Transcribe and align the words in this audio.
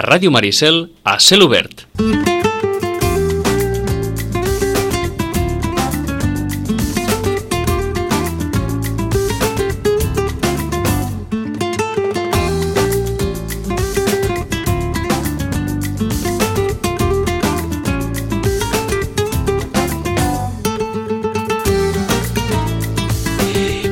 Ràdio 0.00 0.30
Maricel 0.32 0.86
a 1.04 1.18
cel 1.20 1.42
obert. 1.44 1.84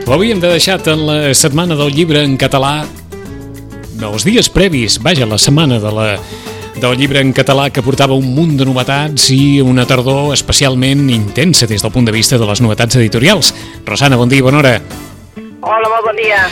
Ho 0.09 0.15
havíem 0.17 0.39
de 0.41 0.49
deixat 0.49 0.87
en 0.89 1.03
la 1.05 1.35
setmana 1.37 1.77
del 1.77 1.93
llibre 1.93 2.23
en 2.25 2.39
català 2.41 2.87
dels 3.99 4.25
dies 4.25 4.49
previs, 4.53 4.99
vaja, 5.03 5.27
la 5.27 5.39
setmana 5.39 5.79
de 5.83 5.91
la, 5.93 6.07
del 6.79 6.97
llibre 6.98 7.21
en 7.21 7.33
català 7.35 7.69
que 7.75 7.83
portava 7.83 8.16
un 8.16 8.30
munt 8.34 8.55
de 8.59 8.66
novetats 8.69 9.29
i 9.34 9.59
una 9.65 9.87
tardor 9.88 10.33
especialment 10.37 11.09
intensa 11.11 11.66
des 11.66 11.83
del 11.83 11.93
punt 11.93 12.07
de 12.07 12.15
vista 12.15 12.38
de 12.38 12.47
les 12.47 12.62
novetats 12.62 12.98
editorials. 13.01 13.52
Rosana, 13.87 14.16
bon 14.16 14.30
dia, 14.30 14.45
bona 14.47 14.62
hora. 14.62 14.74
Hola, 15.59 15.91
molt 15.91 16.07
bon 16.07 16.19
dia. 16.19 16.45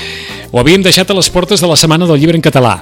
Ho 0.50 0.60
havíem 0.60 0.82
deixat 0.82 1.10
a 1.10 1.16
les 1.16 1.30
portes 1.30 1.62
de 1.62 1.70
la 1.70 1.78
setmana 1.78 2.08
del 2.08 2.18
llibre 2.20 2.38
en 2.38 2.44
català 2.44 2.80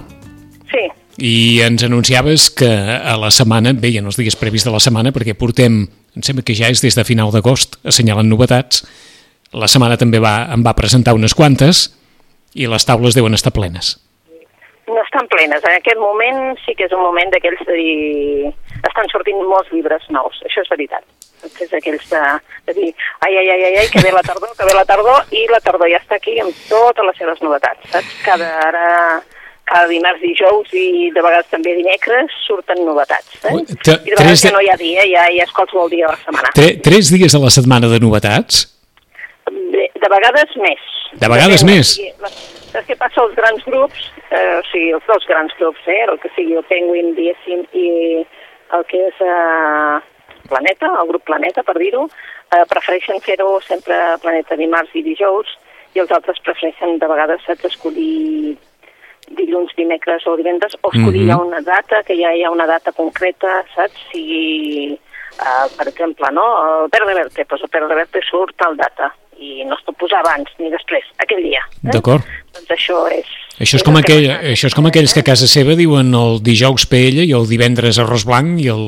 Sí, 0.71 0.85
i 1.21 1.61
ens 1.65 1.85
anunciaves 1.85 2.49
que 2.51 2.69
a 2.69 3.17
la 3.21 3.31
setmana, 3.31 3.75
bé, 3.77 3.93
i 3.95 3.99
en 4.01 4.09
els 4.09 4.19
dies 4.19 4.37
previs 4.37 4.65
de 4.67 4.73
la 4.75 4.81
setmana, 4.83 5.13
perquè 5.15 5.37
portem, 5.39 5.85
em 6.17 6.25
sembla 6.25 6.45
que 6.47 6.57
ja 6.57 6.73
és 6.73 6.83
des 6.83 6.97
de 6.97 7.05
final 7.07 7.31
d'agost, 7.35 7.79
assenyalant 7.85 8.29
novetats, 8.29 8.83
la 9.55 9.69
setmana 9.71 10.01
també 10.01 10.19
va, 10.19 10.49
em 10.51 10.65
va 10.67 10.75
presentar 10.75 11.15
unes 11.15 11.37
quantes 11.37 11.87
i 12.55 12.67
les 12.71 12.89
taules 12.89 13.15
deuen 13.15 13.37
estar 13.37 13.55
plenes. 13.55 13.99
No 14.89 15.01
estan 15.03 15.27
plenes. 15.29 15.65
En 15.65 15.77
aquest 15.79 15.99
moment 16.01 16.57
sí 16.65 16.75
que 16.77 16.87
és 16.89 16.93
un 16.97 17.03
moment 17.05 17.31
d'aquells 17.35 17.63
de 17.69 17.77
dir... 17.79 18.55
Estan 18.85 19.09
sortint 19.09 19.39
molts 19.49 19.71
llibres 19.73 20.03
nous, 20.13 20.41
això 20.45 20.61
és 20.61 20.69
veritat. 20.71 21.05
És 21.45 21.73
aquells 21.77 22.05
de, 22.11 22.23
de 22.69 22.75
dir, 22.77 22.91
ai, 23.25 23.37
ai, 23.37 23.47
ai, 23.55 23.63
ai, 23.69 23.77
ai, 23.83 23.87
que 23.93 24.01
ve 24.05 24.11
la 24.13 24.23
tardor, 24.25 24.53
que 24.57 24.67
ve 24.69 24.75
la 24.77 24.85
tardor, 24.89 25.25
i 25.33 25.45
la 25.51 25.61
tardor 25.65 25.89
ja 25.93 26.01
està 26.01 26.19
aquí 26.21 26.37
amb 26.41 26.57
totes 26.69 27.09
les 27.09 27.17
seves 27.21 27.41
novetats, 27.45 27.85
saps? 27.93 28.13
Cada, 28.25 28.49
ara, 28.69 28.87
cada 29.69 29.89
dimarts, 29.89 30.21
dijous 30.25 30.73
i 30.77 31.11
de 31.17 31.25
vegades 31.25 31.49
també 31.53 31.75
dimecres 31.79 32.33
surten 32.47 32.81
novetats. 32.85 33.39
Eh? 33.45 33.55
Ui, 33.57 33.65
I 33.65 33.77
de 33.77 34.19
vegades 34.19 34.43
de- 34.43 34.49
que 34.49 34.55
no 34.57 34.63
hi 34.65 34.71
ha 34.73 34.77
dia, 34.81 35.07
ja, 35.11 35.27
ja 35.37 35.45
és 35.49 35.53
qualsevol 35.57 35.93
dia 35.93 36.07
de 36.09 36.13
la 36.13 36.21
setmana. 36.25 36.53
Tre 36.57 36.71
tres 36.85 37.13
dies 37.13 37.35
a 37.37 37.43
la 37.45 37.53
setmana 37.53 37.93
de 37.93 38.01
novetats? 38.05 38.67
De, 39.49 39.89
de 40.01 40.13
vegades 40.17 40.57
més. 40.61 40.85
De 41.21 41.29
vegades 41.31 41.65
Depèn, 41.65 41.77
més? 41.77 41.97
o 42.21 42.64
Saps 42.75 42.89
què 42.91 42.97
passa? 42.99 43.23
Els 43.23 43.37
grans 43.39 43.63
grups, 43.71 44.09
eh, 44.35 44.59
o 44.59 44.63
sigui, 44.67 44.89
els 44.97 45.05
dos 45.07 45.27
grans 45.31 45.53
grups, 45.61 45.85
eh, 45.87 46.01
el 46.11 46.19
que 46.19 46.31
sigui 46.35 46.57
el 46.59 46.67
Penguin, 46.67 47.13
diguéssim, 47.15 47.63
i 47.71 48.25
el 48.75 48.85
que 48.91 49.05
és 49.07 49.21
eh, 49.23 50.01
Planeta, 50.51 50.91
el 51.01 51.07
grup 51.13 51.23
Planeta, 51.29 51.63
per 51.63 51.77
dir-ho, 51.79 52.09
eh, 52.51 52.65
prefereixen 52.73 53.23
fer-ho 53.23 53.61
sempre 53.63 53.95
Planeta 54.25 54.59
dimarts 54.59 54.91
i 54.99 55.05
dijous, 55.07 55.55
i 55.95 56.03
els 56.03 56.11
altres 56.11 56.43
prefereixen 56.43 56.99
de 56.99 57.07
vegades 57.07 57.47
saps, 57.47 57.65
escollir 57.71 58.57
dilluns, 59.39 59.71
dimecres 59.79 60.27
o 60.27 60.35
divendres, 60.37 60.75
o 60.83 60.91
escollir 60.91 61.23
Mhm. 61.23 61.31
ja 61.31 61.37
una 61.39 61.61
data, 61.61 62.03
que 62.03 62.17
ja 62.19 62.35
hi 62.35 62.43
ha 62.43 62.51
una 62.51 62.67
data 62.67 62.91
concreta, 62.93 63.65
saps? 63.75 63.95
Si, 64.11 64.99
uh, 65.41 65.67
per 65.77 65.89
exemple, 65.91 66.31
no? 66.37 66.47
el 66.65 66.91
Verde 66.95 67.15
Verte, 67.21 67.47
doncs 67.49 67.67
el 67.67 67.73
Verde 67.73 68.01
Verte 68.01 68.25
surt 68.29 68.57
tal 68.61 68.77
data, 68.81 69.13
i 69.39 69.65
no 69.69 69.77
es 69.77 69.85
pot 69.87 69.97
posar 70.01 70.23
abans 70.23 70.51
ni 70.61 70.71
després, 70.73 71.07
aquell 71.23 71.43
dia. 71.45 71.63
Eh? 71.83 71.93
D'acord. 71.95 72.27
Doncs 72.55 72.75
això 72.77 73.05
és... 73.13 73.31
Això 73.55 73.79
és, 73.79 73.83
el 73.83 73.87
com 73.87 73.97
que 73.99 74.03
aquell, 74.03 74.29
això 74.55 74.71
és 74.71 74.75
com 74.75 74.89
aquells 74.91 75.15
que 75.15 75.23
a 75.23 75.29
casa 75.31 75.47
seva 75.51 75.77
diuen 75.79 76.11
el 76.19 76.41
dijous 76.43 76.89
paella 76.91 77.23
i 77.23 77.33
el 77.37 77.47
divendres 77.51 78.01
arròs 78.03 78.27
blanc 78.27 78.61
i 78.63 78.71
el... 78.75 78.87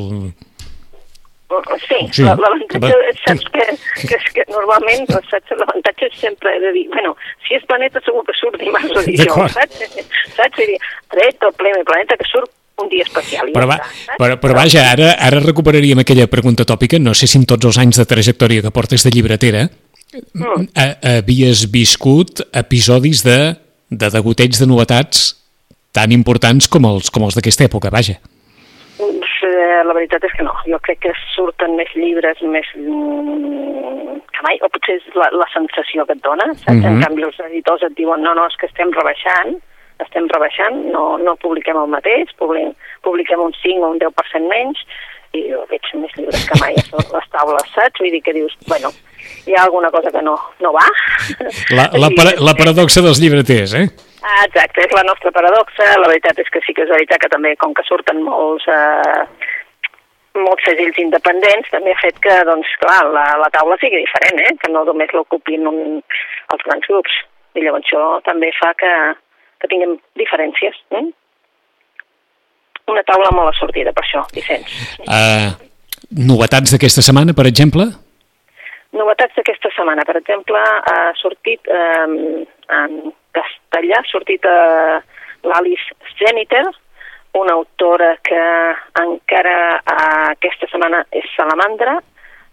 Sí, 1.86 1.94
Sí. 1.96 1.98
sí. 2.12 2.22
l'avantatge 2.26 2.80
Va. 2.82 3.04
és, 3.08 3.20
saps 3.22 3.46
que, 3.54 3.64
que, 4.02 4.16
és 4.16 4.32
que 4.34 4.44
normalment 4.50 5.06
doncs, 5.08 5.30
l'avantatge 5.54 6.08
és 6.10 6.16
sempre 6.18 6.50
de 6.60 6.72
dir, 6.74 6.82
bueno, 6.90 7.14
si 7.46 7.54
és 7.56 7.64
planeta 7.70 8.02
segur 8.04 8.24
que 8.26 8.34
surt 8.36 8.58
dimarts 8.60 8.90
o 8.90 9.04
dijous, 9.06 9.54
saps? 9.54 9.86
Saps? 10.36 10.58
I 10.60 10.66
dir, 10.72 10.76
tret 11.14 11.46
el 11.46 11.54
planeta 11.60 12.18
que 12.18 12.26
surt 12.28 12.50
un 12.82 12.88
dia 12.92 13.06
especial. 13.06 13.50
Però, 13.54 13.64
ja 13.64 13.70
va, 13.72 13.80
està, 13.80 14.04
saps? 14.04 14.20
però, 14.20 14.36
però 14.42 14.58
vaja, 14.58 14.84
ara, 14.92 15.14
ara 15.16 15.40
recuperaríem 15.40 16.02
aquella 16.04 16.28
pregunta 16.28 16.66
tòpica, 16.68 17.00
no 17.00 17.14
sé 17.14 17.28
si 17.30 17.40
en 17.40 17.48
tots 17.48 17.64
els 17.64 17.80
anys 17.80 18.02
de 18.02 18.08
trajectòria 18.08 18.64
que 18.64 18.74
portes 18.74 19.06
de 19.06 19.14
llibretera 19.14 19.68
Mm. 20.34 20.68
a, 20.78 21.18
havies 21.18 21.66
viscut 21.72 22.40
episodis 22.54 23.24
de, 23.26 23.56
de 23.90 24.08
degoteig 24.14 24.54
de 24.54 24.68
novetats 24.68 25.34
tan 25.96 26.12
importants 26.14 26.68
com 26.70 26.86
els, 26.88 27.10
com 27.10 27.26
els 27.26 27.36
d'aquesta 27.36 27.66
època, 27.66 27.90
vaja. 27.92 28.16
Doncs, 28.96 29.32
eh, 29.44 29.82
la 29.84 29.96
veritat 29.96 30.24
és 30.24 30.34
que 30.36 30.44
no. 30.46 30.54
Jo 30.68 30.78
crec 30.84 31.02
que 31.04 31.12
surten 31.34 31.74
més 31.76 31.90
llibres 31.98 32.40
més 32.48 32.68
mm, 32.78 34.20
que 34.32 34.44
mai, 34.46 34.60
o 34.62 34.70
potser 34.72 34.98
és 35.00 35.08
la, 35.18 35.28
la 35.36 35.48
sensació 35.52 36.06
que 36.06 36.16
et 36.16 36.22
dona, 36.24 36.48
saps? 36.54 36.78
Mhm. 36.78 36.86
En 36.86 37.02
canvi, 37.04 37.26
els 37.26 37.40
editors 37.50 37.84
et 37.88 37.96
diuen, 37.98 38.22
no, 38.22 38.36
no, 38.36 38.46
és 38.46 38.56
que 38.60 38.70
estem 38.70 38.92
rebaixant, 38.94 39.56
estem 40.04 40.28
rebaixant, 40.32 40.80
no, 40.92 41.04
no 41.22 41.36
publiquem 41.42 41.78
el 41.80 41.92
mateix, 41.92 42.32
publiquem, 42.40 42.74
publiquem 43.06 43.42
un 43.42 43.54
5 43.62 43.84
o 43.86 43.92
un 43.94 44.00
10% 44.02 44.50
menys, 44.50 44.82
i 45.36 45.42
jo 45.50 45.62
veig 45.70 45.88
més 46.00 46.14
llibres 46.16 46.46
que 46.48 46.58
mai 46.62 46.76
a 46.80 47.02
les 47.16 47.28
taules, 47.34 47.70
saps? 47.74 48.00
Vull 48.00 48.14
dir 48.14 48.22
que 48.24 48.34
dius, 48.36 48.56
bueno, 48.70 48.92
hi 49.46 49.56
ha 49.56 49.64
alguna 49.64 49.90
cosa 49.94 50.12
que 50.14 50.22
no, 50.24 50.36
no 50.64 50.72
va. 50.76 50.86
La, 51.76 51.88
la, 51.98 52.10
para, 52.16 52.36
la 52.40 52.54
paradoxa 52.58 53.02
dels 53.04 53.20
llibreters, 53.22 53.74
eh? 53.78 53.86
Ah, 54.26 54.44
exacte, 54.46 54.82
és 54.82 54.94
la 54.94 55.04
nostra 55.06 55.30
paradoxa. 55.34 55.86
La 56.00 56.08
veritat 56.10 56.38
és 56.42 56.48
que 56.50 56.62
sí 56.64 56.74
que 56.74 56.86
és 56.86 56.90
veritat 56.90 57.22
que 57.22 57.30
també, 57.30 57.54
com 57.60 57.74
que 57.76 57.84
surten 57.86 58.24
molts, 58.26 58.66
eh, 58.66 59.52
molts 60.40 60.66
segells 60.66 60.98
independents, 61.02 61.70
també 61.70 61.94
ha 61.94 62.00
fet 62.00 62.18
que, 62.24 62.34
doncs, 62.48 62.72
clar, 62.82 63.02
la, 63.14 63.26
la 63.42 63.50
taula 63.54 63.78
sigui 63.82 64.02
diferent, 64.02 64.42
eh? 64.48 64.56
que 64.62 64.72
no 64.72 64.82
només 64.88 65.14
l'ocupin 65.14 65.68
un, 65.70 65.78
els 66.54 66.66
grans 66.66 66.90
grups. 66.90 67.22
I 67.56 67.64
llavors 67.64 67.86
això 67.86 68.02
també 68.26 68.50
fa 68.58 68.72
que, 68.80 68.92
que 69.60 69.70
tinguem 69.70 69.96
diferències. 70.18 70.78
Eh? 70.98 71.04
Una 72.92 73.02
taula 73.06 73.32
molt 73.34 73.50
assortida, 73.54 73.92
per 73.94 74.04
això, 74.04 74.22
Vicenç. 74.34 74.74
Uh, 75.02 75.50
novetats 76.28 76.74
d'aquesta 76.74 77.02
setmana, 77.02 77.34
per 77.34 77.48
exemple? 77.50 77.88
Novetats 78.96 79.34
d'aquesta 79.36 79.72
setmana, 79.74 80.04
per 80.08 80.16
exemple, 80.20 80.60
ha 80.60 81.12
sortit 81.18 81.66
eh, 81.68 82.44
en 82.78 82.94
castellà, 83.36 83.98
ha 84.00 84.08
sortit 84.08 84.46
eh, 84.48 84.98
l'Alice 85.44 86.14
Zeniter, 86.16 86.64
una 87.36 87.56
autora 87.58 88.14
que 88.24 88.42
encara 89.02 89.56
eh, 89.76 89.96
aquesta 90.32 90.70
setmana 90.70 91.02
és 91.10 91.26
salamandra, 91.34 91.98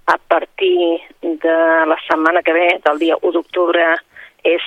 a 0.06 0.18
partir 0.28 1.00
de 1.22 1.58
la 1.88 1.98
setmana 2.10 2.42
que 2.44 2.58
ve, 2.58 2.68
del 2.84 3.00
dia 3.00 3.16
1 3.22 3.32
d'octubre, 3.38 3.86
és 4.44 4.66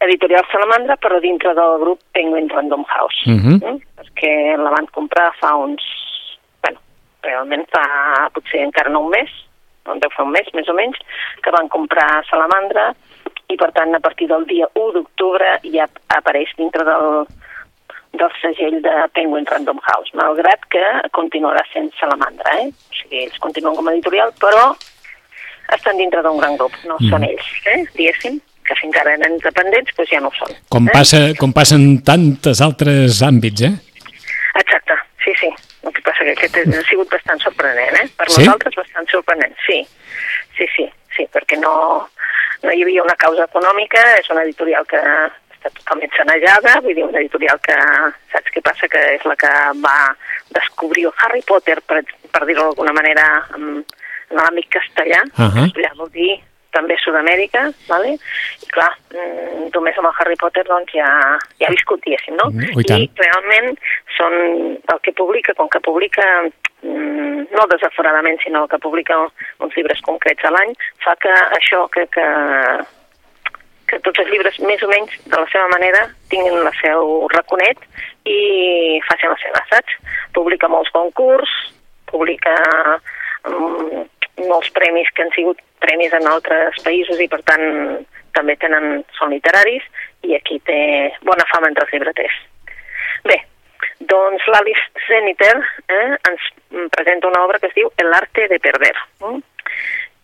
editorial 0.00 0.44
Salamandra, 0.50 0.96
però 0.96 1.18
dintre 1.20 1.54
del 1.54 1.78
grup 1.80 2.00
Penguin 2.12 2.48
Random 2.48 2.84
House. 2.88 3.30
Mhm. 3.30 3.58
mm? 3.62 3.78
Perquè 4.00 4.56
la 4.56 4.70
van 4.70 4.86
comprar 4.92 5.32
fa 5.40 5.54
uns... 5.54 5.82
bueno, 6.60 6.78
realment 7.22 7.66
fa 7.70 8.28
potser 8.32 8.62
encara 8.62 8.90
no 8.90 9.04
un 9.06 9.10
mes, 9.10 9.30
no 9.86 9.96
deu 10.00 10.10
fer 10.16 10.24
un 10.24 10.32
mes 10.32 10.48
més 10.54 10.68
o 10.68 10.74
menys, 10.74 10.98
que 11.42 11.50
van 11.50 11.68
comprar 11.68 12.24
Salamandra 12.30 12.92
i 13.48 13.56
per 13.56 13.70
tant 13.76 13.94
a 13.94 14.00
partir 14.00 14.28
del 14.28 14.46
dia 14.48 14.68
1 14.74 14.92
d'octubre 14.96 15.58
ja 15.74 15.88
apareix 16.16 16.52
dintre 16.56 16.84
del, 16.88 17.26
del 18.16 18.32
segell 18.40 18.80
de 18.82 18.94
Penguin 19.12 19.46
Random 19.50 19.80
House, 19.84 20.14
malgrat 20.16 20.64
que 20.72 20.84
continuarà 21.12 21.64
sent 21.72 21.92
Salamandra, 22.00 22.56
eh? 22.62 22.70
O 22.72 22.98
sigui, 23.00 23.24
ells 23.26 23.38
continuen 23.44 23.76
com 23.76 23.88
a 23.88 23.94
editorial, 23.94 24.32
però 24.40 24.72
estan 25.74 26.00
dintre 26.00 26.22
d'un 26.22 26.40
gran 26.40 26.56
grup, 26.60 26.74
no 26.88 26.96
mm. 27.00 27.10
són 27.10 27.24
ells, 27.28 27.52
eh? 27.72 27.80
diguéssim, 27.96 28.40
que 28.64 28.76
fins 28.80 28.96
ara 29.00 29.12
eren 29.18 29.34
independents, 29.36 29.92
doncs 29.96 30.10
ja 30.12 30.20
no 30.24 30.30
ho 30.32 30.36
són. 30.38 30.54
Com, 30.72 30.88
eh? 30.88 30.94
passa, 30.94 31.20
com 31.40 31.52
passa 31.52 31.76
en 31.80 31.98
tantes 32.06 32.62
altres 32.64 33.20
àmbits, 33.26 33.66
eh? 33.68 33.74
Exacte, 34.60 34.96
sí, 35.24 35.34
sí. 35.40 35.50
El 35.84 35.92
que 35.92 36.02
passa 36.06 36.24
que 36.24 36.32
aquest 36.36 36.56
ha 36.62 36.82
sigut 36.88 37.10
bastant 37.12 37.40
sorprenent, 37.44 37.96
eh? 38.00 38.08
Per 38.16 38.28
Sí? 38.30 38.40
nosaltres 38.44 38.76
bastant 38.80 39.08
sorprenent, 39.12 39.54
sí. 39.66 39.82
Sí, 40.56 40.66
sí, 40.76 40.86
sí, 41.16 41.26
perquè 41.34 41.58
no, 41.60 41.74
no 42.62 42.72
hi 42.72 42.82
havia 42.86 43.02
una 43.04 43.16
causa 43.20 43.44
econòmica, 43.50 44.02
és 44.20 44.30
una 44.30 44.44
editorial 44.46 44.86
que 44.88 45.00
està 45.56 45.72
totalment 45.80 46.12
sanejada, 46.16 46.78
vull 46.84 46.94
dir, 46.94 47.04
una 47.04 47.20
editorial 47.20 47.60
que, 47.64 47.76
saps 48.32 48.54
què 48.54 48.62
passa? 48.64 48.88
Que 48.88 49.02
és 49.18 49.24
la 49.28 49.36
que 49.36 49.50
va 49.82 49.98
descobrir 50.56 51.08
Harry 51.18 51.42
Potter, 51.46 51.80
per, 51.84 52.00
per 52.32 52.44
dir-ho 52.46 52.70
d'alguna 52.70 52.94
manera, 52.96 53.26
en, 53.58 53.82
en 54.30 54.40
l'àmbit 54.40 54.70
castellà. 54.72 55.20
Ahà. 55.36 55.66
Castellà 55.66 55.92
vol 55.98 56.10
dir 56.14 56.32
també 56.74 56.96
Sud-amèrica, 57.02 57.68
¿vale? 57.88 58.16
i 58.62 58.68
clar, 58.74 58.90
mm, 59.14 59.70
només 59.74 59.98
amb 60.00 60.10
el 60.10 60.18
Harry 60.20 60.36
Potter 60.40 60.64
doncs 60.68 60.92
ja, 60.94 61.08
ja 61.60 61.68
ha 61.68 61.74
viscut, 61.74 62.02
diguéssim, 62.04 62.36
no? 62.40 62.50
Mm, 62.52 62.82
i. 62.82 62.98
I 63.06 63.10
realment 63.22 63.72
són 64.18 64.36
el 64.78 65.00
que 65.06 65.14
publica, 65.16 65.54
com 65.58 65.70
que 65.72 65.82
publica 65.84 66.26
mm, 66.42 67.46
no 67.54 67.68
desaforadament, 67.72 68.40
sinó 68.42 68.66
que 68.68 68.80
publica 68.82 69.18
uns 69.24 69.78
llibres 69.78 70.02
concrets 70.06 70.44
a 70.44 70.52
l'any, 70.54 70.74
fa 71.04 71.16
que 71.22 71.32
això 71.58 71.84
que, 71.94 72.06
que, 72.14 72.26
que 73.90 74.00
tots 74.06 74.24
els 74.24 74.32
llibres, 74.32 74.58
més 74.66 74.82
o 74.82 74.90
menys, 74.90 75.14
de 75.24 75.36
la 75.36 75.48
seva 75.52 75.68
manera, 75.74 76.06
tinguin 76.32 76.60
el 76.62 76.74
seu 76.80 77.14
raconet 77.34 77.80
i 78.28 79.00
facin 79.08 79.32
la 79.32 79.40
seva, 79.42 79.62
saps? 79.70 80.00
Publica 80.36 80.70
molts 80.72 80.90
concurs, 80.94 81.50
publica 82.10 82.54
um, 83.50 84.04
molts 84.48 84.70
premis 84.74 85.10
que 85.14 85.24
han 85.24 85.32
sigut 85.36 85.60
premis 85.84 86.14
en 86.16 86.28
altres 86.30 86.80
països 86.84 87.20
i, 87.20 87.28
per 87.30 87.40
tant, 87.48 87.64
també 88.34 88.56
tenen, 88.60 89.02
són 89.18 89.32
literaris 89.34 89.84
i 90.26 90.34
aquí 90.36 90.58
té 90.66 90.78
bona 91.28 91.46
fama 91.52 91.70
entre 91.70 91.86
els 91.86 91.94
llibreters. 91.94 92.38
Bé, 93.28 93.38
doncs 94.12 94.46
l'Alice 94.52 95.04
Zeniter 95.06 95.56
eh, 95.88 96.14
ens 96.30 96.48
presenta 96.96 97.30
una 97.30 97.44
obra 97.46 97.60
que 97.60 97.70
es 97.70 97.76
diu 97.76 97.92
El 98.00 98.12
arte 98.16 98.48
de 98.50 98.60
perder. 98.60 98.94
Eh? 99.28 99.36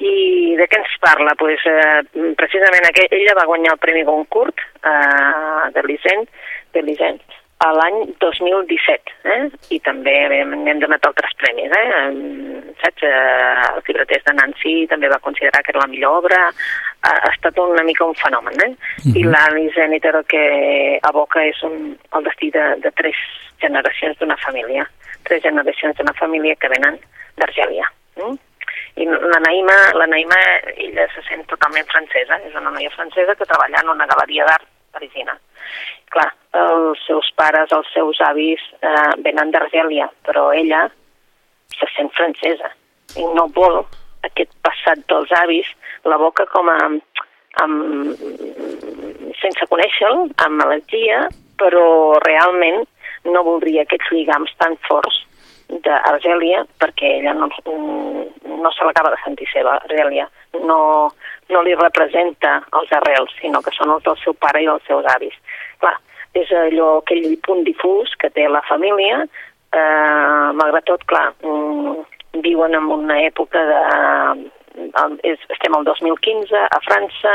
I 0.01 0.15
de 0.57 0.65
què 0.65 0.81
ens 0.81 0.95
parla? 1.03 1.37
Pues, 1.39 1.65
eh, 1.69 2.01
precisament 2.41 2.89
aquell, 2.89 3.13
ella 3.21 3.37
va 3.37 3.49
guanyar 3.51 3.77
el 3.77 3.83
Premi 3.83 4.07
Goncourt 4.09 4.65
eh, 4.81 5.69
de 5.77 5.85
Lisent, 5.87 6.27
de 6.75 6.87
Lisent 6.89 7.40
a 7.61 7.71
l'any 7.77 8.15
2017, 8.23 9.13
eh? 9.29 9.41
i 9.77 9.79
també 9.85 10.15
hem 10.33 10.81
donat 10.81 11.05
altres 11.05 11.35
premis. 11.43 11.73
Eh? 11.77 12.71
Saps? 12.81 13.05
Eh, 13.05 13.67
els 13.75 13.89
llibreters 13.89 14.25
de 14.25 14.35
Nancy 14.39 14.73
també 14.89 15.11
va 15.13 15.21
considerar 15.27 15.61
que 15.65 15.75
era 15.75 15.83
la 15.83 15.91
millor 15.93 16.23
obra, 16.23 16.39
ha, 16.49 17.13
ha 17.13 17.33
estat 17.35 17.61
una 17.61 17.85
mica 17.85 18.09
un 18.09 18.17
fenomen. 18.17 18.57
Eh? 18.65 18.71
Uh 18.71 19.05
-huh. 19.05 19.21
I 19.21 19.25
l'Alice 19.29 19.75
Zeniter 19.77 20.15
el 20.17 20.25
que 20.25 20.99
aboca 21.03 21.45
és 21.45 21.63
un, 21.63 21.99
el 22.17 22.25
destí 22.25 22.51
de, 22.51 22.65
de 22.81 22.91
tres 22.93 23.17
generacions 23.61 24.17
d'una 24.19 24.37
família, 24.37 24.89
tres 25.25 25.43
generacions 25.43 25.97
d'una 25.97 26.15
família 26.15 26.57
que 26.57 26.69
venen 26.69 26.99
d'Argèlia. 27.37 27.85
Eh? 28.17 28.35
I 28.97 29.05
la 29.05 29.41
Naima, 29.47 29.77
la 29.95 30.07
Naima, 30.07 30.41
ella 30.77 31.07
se 31.15 31.23
sent 31.29 31.45
totalment 31.47 31.87
francesa, 31.93 32.41
és 32.49 32.55
una 32.55 32.71
noia 32.71 32.91
francesa 32.91 33.35
que 33.35 33.45
treballa 33.45 33.81
en 33.83 33.89
una 33.89 34.07
galeria 34.07 34.45
d'art 34.47 34.67
parisina. 34.95 35.37
Clar, 36.11 36.29
els 36.59 37.03
seus 37.07 37.31
pares, 37.39 37.73
els 37.73 37.89
seus 37.95 38.21
avis 38.27 38.63
eh, 38.81 39.11
venen 39.25 39.53
d'Argèlia, 39.55 40.11
però 40.27 40.51
ella 40.53 40.87
se 41.77 41.89
sent 41.95 42.11
francesa 42.17 42.73
i 43.19 43.27
no 43.35 43.47
vol 43.55 43.81
aquest 44.27 44.53
passat 44.65 45.01
dels 45.11 45.31
avis, 45.41 45.69
la 46.05 46.19
boca 46.21 46.47
com 46.51 46.69
a, 46.71 46.79
amb, 47.63 48.21
sense 49.41 49.67
conèixer-lo, 49.71 50.29
amb 50.45 50.61
malaltia, 50.61 51.25
però 51.61 52.19
realment 52.25 52.85
no 53.29 53.45
voldria 53.47 53.85
aquests 53.85 54.13
lligams 54.15 54.53
tan 54.61 54.77
forts 54.87 55.25
d'Argèlia 55.85 56.65
perquè 56.83 57.19
ella 57.21 57.35
no, 57.39 57.47
no 57.47 58.73
se 58.75 58.87
l'acaba 58.87 59.13
de 59.15 59.21
sentir 59.25 59.47
seva, 59.53 59.77
Argèlia. 59.87 60.27
No, 60.67 60.81
no 61.51 61.63
li 61.67 61.75
representa 61.79 62.59
els 62.79 62.93
arrels, 63.01 63.33
sinó 63.41 63.63
que 63.65 63.73
són 63.77 63.93
els 63.95 64.05
del 64.07 64.19
seu 64.23 64.35
pare 64.35 64.63
i 64.63 64.69
els 64.71 64.87
seus 64.89 65.07
avis. 65.15 65.35
Clar, 65.83 65.97
és 66.39 66.51
allò, 66.55 67.01
aquell 67.01 67.35
punt 67.47 67.65
difús 67.67 68.15
que 68.21 68.31
té 68.35 68.47
la 68.49 68.63
família, 68.69 69.25
eh, 69.75 70.49
malgrat 70.61 70.87
tot, 70.91 71.05
clar, 71.11 71.31
mm, 71.43 72.41
viuen 72.47 72.75
en 72.79 72.89
una 73.01 73.21
època 73.27 73.67
de... 73.73 73.83
És, 75.27 75.41
estem 75.51 75.75
al 75.75 75.85
2015 75.85 76.57
a 76.57 76.79
França, 76.87 77.33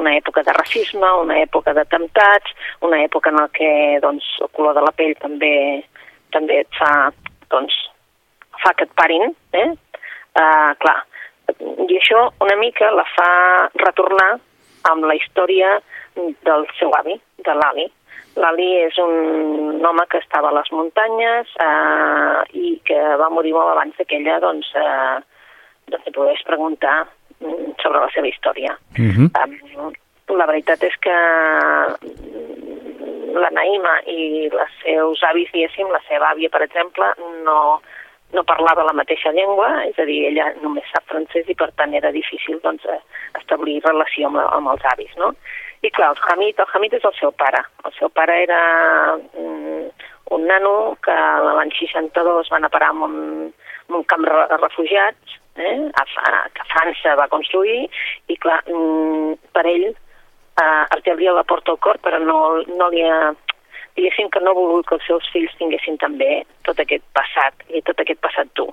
una 0.00 0.14
època 0.16 0.42
de 0.42 0.54
racisme, 0.56 1.06
una 1.20 1.36
època 1.38 1.74
d'atemptats, 1.76 2.54
una 2.82 3.02
època 3.04 3.28
en 3.30 3.36
la 3.36 3.46
que 3.54 3.70
doncs, 4.02 4.24
el 4.40 4.48
color 4.56 4.74
de 4.74 4.82
la 4.86 4.94
pell 4.96 5.12
també 5.20 5.84
també 6.32 6.62
et 6.64 6.78
fa 6.78 7.10
doncs, 7.52 7.76
fa 8.62 8.72
que 8.76 8.88
et 8.88 8.96
parin, 8.98 9.30
eh? 9.52 9.68
Uh, 10.38 10.72
clar, 10.82 10.98
i 11.56 11.96
això 11.96 12.28
una 12.44 12.56
mica 12.60 12.90
la 12.92 13.04
fa 13.14 13.30
retornar 13.84 14.34
amb 14.88 15.06
la 15.08 15.16
història 15.18 15.78
del 16.16 16.66
seu 16.78 16.92
avi, 16.98 17.16
de 17.44 17.54
l'Ali. 17.54 17.86
L'Ali 18.38 18.68
és 18.84 18.98
un 19.02 19.84
home 19.84 20.04
que 20.10 20.20
estava 20.22 20.50
a 20.50 20.56
les 20.58 20.70
muntanyes 20.74 21.54
eh, 21.64 22.40
i 22.60 22.74
que 22.86 22.98
va 23.20 23.30
morir 23.34 23.54
molt 23.56 23.72
abans 23.72 23.98
que 23.98 24.18
ella 24.18 24.38
doncs, 24.44 24.70
eh, 24.78 25.16
doncs 25.90 26.12
pogués 26.14 26.44
preguntar 26.46 27.00
mm, 27.40 27.78
sobre 27.82 28.04
la 28.04 28.10
seva 28.14 28.30
història. 28.30 28.76
Uh 28.98 29.10
-huh. 29.16 29.28
eh, 29.34 30.36
la 30.36 30.46
veritat 30.46 30.82
és 30.82 30.96
que 31.00 31.16
la 33.38 33.50
Naïma 33.50 33.94
i 34.06 34.48
els 34.50 34.74
seus 34.82 35.22
avis, 35.30 35.50
diguéssim, 35.52 35.88
la 35.90 36.02
seva 36.08 36.32
àvia, 36.32 36.50
per 36.50 36.62
exemple, 36.62 37.06
no, 37.44 37.80
no 38.32 38.44
parlava 38.44 38.84
la 38.84 38.96
mateixa 38.96 39.32
llengua, 39.32 39.68
és 39.88 39.98
a 39.98 40.04
dir, 40.08 40.18
ella 40.28 40.50
només 40.62 40.88
sap 40.92 41.06
francès 41.08 41.48
i 41.48 41.56
per 41.56 41.70
tant 41.80 41.94
era 41.96 42.12
difícil 42.12 42.60
doncs, 42.64 42.84
eh, 42.84 43.00
establir 43.40 43.80
relació 43.84 44.28
amb, 44.28 44.42
amb 44.44 44.74
els 44.74 44.84
avis, 44.92 45.14
no? 45.20 45.32
I 45.82 45.90
clar, 45.94 46.10
el 46.12 46.20
Hamid, 46.26 46.58
el 46.58 46.70
Hamid 46.74 46.98
és 46.98 47.04
el 47.06 47.14
seu 47.20 47.32
pare. 47.38 47.62
El 47.86 47.94
seu 47.96 48.10
pare 48.10 48.34
era 48.42 48.60
mm, 49.16 49.84
un 50.36 50.46
nano 50.50 50.74
que 51.04 51.14
l'any 51.14 51.72
62 51.78 52.50
van 52.52 52.66
a 52.66 52.72
parar 52.72 52.90
en 52.96 53.04
un, 53.06 53.18
en 53.88 53.98
un 54.00 54.04
camp 54.10 54.26
de 54.26 54.58
refugiats, 54.58 55.38
eh, 55.56 55.78
a, 55.94 56.04
a, 56.04 56.44
que 56.52 56.68
França 56.74 57.16
va 57.20 57.30
construir, 57.32 57.86
i 58.28 58.36
clar, 58.42 58.60
mm, 58.66 59.38
per 59.54 59.64
ell 59.70 59.88
eh, 59.88 60.84
Argelia 60.98 61.36
la 61.36 61.46
porta 61.48 61.72
al 61.72 61.80
cor, 61.80 62.02
però 62.02 62.20
no, 62.20 62.40
no 62.68 62.90
li 62.92 63.06
ha 63.06 63.32
diguéssim 63.98 64.30
que 64.30 64.40
no 64.40 64.54
ha 64.54 64.58
volgut 64.58 64.86
que 64.88 64.98
els 64.98 65.06
seus 65.10 65.28
fills 65.34 65.54
tinguessin 65.58 65.98
també 65.98 66.42
tot 66.66 66.78
aquest 66.82 67.04
passat 67.18 67.66
i 67.74 67.82
tot 67.86 68.00
aquest 68.00 68.20
passat 68.24 68.50
dur. 68.58 68.70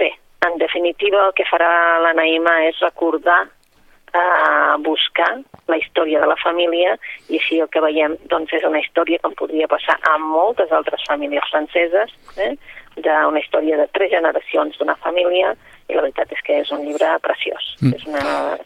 Bé, 0.00 0.10
en 0.46 0.58
definitiva 0.62 1.28
el 1.28 1.36
que 1.38 1.46
farà 1.48 1.70
la 2.02 2.14
Naïma 2.18 2.58
és 2.66 2.80
recordar 2.82 3.44
eh, 3.46 4.74
buscar 4.86 5.30
la 5.70 5.78
història 5.78 6.20
de 6.22 6.30
la 6.30 6.38
família 6.42 6.96
i 7.28 7.38
així 7.40 7.60
el 7.62 7.70
que 7.72 7.82
veiem 7.84 8.16
doncs, 8.32 8.52
és 8.58 8.66
una 8.66 8.82
història 8.82 9.22
com 9.22 9.34
podria 9.38 9.70
passar 9.70 9.98
a 10.10 10.16
moltes 10.22 10.72
altres 10.72 11.02
famílies 11.08 11.50
franceses, 11.50 12.12
eh, 12.36 12.54
d'una 12.96 13.40
història 13.42 13.76
de 13.80 13.88
tres 13.92 14.10
generacions 14.10 14.78
d'una 14.78 14.96
família 15.02 15.52
i 15.88 15.94
la 15.94 16.06
veritat 16.06 16.32
és 16.32 16.42
que 16.46 16.62
és 16.62 16.70
un 16.72 16.86
llibre 16.86 17.10
preciós. 17.22 17.74
Mm. 17.82 17.92
És 17.98 18.06
una, 18.08 18.24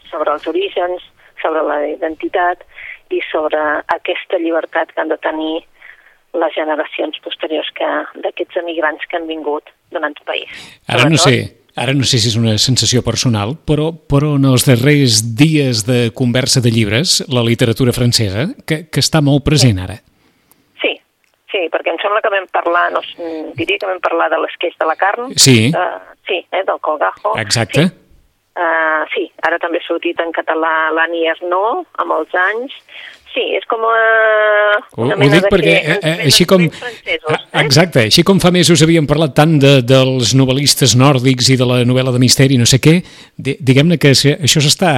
sobre 0.09 0.33
els 0.33 0.47
orígens, 0.47 1.03
sobre 1.41 1.61
la 1.67 1.81
identitat 1.89 2.63
i 3.11 3.19
sobre 3.31 3.59
aquesta 3.91 4.39
llibertat 4.39 4.93
que 4.93 5.01
han 5.01 5.11
de 5.11 5.19
tenir 5.19 5.65
les 6.33 6.53
generacions 6.55 7.17
posteriors 7.25 7.69
que 7.75 7.87
d'aquests 8.23 8.61
emigrants 8.61 9.03
que 9.09 9.19
han 9.19 9.27
vingut 9.27 9.71
donant 9.91 10.15
el 10.15 10.27
país. 10.27 10.61
Ara 10.87 11.09
no 11.11 11.19
sé, 11.19 11.35
ara 11.75 11.93
no 11.97 12.07
sé 12.07 12.21
si 12.21 12.31
és 12.31 12.37
una 12.39 12.57
sensació 12.61 13.03
personal, 13.03 13.55
però, 13.67 13.91
però 13.91 14.35
en 14.39 14.47
els 14.49 14.65
darrers 14.67 15.21
dies 15.37 15.85
de 15.87 16.09
conversa 16.15 16.63
de 16.63 16.71
llibres, 16.71 17.19
la 17.31 17.43
literatura 17.47 17.95
francesa, 17.95 18.49
que, 18.67 18.85
que 18.87 19.03
està 19.03 19.23
molt 19.23 19.43
present 19.47 19.81
ara. 19.83 19.99
Sí, 20.83 20.95
sí, 21.51 21.65
perquè 21.73 21.93
em 21.93 21.99
sembla 22.03 22.23
que 22.23 22.33
vam 22.33 22.47
parlar, 22.55 22.89
no, 22.95 23.03
diria 23.59 23.79
que 23.81 23.89
vam 23.89 24.03
parlar 24.03 24.31
de 24.33 24.39
l'esqueix 24.43 24.77
de 24.79 24.87
la 24.87 24.97
carn. 24.99 25.33
Sí. 25.35 25.71
Uh, 25.75 26.15
sí, 26.29 26.43
eh, 26.51 26.63
del 26.67 26.79
colgajo. 26.79 27.35
Exacte. 27.43 27.89
Sí. 27.89 27.97
Uh, 28.51 29.07
sí, 29.13 29.29
ara 29.47 29.61
també 29.63 29.79
ha 29.79 29.85
sortit 29.85 30.19
en 30.19 30.33
català 30.35 30.91
l'Annie 30.91 31.29
Arnaud, 31.31 31.85
amb 32.03 32.17
els 32.17 32.33
anys, 32.35 32.73
Sí, 33.31 33.43
és 33.55 33.63
com 33.71 33.83
a... 33.87 33.97
Ho, 34.99 35.05
ho 35.07 35.27
dic 35.31 35.45
perquè 35.47 35.75
que, 35.79 35.97
eh, 36.03 36.15
així 36.27 36.43
com... 36.49 36.65
eh? 36.67 37.17
Exacte, 37.61 38.07
així 38.09 38.25
com 38.27 38.41
fa 38.43 38.51
mesos 38.51 38.83
havíem 38.83 39.07
parlat 39.07 39.35
tant 39.37 39.55
de, 39.61 39.77
dels 39.87 40.33
novel·listes 40.35 40.97
nòrdics 40.99 41.53
i 41.53 41.59
de 41.59 41.67
la 41.67 41.81
novel·la 41.87 42.11
de 42.11 42.19
misteri, 42.19 42.59
no 42.59 42.67
sé 42.67 42.81
què, 42.83 42.97
diguem-ne 43.39 43.99
que 44.01 44.11
això 44.11 44.63
s'està 44.67 44.95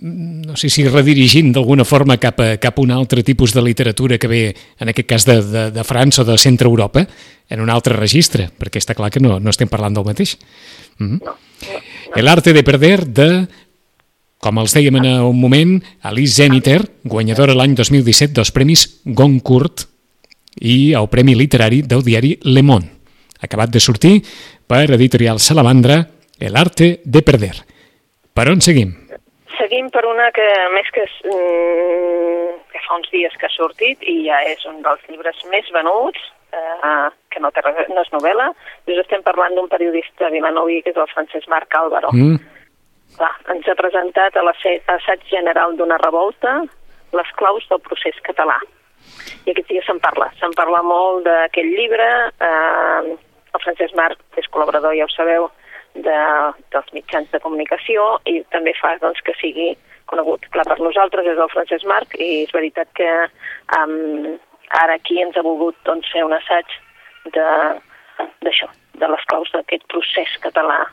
no 0.00 0.54
sé 0.54 0.68
si 0.70 0.84
redirigint 0.86 1.50
d'alguna 1.54 1.84
forma 1.84 2.14
cap 2.22 2.38
a, 2.40 2.52
cap 2.62 2.76
a 2.78 2.82
un 2.84 2.92
altre 2.94 3.24
tipus 3.26 3.54
de 3.56 3.62
literatura 3.64 4.20
que 4.22 4.28
ve, 4.30 4.42
en 4.78 4.92
aquest 4.92 5.08
cas, 5.08 5.26
de, 5.26 5.40
de, 5.42 5.64
de 5.74 5.84
França 5.84 6.22
o 6.22 6.28
de 6.28 6.36
centre 6.38 6.68
Europa, 6.70 7.02
en 7.50 7.64
un 7.64 7.72
altre 7.72 7.96
registre, 7.96 8.46
perquè 8.54 8.78
està 8.78 8.94
clar 8.94 9.10
que 9.10 9.22
no, 9.22 9.40
no 9.42 9.50
estem 9.50 9.68
parlant 9.68 9.96
del 9.96 10.06
mateix. 10.06 10.36
Mm 10.98 11.08
-hmm. 11.08 11.20
no, 11.24 11.34
no, 11.34 11.72
no. 11.72 12.16
El 12.16 12.28
arte 12.28 12.52
de 12.52 12.62
perder 12.62 13.06
de 13.06 13.48
com 14.40 14.58
els 14.60 14.72
dèiem 14.74 14.96
en 14.96 15.08
un 15.28 15.36
moment, 15.36 15.76
Alice 16.08 16.40
Zeniter, 16.40 16.80
guanyadora 17.04 17.56
l'any 17.56 17.74
2017 17.76 18.32
dels 18.38 18.52
Premis 18.56 18.86
Goncourt 19.04 19.84
i 20.64 20.92
el 20.96 21.08
Premi 21.12 21.36
Literari 21.36 21.82
del 21.84 22.02
diari 22.06 22.32
Le 22.48 22.64
Monde, 22.64 22.88
acabat 23.44 23.70
de 23.70 23.82
sortir 23.84 24.16
per 24.66 24.86
editorial 24.96 25.38
Salamandra, 25.38 26.06
El 26.40 26.56
arte 26.56 27.02
de 27.04 27.20
perder. 27.20 27.52
Per 28.32 28.46
on 28.48 28.62
seguim? 28.64 28.94
Seguim 29.58 29.90
per 29.92 30.06
una 30.08 30.30
que, 30.32 30.46
més 30.72 30.88
que, 30.94 31.04
mm, 31.04 32.54
que 32.72 32.80
fa 32.86 32.96
uns 32.96 33.10
dies 33.12 33.36
que 33.36 33.44
ha 33.44 33.52
sortit 33.52 34.00
i 34.08 34.22
ja 34.24 34.38
és 34.48 34.64
un 34.64 34.80
dels 34.80 35.02
llibres 35.10 35.36
més 35.52 35.68
venuts, 35.74 36.22
eh, 36.56 37.10
que 37.28 37.44
no, 37.44 37.50
té, 37.52 37.60
no 37.92 38.00
és 38.00 38.08
novel·la, 38.14 38.48
just 38.88 39.04
estem 39.04 39.20
parlant 39.22 39.52
d'un 39.54 39.68
periodista 39.68 40.32
vilanovi 40.32 40.80
que 40.80 40.94
és 40.94 40.96
el 40.96 41.12
Francesc 41.12 41.52
Marc 41.52 41.76
Álvaro, 41.76 42.14
mm 42.16 42.59
Clar, 43.16 43.32
ens 43.54 43.68
ha 43.68 43.78
presentat 43.78 44.36
a 44.36 44.44
l'assaig 44.46 45.24
general 45.30 45.76
d'una 45.78 45.98
revolta 46.02 46.60
les 47.16 47.32
claus 47.38 47.66
del 47.70 47.82
procés 47.86 48.18
català. 48.26 48.58
I 49.46 49.52
aquest 49.52 49.70
dia 49.70 49.82
se'n 49.86 50.00
parla. 50.02 50.28
Se'n 50.38 50.54
parla 50.58 50.82
molt 50.86 51.24
d'aquest 51.26 51.70
llibre. 51.76 52.08
Eh, 52.48 53.16
el 53.50 53.64
Francesc 53.64 53.96
Marc 53.98 54.20
és 54.38 54.46
col·laborador, 54.52 54.94
ja 54.94 55.08
ho 55.08 55.12
sabeu, 55.14 55.48
de, 55.94 56.18
dels 56.70 56.92
mitjans 56.94 57.30
de 57.32 57.40
comunicació 57.42 58.04
i 58.30 58.40
també 58.54 58.74
fa 58.78 58.94
doncs, 59.02 59.22
que 59.26 59.34
sigui 59.40 59.72
conegut. 60.10 60.46
Clar, 60.54 60.66
per 60.68 60.78
nosaltres 60.78 61.26
és 61.32 61.40
el 61.40 61.50
Francesc 61.50 61.88
Marc 61.90 62.14
i 62.18 62.30
és 62.44 62.54
veritat 62.54 62.92
que 62.98 63.10
um, 63.78 64.38
ara 64.82 64.98
aquí 64.98 65.18
ens 65.22 65.38
ha 65.38 65.46
volgut 65.46 65.78
doncs, 65.88 66.06
fer 66.14 66.22
un 66.26 66.36
assaig 66.36 66.78
d'això, 67.34 68.70
de, 68.70 69.02
de 69.02 69.12
les 69.16 69.28
claus 69.32 69.50
d'aquest 69.56 69.86
procés 69.90 70.38
català 70.46 70.84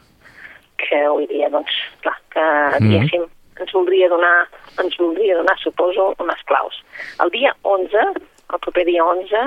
que 0.82 1.02
avui 1.08 1.28
dia, 1.32 1.50
doncs, 1.54 1.74
clar, 2.06 2.16
que 2.34 2.46
mm. 2.46 2.86
diguéssim, 2.86 3.28
ens 3.58 3.74
voldria 3.74 4.10
donar, 4.10 4.36
ens 4.84 4.98
voldria 5.02 5.38
donar, 5.40 5.58
suposo, 5.62 6.12
unes 6.24 6.42
claus. 6.50 6.78
El 7.24 7.34
dia 7.34 7.54
11, 7.64 8.06
el 8.54 8.64
proper 8.64 8.86
dia 8.88 9.06
11, 9.06 9.46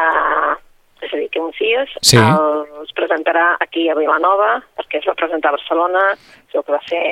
eh, 0.00 0.54
és 1.04 1.12
a 1.12 1.20
dir, 1.20 1.28
que 1.30 1.42
uns 1.42 1.58
dies 1.60 1.92
sí. 2.00 2.18
el, 2.18 2.64
es 2.84 2.94
presentarà 2.96 3.54
aquí 3.60 3.86
a 3.90 3.96
Vilanova, 3.98 4.56
perquè 4.78 5.02
es 5.02 5.08
va 5.08 5.16
presentar 5.18 5.52
a 5.52 5.58
Barcelona, 5.58 6.04
això 6.48 6.64
que 6.64 6.74
va 6.74 6.80
ser 6.88 7.04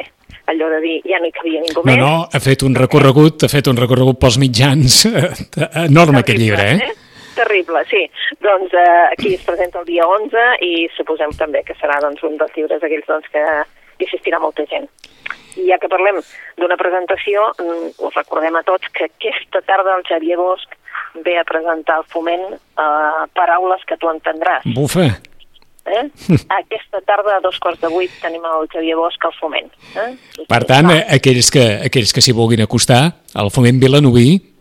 allò 0.51 0.69
de 0.73 0.81
dir 0.83 0.97
ja 1.07 1.21
no 1.23 1.29
hi 1.29 1.35
cabia 1.35 1.63
ningú 1.63 1.83
no, 1.83 1.87
més. 1.87 2.01
No, 2.01 2.15
ha 2.27 2.43
fet 2.43 2.65
un 2.67 2.75
recorregut, 2.79 3.45
ha 3.47 3.53
fet 3.53 3.69
un 3.71 3.79
recorregut 3.79 4.19
pels 4.23 4.41
mitjans 4.43 5.03
enorme 5.87 6.23
Terrible, 6.23 6.25
aquest 6.25 6.43
llibre, 6.43 6.69
eh? 6.73 6.91
eh? 6.91 7.02
Terrible, 7.35 7.85
sí. 7.91 8.03
Doncs 8.45 8.75
eh, 8.75 9.05
aquí 9.13 9.35
es 9.35 9.45
presenta 9.47 9.81
el 9.81 9.89
dia 9.89 10.07
11 10.07 10.45
i 10.67 10.89
suposem 10.97 11.33
també 11.39 11.63
que 11.67 11.77
serà 11.81 12.01
doncs, 12.05 12.23
un 12.27 12.37
dels 12.41 12.55
llibres 12.57 12.83
aquells 12.83 13.09
doncs, 13.09 13.31
que 13.33 13.43
hi 13.43 14.09
assistirà 14.09 14.41
molta 14.43 14.67
gent. 14.71 14.89
I 15.57 15.67
ja 15.69 15.79
que 15.81 15.91
parlem 15.93 16.21
d'una 16.61 16.79
presentació, 16.81 17.51
mm, 17.61 17.91
us 18.07 18.15
recordem 18.17 18.57
a 18.57 18.65
tots 18.69 18.89
que 18.97 19.09
aquesta 19.11 19.63
tarda 19.69 19.99
el 19.99 20.07
Xavier 20.09 20.39
Bosch 20.41 20.79
ve 21.25 21.37
a 21.39 21.45
presentar 21.45 22.01
al 22.01 22.09
foment 22.09 22.55
eh, 22.55 23.27
paraules 23.37 23.85
que 23.89 23.99
tu 24.01 24.09
entendràs. 24.13 24.65
Bufa! 24.77 25.11
Eh? 25.83 26.05
Aquesta 26.61 27.01
tarda 27.03 27.37
a 27.37 27.43
dos 27.43 27.59
quarts 27.59 27.81
de 27.83 27.91
vuit 27.91 28.13
tenim 28.23 28.45
el 28.47 28.69
Xavier 28.71 28.97
Bosch 28.97 29.27
al 29.27 29.35
foment. 29.39 29.69
Eh? 29.99 30.13
Per 30.49 30.63
tant, 30.69 30.93
eh, 30.95 31.03
aquells 31.19 31.51
que, 31.53 31.65
aquells 31.89 32.15
que 32.15 32.23
s'hi 32.23 32.35
vulguin 32.37 32.63
acostar, 32.65 33.03
al 33.35 33.51
foment 33.51 33.81
Vilanoví, 33.83 34.52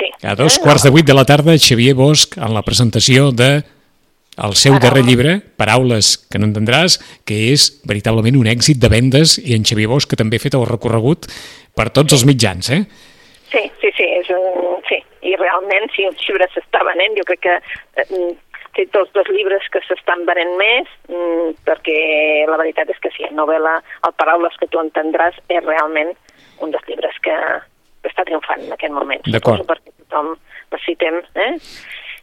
sí. 0.00 0.08
a 0.26 0.34
dos 0.34 0.56
eh? 0.56 0.62
quarts 0.64 0.86
de 0.86 0.94
vuit 0.94 1.06
de 1.06 1.14
la 1.14 1.26
tarda, 1.28 1.58
Xavier 1.58 1.94
Bosch 1.94 2.38
en 2.40 2.56
la 2.56 2.64
presentació 2.66 3.30
de 3.30 3.60
el 4.40 4.54
seu 4.56 4.72
Paraules. 4.72 4.82
darrer 4.82 5.04
llibre, 5.04 5.32
Paraules 5.60 6.16
que 6.30 6.40
no 6.40 6.48
entendràs, 6.48 6.98
que 7.28 7.52
és 7.52 7.68
veritablement 7.84 8.38
un 8.40 8.48
èxit 8.48 8.80
de 8.80 8.88
vendes 8.88 9.36
i 9.42 9.54
en 9.56 9.66
Xavier 9.66 9.90
Bosch 9.90 10.08
que 10.08 10.16
també 10.16 10.40
ha 10.40 10.46
fet 10.46 10.56
el 10.56 10.66
recorregut 10.68 11.28
per 11.76 11.90
tots 11.94 12.16
els 12.16 12.24
mitjans, 12.28 12.70
eh? 12.72 12.84
Sí, 13.50 13.64
sí, 13.82 13.90
sí, 13.96 14.06
és 14.20 14.30
un... 14.32 14.78
sí. 14.88 15.02
I 15.20 15.34
realment, 15.36 15.90
si 15.92 16.06
un 16.08 16.14
llibre 16.16 16.46
s'està 16.54 16.80
venent, 16.86 17.12
jo 17.18 17.26
crec 17.28 17.42
que 17.44 17.56
eh, 18.00 18.30
té 18.76 18.86
tots 18.94 19.10
dos 19.12 19.28
llibres 19.28 19.66
que 19.72 19.82
s'estan 19.84 20.24
venent 20.28 20.54
més, 20.56 20.88
mm, 21.10 21.58
perquè 21.66 21.98
la 22.48 22.56
veritat 22.56 22.88
és 22.88 23.02
que 23.02 23.12
sí, 23.16 23.26
novel·la, 23.36 23.76
el 24.08 24.14
Paraules 24.16 24.56
que 24.60 24.70
tu 24.70 24.80
entendràs, 24.80 25.36
és 25.52 25.66
realment 25.66 26.14
un 26.64 26.72
dels 26.72 26.88
llibres 26.88 27.18
que 27.24 27.36
està 28.08 28.24
triomfant 28.24 28.62
en 28.64 28.72
aquest 28.76 28.94
moment. 28.94 29.22
D'acord. 29.26 29.64
Perquè 29.68 29.92
tothom 30.04 30.34
necessitem... 30.72 31.20
Eh? 31.34 31.52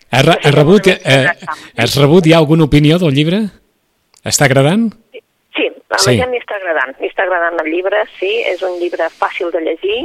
Has, 0.10 0.24
re 0.24 0.38
has, 0.40 0.54
rebut, 0.56 0.88
eh, 0.88 1.34
has 1.76 1.98
rebut 2.00 2.30
ja 2.32 2.38
alguna 2.40 2.64
opinió 2.64 2.98
del 3.02 3.12
llibre? 3.14 3.42
Està 4.24 4.48
agradant? 4.48 4.88
Sí, 5.58 5.68
a 5.68 6.00
sí. 6.00 6.14
la 6.14 6.24
gent 6.24 6.32
li 6.32 6.40
està 6.40 6.56
agradant. 6.56 6.96
Li 7.02 7.10
està 7.12 7.26
agradant 7.28 7.60
el 7.64 7.72
llibre, 7.74 8.04
sí, 8.20 8.32
és 8.48 8.64
un 8.64 8.78
llibre 8.82 9.10
fàcil 9.20 9.52
de 9.52 9.64
llegir 9.66 10.00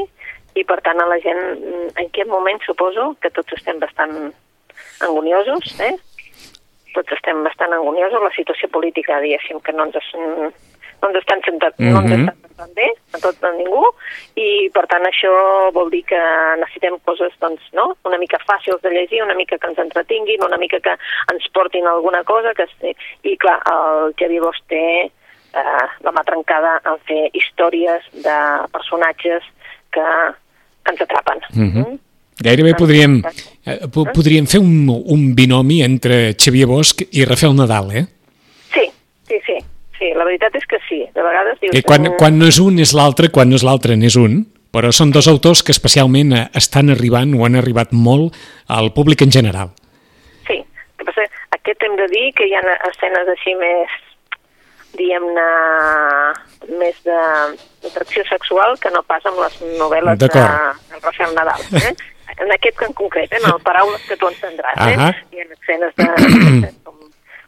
i 0.59 0.65
per 0.69 0.81
tant 0.85 1.01
a 1.01 1.09
la 1.09 1.19
gent 1.23 1.41
en 1.41 2.07
aquest 2.07 2.29
moment 2.29 2.59
suposo 2.67 3.13
que 3.23 3.31
tots 3.33 3.55
estem 3.57 3.79
bastant 3.81 4.33
angoniosos, 5.01 5.73
eh? 5.81 5.95
tots 6.93 7.15
estem 7.17 7.41
bastant 7.47 7.73
angoniosos, 7.73 8.21
la 8.21 8.35
situació 8.37 8.69
política, 8.73 9.21
diguéssim, 9.23 9.63
que 9.65 9.73
no 9.73 9.87
ens, 9.89 10.11
no 10.13 11.09
ens 11.09 11.19
estan 11.23 11.41
sentant, 11.47 11.75
mm 11.79 11.87
-hmm. 11.87 11.93
no 11.93 12.01
ens 12.03 12.11
mhm. 12.11 12.21
estan 12.21 12.42
sentant 12.63 12.75
bé, 12.75 12.89
a 13.13 13.19
tot 13.19 13.43
a 13.45 13.53
ningú, 13.57 13.85
i 14.37 14.69
per 14.73 14.87
tant 14.91 15.05
això 15.07 15.71
vol 15.75 15.91
dir 15.91 16.03
que 16.07 16.21
necessitem 16.61 16.99
coses, 17.05 17.33
doncs, 17.41 17.63
no?, 17.73 17.95
una 18.05 18.19
mica 18.19 18.39
fàcils 18.47 18.83
de 18.83 18.91
llegir, 18.91 19.23
una 19.23 19.35
mica 19.35 19.59
que 19.59 19.69
ens 19.69 19.79
entretinguin, 19.79 20.45
una 20.45 20.59
mica 20.59 20.81
que 20.81 20.95
ens 21.33 21.49
portin 21.53 21.87
alguna 21.87 22.23
cosa, 22.25 22.55
que, 22.55 22.67
i 23.25 23.37
clar, 23.37 23.59
el 23.73 24.15
Xavier 24.19 24.43
Bosch 24.43 24.63
té 24.69 24.85
eh, 25.09 25.87
la 26.05 26.13
mà 26.13 26.25
trencada 26.25 26.79
en 26.85 27.03
fer 27.09 27.29
històries 27.33 28.07
de 28.23 28.39
personatges 28.73 29.45
que, 29.93 30.07
ens 30.91 31.01
atrapen. 31.01 31.39
Mm 31.55 31.71
-hmm. 31.71 31.87
mm? 31.89 31.99
Gairebé 32.43 32.75
podríem, 32.75 33.23
eh, 33.67 33.79
podríem 33.93 34.47
fer 34.47 34.59
un, 34.59 34.89
un 34.89 35.35
binomi 35.35 35.83
entre 35.83 36.35
Xavier 36.35 36.67
Bosch 36.67 37.07
i 37.13 37.25
Rafael 37.25 37.55
Nadal, 37.55 37.93
eh? 37.93 38.07
Sí, 38.75 38.91
sí, 39.29 39.39
sí. 39.47 39.72
Sí, 40.03 40.09
la 40.19 40.27
veritat 40.27 40.57
és 40.59 40.65
que 40.67 40.81
sí. 40.89 40.99
De 41.15 41.23
vegades 41.23 41.61
dius... 41.63 41.77
I 41.79 41.85
quan, 41.87 42.09
quan 42.19 42.35
no 42.41 42.49
és 42.51 42.59
un 42.59 42.81
és 42.83 42.91
l'altre, 42.99 43.31
quan 43.31 43.53
no 43.53 43.59
és 43.61 43.63
l'altre 43.63 43.95
n'és 43.95 44.17
un, 44.19 44.41
però 44.75 44.91
són 44.91 45.13
dos 45.15 45.29
autors 45.31 45.63
que 45.63 45.71
especialment 45.71 46.35
eh, 46.35 46.47
estan 46.59 46.91
arribant 46.91 47.37
o 47.39 47.47
han 47.47 47.55
arribat 47.61 47.93
molt 47.95 48.35
al 48.67 48.91
públic 48.97 49.23
en 49.23 49.31
general. 49.31 49.71
Sí, 50.49 50.59
que 50.99 51.07
passa, 51.07 51.29
aquest 51.55 51.87
hem 51.87 51.95
de 52.01 52.09
dir 52.11 52.33
que 52.35 52.49
hi 52.51 52.57
ha 52.59 52.65
escenes 52.89 53.31
així 53.37 53.55
més, 53.61 53.95
diguem-ne, 54.99 55.47
més 56.81 56.99
d'atracció 57.07 58.27
sexual 58.27 58.75
que 58.83 58.91
no 58.91 59.05
pas 59.07 59.23
amb 59.31 59.39
les 59.45 59.61
novel·les 59.79 60.19
de, 60.19 60.33
de 60.35 60.49
Rafael 60.99 61.39
Nadal. 61.39 61.63
Eh? 61.79 61.95
en 62.43 62.53
aquest 62.53 62.83
en 62.83 62.93
concret, 62.93 63.33
eh, 63.33 63.39
en 63.39 63.51
el 63.53 63.61
paraules 63.63 64.03
que 64.09 64.17
tu 64.17 64.27
entendràs, 64.27 64.77
eh? 64.89 64.97
Uh 64.97 65.03
-huh. 65.03 65.15
Hi 65.31 65.41
ha 65.41 65.45
escenes 65.53 65.93
de, 65.97 66.73
com, 66.85 66.97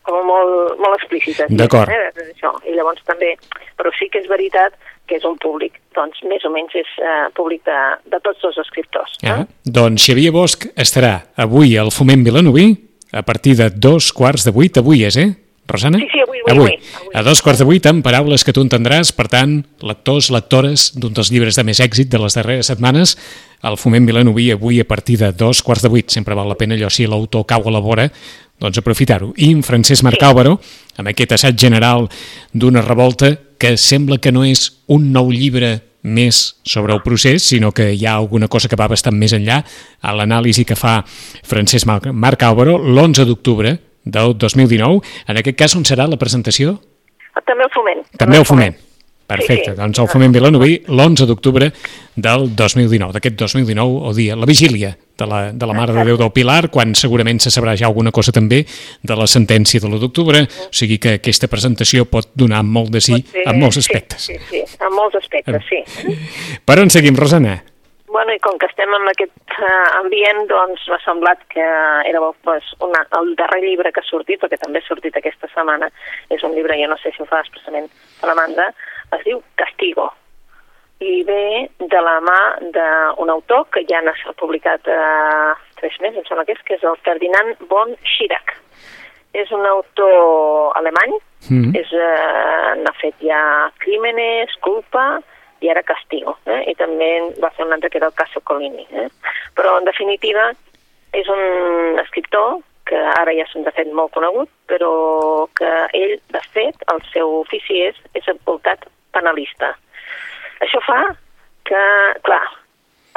com 0.04 0.20
molt, 0.28 0.78
molt 0.80 0.96
explícites. 1.00 1.50
D'acord. 1.50 1.90
Eh, 1.92 2.26
això. 2.34 2.52
I 2.68 2.76
llavors 2.76 3.02
també, 3.08 3.34
però 3.78 3.92
sí 3.98 4.10
que 4.12 4.22
és 4.22 4.28
veritat 4.30 4.76
que 5.08 5.18
és 5.18 5.24
un 5.28 5.36
públic, 5.40 5.76
doncs 5.96 6.22
més 6.28 6.44
o 6.48 6.50
menys 6.52 6.72
és 6.80 6.90
eh, 7.00 7.28
públic 7.36 7.64
de, 7.68 7.78
de 8.12 8.20
tots 8.24 8.44
els 8.48 8.58
escriptors. 8.62 9.18
Eh? 9.20 9.32
Ah, 9.32 9.44
doncs 9.64 10.06
Xavier 10.06 10.32
Bosch 10.32 10.70
estarà 10.80 11.14
avui 11.36 11.76
al 11.80 11.92
Foment 11.92 12.24
Vilanoví 12.24 12.70
a 13.12 13.22
partir 13.22 13.56
de 13.60 13.68
dos 13.70 14.12
quarts 14.16 14.46
de 14.48 14.54
vuit, 14.54 14.80
avui 14.80 15.04
és, 15.04 15.18
eh? 15.20 15.30
Rosana? 15.66 15.98
Sí, 15.98 16.08
sí, 16.12 16.20
avui, 16.20 16.40
avui, 16.44 16.52
avui. 16.52 16.72
avui. 16.96 17.10
A 17.14 17.22
dos 17.24 17.40
quarts 17.40 17.62
de 17.62 17.64
vuit, 17.64 17.86
amb 17.88 18.04
paraules 18.04 18.44
que 18.44 18.52
tu 18.52 18.60
entendràs, 18.64 19.14
per 19.16 19.30
tant, 19.32 19.62
lectors, 19.80 20.28
lectores 20.34 20.90
d'un 20.98 21.14
dels 21.16 21.30
llibres 21.32 21.56
de 21.56 21.64
més 21.64 21.80
èxit 21.80 22.10
de 22.12 22.20
les 22.20 22.36
darreres 22.36 22.68
setmanes, 22.68 23.14
el 23.64 23.78
Foment 23.80 24.04
Vilanoví 24.04 24.50
avui 24.52 24.82
a 24.82 24.84
partir 24.84 25.16
de 25.22 25.30
dos 25.32 25.62
quarts 25.64 25.84
de 25.84 25.88
vuit. 25.88 26.10
Sempre 26.12 26.36
val 26.36 26.50
la 26.52 26.58
pena 26.60 26.76
allò 26.76 26.90
si 26.92 27.06
l'autor 27.08 27.46
cau 27.48 27.64
a 27.64 27.72
la 27.72 27.80
vora, 27.80 28.10
doncs 28.60 28.78
aprofitar-ho. 28.78 29.32
I 29.36 29.50
en 29.52 29.62
Francesc 29.66 30.04
Marc 30.06 30.22
Álvaro, 30.22 30.58
amb 30.98 31.10
aquest 31.10 31.34
assaig 31.36 31.58
general 31.58 32.08
d'una 32.52 32.82
revolta 32.82 33.34
que 33.58 33.76
sembla 33.76 34.18
que 34.18 34.32
no 34.32 34.44
és 34.44 34.68
un 34.86 35.10
nou 35.12 35.32
llibre 35.32 35.80
més 36.04 36.60
sobre 36.68 36.92
el 36.92 37.00
procés, 37.02 37.42
sinó 37.48 37.72
que 37.72 37.92
hi 37.94 38.04
ha 38.06 38.14
alguna 38.14 38.48
cosa 38.48 38.68
que 38.68 38.76
va 38.76 38.90
bastant 38.92 39.16
més 39.16 39.32
enllà 39.32 39.62
a 40.00 40.12
l'anàlisi 40.12 40.66
que 40.68 40.76
fa 40.76 40.98
Francesc 41.04 41.88
Marc 42.12 42.42
Álvaro 42.44 42.76
l'11 42.78 43.24
d'octubre 43.24 43.78
del 44.04 44.36
2019. 44.36 45.00
En 45.28 45.40
aquest 45.40 45.58
cas, 45.58 45.76
on 45.76 45.86
serà 45.88 46.06
la 46.06 46.20
presentació? 46.20 46.76
També 47.44 47.64
el 47.64 47.72
foment. 47.72 48.04
També 48.20 48.36
el 48.38 48.44
foment. 48.44 48.76
Perfecte, 49.26 49.70
sí, 49.70 49.72
sí. 49.72 49.76
doncs 49.78 49.98
el 50.02 50.08
Foment 50.12 50.34
Vilanoví 50.36 50.74
l'11 50.84 51.24
d'octubre 51.24 51.70
del 52.14 52.50
2019, 52.52 53.14
d'aquest 53.16 53.38
2019 53.40 54.02
o 54.04 54.12
dia, 54.12 54.36
la 54.36 54.44
vigília 54.44 54.90
de 55.18 55.26
la, 55.26 55.40
de 55.52 55.66
la 55.66 55.74
Mare 55.76 55.94
de 55.94 56.04
Déu 56.04 56.18
del 56.20 56.32
Pilar, 56.34 56.70
quan 56.74 56.94
segurament 56.98 57.40
se 57.42 57.52
sabrà 57.54 57.76
ja 57.78 57.86
alguna 57.90 58.12
cosa 58.14 58.32
també 58.34 58.64
de 59.02 59.18
la 59.18 59.28
sentència 59.30 59.82
de 59.82 59.90
l'1 59.90 60.00
d'octubre, 60.02 60.42
o 60.44 60.72
sigui 60.74 60.98
que 61.02 61.18
aquesta 61.20 61.50
presentació 61.50 62.08
pot 62.10 62.32
donar 62.34 62.64
molt 62.66 62.90
de 62.94 63.02
sí 63.04 63.20
en 63.44 63.60
molts 63.60 63.78
aspectes. 63.82 64.26
Sí, 64.30 64.38
sí, 64.50 64.64
sí, 64.66 64.80
en 64.80 64.96
molts 64.96 65.20
aspectes, 65.20 65.62
sí. 65.70 65.84
Per 66.64 66.80
on 66.82 66.90
seguim, 66.90 67.16
Rosana? 67.18 67.60
Bueno, 68.14 68.30
i 68.30 68.38
com 68.38 68.54
que 68.62 68.68
estem 68.70 68.92
en 68.94 69.08
aquest 69.10 69.54
uh, 69.58 69.98
ambient, 69.98 70.44
doncs 70.46 70.84
m'ha 70.86 71.00
semblat 71.02 71.40
que 71.50 71.64
era 72.06 72.20
pues, 72.46 72.68
una, 72.86 73.00
el 73.18 73.32
darrer 73.40 73.58
llibre 73.64 73.90
que 73.90 74.04
ha 74.04 74.06
sortit, 74.06 74.38
perquè 74.42 74.58
també 74.60 74.78
ha 74.78 74.86
sortit 74.86 75.18
aquesta 75.18 75.50
setmana, 75.50 75.88
és 76.30 76.44
un 76.46 76.54
llibre, 76.54 76.78
jo 76.78 76.86
no 76.92 76.98
sé 77.02 77.10
si 77.10 77.24
ho 77.24 77.26
fa 77.26 77.42
expressament 77.42 77.90
Salamandra, 78.20 78.68
es 79.18 79.24
diu 79.26 79.42
Castigo, 79.58 80.12
i 81.04 81.22
ve 81.28 81.68
de 81.78 82.00
la 82.00 82.18
mà 82.24 82.40
d'un 82.74 83.30
autor 83.30 83.66
que 83.72 83.84
ja 83.88 84.00
n'ha 84.02 84.14
publicat 84.40 84.88
uh, 84.88 85.52
tres 85.80 85.98
mesos, 86.00 86.22
em 86.22 86.28
sembla 86.28 86.46
que 86.48 86.56
és, 86.56 86.62
que 86.64 86.78
és 86.78 86.84
el 86.84 86.96
Ferdinand 87.04 87.60
von 87.70 87.94
Schirach. 88.14 88.56
És 89.34 89.50
un 89.52 89.66
autor 89.66 90.72
alemany, 90.78 91.16
mm. 91.50 91.72
és, 91.76 91.94
uh, 91.98 92.74
n'ha 92.80 92.94
fet 93.00 93.20
ja 93.22 93.40
Crímenes, 93.84 94.54
Culpa, 94.64 95.20
i 95.64 95.70
era 95.72 95.82
Castigo, 95.86 96.36
eh? 96.46 96.60
i 96.70 96.74
també 96.76 97.10
va 97.40 97.50
fer 97.56 97.64
un 97.64 97.72
altre 97.72 97.90
que 97.90 97.98
era 98.00 98.10
el 98.10 98.18
Caso 98.18 98.42
Colini. 98.44 98.84
Eh? 98.92 99.08
Però, 99.56 99.78
en 99.80 99.88
definitiva, 99.88 100.50
és 101.16 101.30
un 101.30 102.00
escriptor 102.02 102.58
que 102.88 103.00
ara 103.16 103.32
ja 103.32 103.46
s'ha 103.48 103.72
fet 103.76 103.92
molt 103.96 104.12
conegut, 104.16 104.50
però 104.68 104.90
que 105.56 105.70
ell, 105.96 106.18
de 106.34 106.42
fet, 106.52 106.84
el 106.92 107.00
seu 107.12 107.38
ofici 107.40 107.80
és, 107.86 108.00
és 108.18 108.28
advocat 108.28 108.84
penalista. 109.16 109.72
Això 110.64 110.80
fa 110.86 111.00
que, 111.68 111.82
clar, 112.26 112.44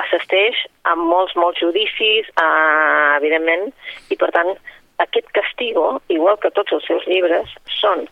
assisteix 0.03 0.59
a 0.87 0.95
molts, 0.99 1.35
molts 1.39 1.61
judicis, 1.63 2.27
eh, 2.39 3.17
evidentment, 3.17 3.71
i 4.11 4.17
per 4.19 4.31
tant, 4.35 4.51
aquest 5.03 5.29
castigo, 5.35 6.01
igual 6.13 6.39
que 6.41 6.51
tots 6.51 6.73
els 6.73 6.85
seus 6.89 7.05
llibres, 7.09 7.53
són 7.79 8.05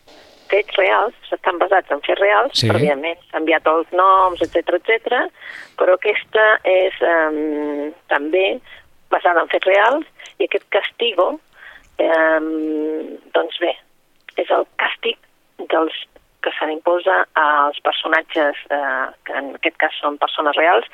fets 0.51 0.77
reals, 0.77 1.15
estan 1.33 1.57
basats 1.61 1.91
en 1.91 2.01
fets 2.05 2.21
reals, 2.21 2.53
Sí. 2.53 2.65
sí. 2.65 2.71
prèviament 2.71 3.17
s'han 3.29 3.41
enviat 3.41 3.67
els 3.71 3.91
noms, 3.91 4.41
etc 4.45 4.77
etc. 4.79 5.23
però 5.79 5.95
aquesta 5.97 6.45
és 6.69 6.93
um, 7.01 7.93
també 8.13 8.59
basada 9.09 9.41
en 9.41 9.49
fets 9.49 9.65
reals 9.65 10.05
i 10.39 10.45
aquest 10.45 10.67
castigo, 10.69 11.39
um, 12.05 12.51
doncs 13.33 13.57
bé, 13.63 13.73
és 14.37 14.49
el 14.51 14.67
càstig 14.81 15.17
dels 15.71 15.97
que 16.45 16.53
se 16.53 16.67
n'imposa 16.69 17.23
als 17.41 17.79
personatges, 17.81 18.59
eh, 18.69 19.05
que 19.25 19.33
en 19.41 19.55
aquest 19.57 19.79
cas 19.81 19.97
són 20.01 20.19
persones 20.21 20.57
reals, 20.61 20.85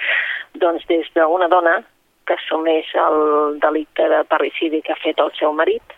doncs 0.64 0.88
des 0.88 1.10
d'una 1.18 1.52
dona 1.52 1.82
que 2.26 2.38
assumeix 2.40 2.94
el 2.96 3.60
delicte 3.60 4.08
de 4.08 4.24
parricidi 4.32 4.82
que 4.82 4.96
ha 4.96 5.04
fet 5.04 5.20
el 5.20 5.34
seu 5.40 5.52
marit, 5.54 5.98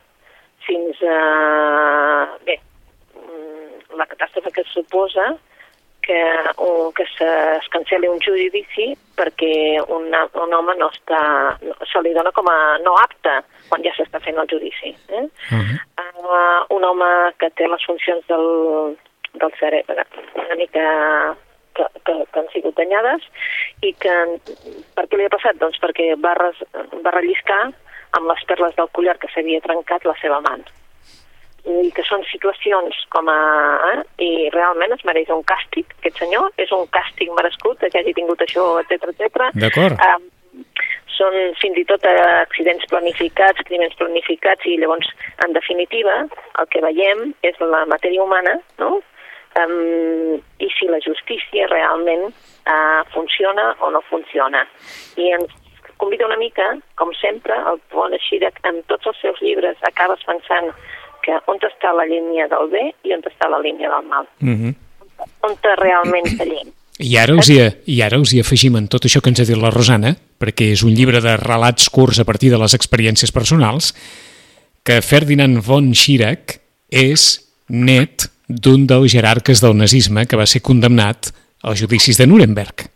fins 0.66 1.02
a... 1.06 1.18
Bé, 2.48 2.58
mm, 3.20 3.98
la 4.00 4.08
catàstrofe 4.10 4.54
que 4.56 4.66
suposa 4.72 5.34
que, 6.04 6.20
un, 6.58 6.92
que 6.98 7.06
se, 7.18 7.30
es 7.58 7.68
canceli 7.72 8.10
un 8.12 8.20
judici 8.24 8.90
perquè 9.16 9.80
una, 9.88 10.26
un 10.42 10.54
home 10.58 10.76
no 10.80 10.90
està, 10.92 11.22
no, 11.64 11.78
se 11.88 12.02
li 12.04 12.12
dona 12.18 12.34
com 12.36 12.50
a 12.52 12.58
no 12.84 12.98
apte 13.00 13.38
quan 13.70 13.86
ja 13.86 13.94
s'està 13.96 14.20
fent 14.24 14.42
el 14.42 14.50
judici. 14.52 14.92
Eh? 15.08 15.24
Uh 15.24 15.62
-huh. 15.62 15.80
uh, 16.02 16.76
un 16.76 16.84
home 16.84 17.12
que 17.40 17.50
té 17.52 17.68
les 17.68 17.86
funcions 17.86 18.26
del, 18.28 18.98
del 19.40 19.54
cerebre 19.60 20.06
una 20.36 20.56
mica 20.60 20.86
que, 21.74 21.86
que, 22.06 22.14
que 22.32 22.40
han 22.40 22.50
sigut 22.54 22.78
danyades 22.78 23.26
i 23.82 23.94
que 23.98 24.14
per 24.94 25.08
què 25.08 25.18
li 25.18 25.26
ha 25.26 25.34
passat? 25.34 25.58
Doncs 25.62 25.82
perquè 25.82 26.14
va, 26.22 26.36
res, 26.40 26.62
va 27.06 27.16
relliscar 27.16 27.64
amb 28.14 28.30
les 28.30 28.46
perles 28.50 28.78
del 28.78 28.92
collar 28.94 29.18
que 29.22 29.30
s'havia 29.34 29.64
trencat 29.66 30.06
la 30.06 30.16
seva 30.22 30.40
mà 30.46 30.58
i 31.64 31.92
que 31.96 32.04
són 32.04 32.26
situacions 32.28 32.98
com 33.16 33.30
a... 33.32 33.40
Eh? 33.94 34.00
I 34.26 34.32
realment 34.52 34.92
es 34.96 35.04
mereix 35.08 35.32
un 35.32 35.46
càstig, 35.48 35.88
aquest 36.00 36.20
senyor, 36.20 36.50
és 36.60 36.72
un 36.76 36.84
càstig 36.92 37.32
merescut 37.38 37.80
que 37.80 38.00
hagi 38.00 38.14
tingut 38.18 38.44
això, 38.44 38.66
etc 38.82 39.14
etc. 39.14 39.48
D'acord. 39.64 39.96
Um, 40.10 40.28
són 41.14 41.38
fins 41.62 41.80
i 41.80 41.86
tot 41.88 42.04
eh, 42.10 42.18
accidents 42.42 42.84
planificats, 42.92 43.64
crimens 43.70 43.96
planificats, 43.96 44.68
i 44.68 44.76
llavors, 44.82 45.08
en 45.46 45.56
definitiva, 45.56 46.20
el 46.60 46.70
que 46.74 46.84
veiem 46.84 47.30
és 47.48 47.60
la 47.64 47.86
matèria 47.90 48.26
humana, 48.26 48.58
no?, 48.82 48.98
um, 49.62 50.40
i 50.60 50.70
si 50.78 50.88
la 50.90 51.02
justícia 51.04 51.68
realment 51.72 52.30
uh, 52.30 53.02
funciona 53.14 53.74
o 53.82 53.92
no 53.92 54.02
funciona. 54.10 54.66
I 55.18 55.32
ens 55.38 55.52
convida 55.98 56.28
una 56.28 56.38
mica, 56.38 56.66
com 57.00 57.14
sempre, 57.20 57.56
el 57.72 57.80
Pont 57.94 58.16
Xirac, 58.28 58.60
en 58.68 58.82
tots 58.92 59.08
els 59.12 59.20
seus 59.22 59.42
llibres, 59.42 59.78
acabes 59.88 60.24
pensant 60.28 60.72
que 61.24 61.38
on 61.48 61.60
està 61.64 61.94
la 61.96 62.06
línia 62.10 62.50
del 62.52 62.70
bé 62.74 62.90
i 63.08 63.14
on 63.16 63.24
està 63.30 63.48
la 63.50 63.62
línia 63.64 63.90
del 63.90 64.08
mal. 64.10 64.28
Uh 64.42 64.56
-huh. 64.60 64.74
On 65.48 65.56
realment 65.78 66.28
tallem. 66.38 66.74
I 67.00 67.18
ara, 67.18 67.34
us 67.34 67.50
hi, 67.50 67.58
I 67.86 68.02
ara 68.02 68.20
us 68.20 68.34
hi 68.34 68.40
afegim 68.40 68.76
en 68.76 68.88
tot 68.88 69.06
això 69.06 69.22
que 69.22 69.30
ens 69.30 69.40
ha 69.40 69.46
dit 69.46 69.58
la 69.58 69.72
Rosana, 69.72 70.16
perquè 70.40 70.72
és 70.72 70.84
un 70.84 70.94
llibre 70.94 71.22
de 71.22 71.38
relats 71.38 71.90
curts 71.90 72.20
a 72.20 72.26
partir 72.26 72.52
de 72.52 72.58
les 72.58 72.74
experiències 72.74 73.32
personals, 73.32 73.94
que 74.84 75.02
Ferdinand 75.02 75.64
von 75.66 75.94
Schirach 75.94 76.60
és 76.92 77.50
net 77.70 78.30
d'un 78.62 78.86
dels 78.90 79.12
jerarques 79.14 79.62
del 79.64 79.76
nazisme 79.78 80.26
que 80.30 80.40
va 80.40 80.48
ser 80.50 80.62
condemnat 80.62 81.32
als 81.64 81.82
judicis 81.82 82.20
de 82.20 82.28
Nuremberg. 82.28 82.88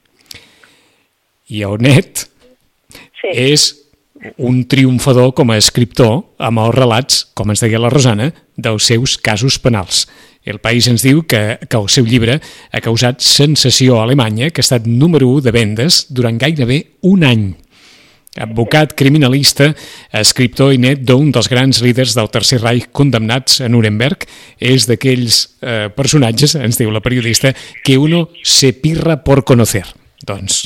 I 1.49 1.63
el 1.63 1.77
net 1.81 2.27
Sí. 3.17 3.31
és 3.33 3.63
un 4.37 4.63
triomfador 4.69 5.33
com 5.33 5.51
a 5.51 5.57
escriptor 5.57 6.23
amb 6.37 6.61
els 6.61 6.75
relats, 6.75 7.19
com 7.33 7.49
ens 7.49 7.61
deia 7.63 7.79
la 7.81 7.89
Rosana, 7.89 8.31
dels 8.57 8.89
seus 8.89 9.17
casos 9.17 9.59
penals. 9.61 10.05
El 10.47 10.59
País 10.63 10.87
ens 10.87 11.03
diu 11.03 11.23
que, 11.27 11.57
que 11.67 11.77
el 11.77 11.89
seu 11.91 12.05
llibre 12.07 12.39
ha 12.71 12.81
causat 12.81 13.21
sensació 13.21 13.97
a 13.97 14.03
Alemanya, 14.05 14.49
que 14.49 14.61
ha 14.61 14.65
estat 14.65 14.87
número 14.87 15.27
1 15.35 15.41
de 15.47 15.51
vendes 15.51 16.05
durant 16.09 16.37
gairebé 16.39 16.83
un 17.01 17.25
any. 17.27 17.49
Advocat 18.37 18.93
criminalista, 18.97 19.71
escriptor 20.15 20.73
i 20.75 20.81
net 20.81 21.03
d'un 21.07 21.31
dels 21.33 21.49
grans 21.51 21.81
líders 21.81 22.15
del 22.17 22.29
Tercer 22.33 22.61
Reich 22.61 22.89
condemnats 22.95 23.61
a 23.61 23.69
Nuremberg, 23.71 24.27
és 24.59 24.87
d'aquells 24.89 25.43
eh, 25.61 25.87
personatges, 25.93 26.55
ens 26.59 26.79
diu 26.79 26.93
la 26.93 27.03
periodista, 27.03 27.53
que 27.83 27.97
uno 27.97 28.27
se 28.43 28.73
pirra 28.77 29.23
por 29.23 29.43
conocer. 29.43 29.85
Doncs 30.25 30.65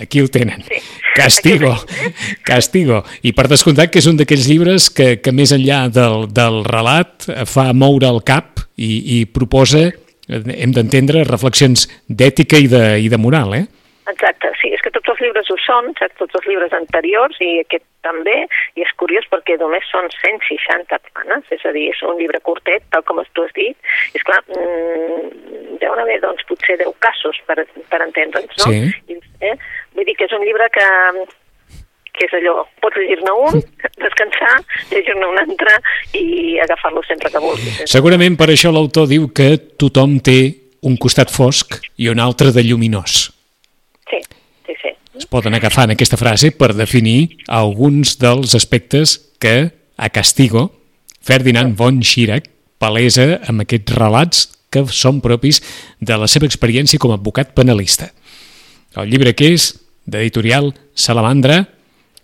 aquí 0.00 0.20
ho 0.20 0.28
tenen. 0.28 0.64
Sí. 0.68 0.80
Castigo, 1.16 1.72
castigo. 2.44 3.00
I 3.24 3.32
per 3.32 3.46
descomptat 3.48 3.92
que 3.92 4.02
és 4.02 4.08
un 4.10 4.18
d'aquells 4.18 4.48
llibres 4.50 4.90
que, 4.92 5.16
que 5.24 5.32
més 5.32 5.54
enllà 5.56 5.86
del, 5.88 6.26
del 6.28 6.60
relat 6.68 7.24
fa 7.48 7.70
moure 7.72 8.10
el 8.10 8.20
cap 8.26 8.60
i, 8.76 8.90
i 9.16 9.24
proposa, 9.24 9.86
eh, 9.88 10.42
hem 10.58 10.74
d'entendre, 10.76 11.24
reflexions 11.24 11.88
d'ètica 12.08 12.60
i, 12.60 12.68
de, 12.68 12.84
i 13.00 13.08
de 13.12 13.20
moral, 13.20 13.56
eh? 13.56 13.64
Exacte, 14.12 14.52
tots 15.06 15.14
els 15.14 15.22
llibres 15.22 15.50
ho 15.50 15.56
són, 15.62 15.92
saps? 15.98 16.16
tots 16.18 16.34
els 16.40 16.48
llibres 16.50 16.74
anteriors 16.74 17.38
i 17.44 17.50
aquest 17.62 17.84
també, 18.06 18.36
i 18.78 18.84
és 18.84 18.92
curiós 19.00 19.26
perquè 19.30 19.56
només 19.60 19.86
són 19.90 20.08
160 20.10 20.98
planes, 21.10 21.46
és 21.54 21.64
a 21.66 21.72
dir, 21.74 21.88
és 21.94 22.02
un 22.06 22.18
llibre 22.18 22.42
curtet, 22.46 22.84
tal 22.90 23.06
com 23.06 23.22
tu 23.32 23.46
has 23.46 23.54
dit, 23.56 23.78
i 24.12 24.20
esclar, 24.20 24.42
mmm, 24.50 25.78
deuen 25.82 26.02
haver 26.02 26.20
doncs 26.22 26.46
potser 26.50 26.78
10 26.82 26.94
casos 27.06 27.40
per, 27.48 27.62
per 27.90 28.02
entendre'ns, 28.04 28.54
no? 28.62 28.70
Sí. 28.70 29.14
I, 29.14 29.18
eh? 29.50 29.56
Vull 29.96 30.06
dir 30.08 30.16
que 30.18 30.28
és 30.28 30.36
un 30.36 30.46
llibre 30.46 30.70
que 30.74 30.86
que 32.16 32.24
és 32.24 32.34
allò, 32.38 32.62
pots 32.80 32.96
llegir-ne 32.96 33.32
un, 33.44 33.58
descansar, 34.04 34.54
llegir-ne 34.88 35.26
un 35.28 35.40
altre 35.42 35.74
i 36.16 36.56
agafar-lo 36.64 37.02
sempre 37.04 37.28
que 37.28 37.42
vulguis. 37.44 37.82
Segurament 37.92 38.38
per 38.40 38.48
això 38.54 38.72
l'autor 38.72 39.04
diu 39.10 39.28
que 39.36 39.50
tothom 39.76 40.16
té 40.24 40.38
un 40.86 40.96
costat 40.96 41.32
fosc 41.32 41.76
i 42.00 42.08
un 42.08 42.22
altre 42.22 42.54
de 42.56 42.64
lluminós. 42.64 43.26
Sí. 44.08 44.22
Es 45.16 45.24
poden 45.26 45.54
agafar 45.56 45.86
en 45.86 45.94
aquesta 45.94 46.18
frase 46.20 46.50
per 46.52 46.74
definir 46.76 47.38
alguns 47.48 48.18
dels 48.20 48.54
aspectes 48.54 49.16
que 49.40 49.70
a 49.96 50.10
Castigo 50.12 50.68
Ferdinand 51.24 51.76
von 51.78 52.02
Schirach 52.04 52.50
palesa 52.78 53.40
amb 53.48 53.64
aquests 53.64 53.96
relats 53.96 54.42
que 54.70 54.84
són 54.92 55.22
propis 55.24 55.62
de 56.04 56.18
la 56.20 56.28
seva 56.28 56.44
experiència 56.46 57.00
com 57.00 57.14
a 57.14 57.16
advocat 57.16 57.54
penalista. 57.56 58.10
El 58.96 59.08
llibre 59.08 59.32
que 59.36 59.54
és, 59.54 59.70
d'editorial 60.04 60.74
Salamandra, 60.94 61.62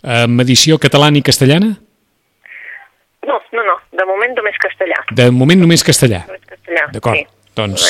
amb 0.02 0.44
edició 0.44 0.78
catalana 0.82 1.18
i 1.20 1.24
castellana? 1.24 1.72
No, 3.24 3.38
no, 3.56 3.64
no, 3.64 3.78
de 3.96 4.06
moment 4.08 4.36
només 4.36 4.58
castellà. 4.60 5.00
De 5.16 5.30
moment 5.32 5.64
només 5.64 5.84
castellà. 5.86 6.26
Només 6.28 6.44
castellà, 6.50 6.88
D'acord, 6.92 7.22
sí. 7.22 7.52
doncs- 7.56 7.88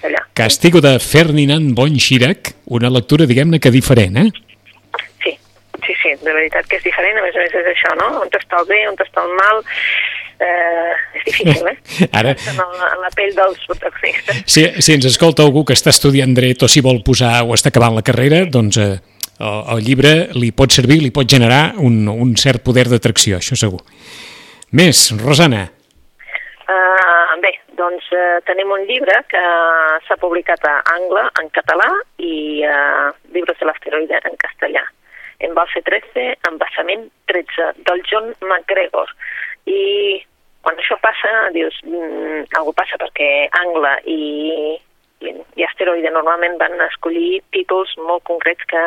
Castellà. 0.00 0.22
Castigo 0.34 0.80
de 0.80 0.98
Ferdinand 0.98 1.74
von 1.76 1.98
Schirach, 2.00 2.54
una 2.66 2.88
lectura, 2.90 3.26
diguem-ne, 3.26 3.60
que 3.60 3.70
diferent, 3.70 4.16
eh? 4.16 4.30
Sí, 5.22 5.34
sí, 5.86 5.94
sí, 6.02 6.14
de 6.24 6.32
veritat 6.32 6.66
que 6.66 6.76
és 6.80 6.84
diferent, 6.86 7.18
a 7.20 7.22
més 7.26 7.36
a 7.36 7.42
més 7.44 7.54
és 7.60 7.68
això, 7.74 7.92
no? 8.00 8.08
On 8.22 8.32
està 8.38 8.60
el 8.62 8.66
bé, 8.70 8.80
on 8.88 8.96
està 9.04 9.24
el 9.26 9.34
mal, 9.36 9.60
eh, 10.40 10.94
és 11.20 11.24
difícil, 11.28 11.68
eh? 11.68 11.76
Ara- 12.20 12.32
En 12.48 12.56
la, 12.56 12.66
en 12.94 13.04
la 13.04 13.10
pell 13.16 13.34
dels 13.36 13.60
protagonistes. 13.68 14.42
Si, 14.46 14.64
si 14.80 14.96
ens 14.96 15.04
escolta 15.10 15.44
algú 15.44 15.64
que 15.68 15.76
està 15.76 15.92
estudiant 15.92 16.32
dret 16.36 16.62
o 16.64 16.68
si 16.70 16.80
vol 16.84 17.02
posar 17.06 17.42
o 17.44 17.52
està 17.58 17.68
acabant 17.74 17.96
la 17.98 18.06
carrera, 18.06 18.44
doncs 18.48 18.80
eh, 18.80 18.94
el, 19.40 19.60
el 19.76 19.84
llibre 19.84 20.14
li 20.36 20.52
pot 20.56 20.72
servir, 20.72 21.02
li 21.04 21.12
pot 21.12 21.28
generar 21.28 21.74
un, 21.78 22.06
un 22.08 22.32
cert 22.40 22.64
poder 22.64 22.88
d'atracció, 22.88 23.38
això 23.42 23.56
segur. 23.58 23.82
Més, 24.76 25.10
Rosana. 25.18 25.66
Uh, 26.70 26.99
doncs 27.80 28.06
uh, 28.12 28.38
tenim 28.48 28.70
un 28.74 28.84
llibre 28.88 29.16
que 29.32 29.42
s'ha 30.06 30.16
publicat 30.20 30.64
a 30.68 30.76
Angla, 30.94 31.26
en 31.40 31.50
català, 31.56 31.88
i 32.20 32.62
uh, 32.68 33.10
Llibres 33.34 33.60
de 33.60 33.68
l'asteroide 33.68 34.20
en 34.28 34.36
castellà. 34.44 34.84
Embalse 35.40 35.80
13, 35.86 36.26
Embassament 36.50 37.08
13, 37.32 37.70
del 37.88 38.02
John 38.10 38.34
McGregor. 38.44 39.08
I 39.64 39.80
quan 40.60 40.76
això 40.76 40.98
passa, 41.00 41.32
dius, 41.56 41.78
mm, 41.86 42.50
algú 42.60 42.74
passa 42.76 43.00
perquè 43.00 43.48
Angla 43.62 43.96
i, 44.04 44.20
i, 45.24 45.32
i 45.56 45.64
asteroide 45.64 46.12
normalment 46.12 46.58
van 46.60 46.76
escollir 46.90 47.40
títols 47.56 47.96
molt 48.04 48.26
concrets 48.28 48.68
que 48.68 48.84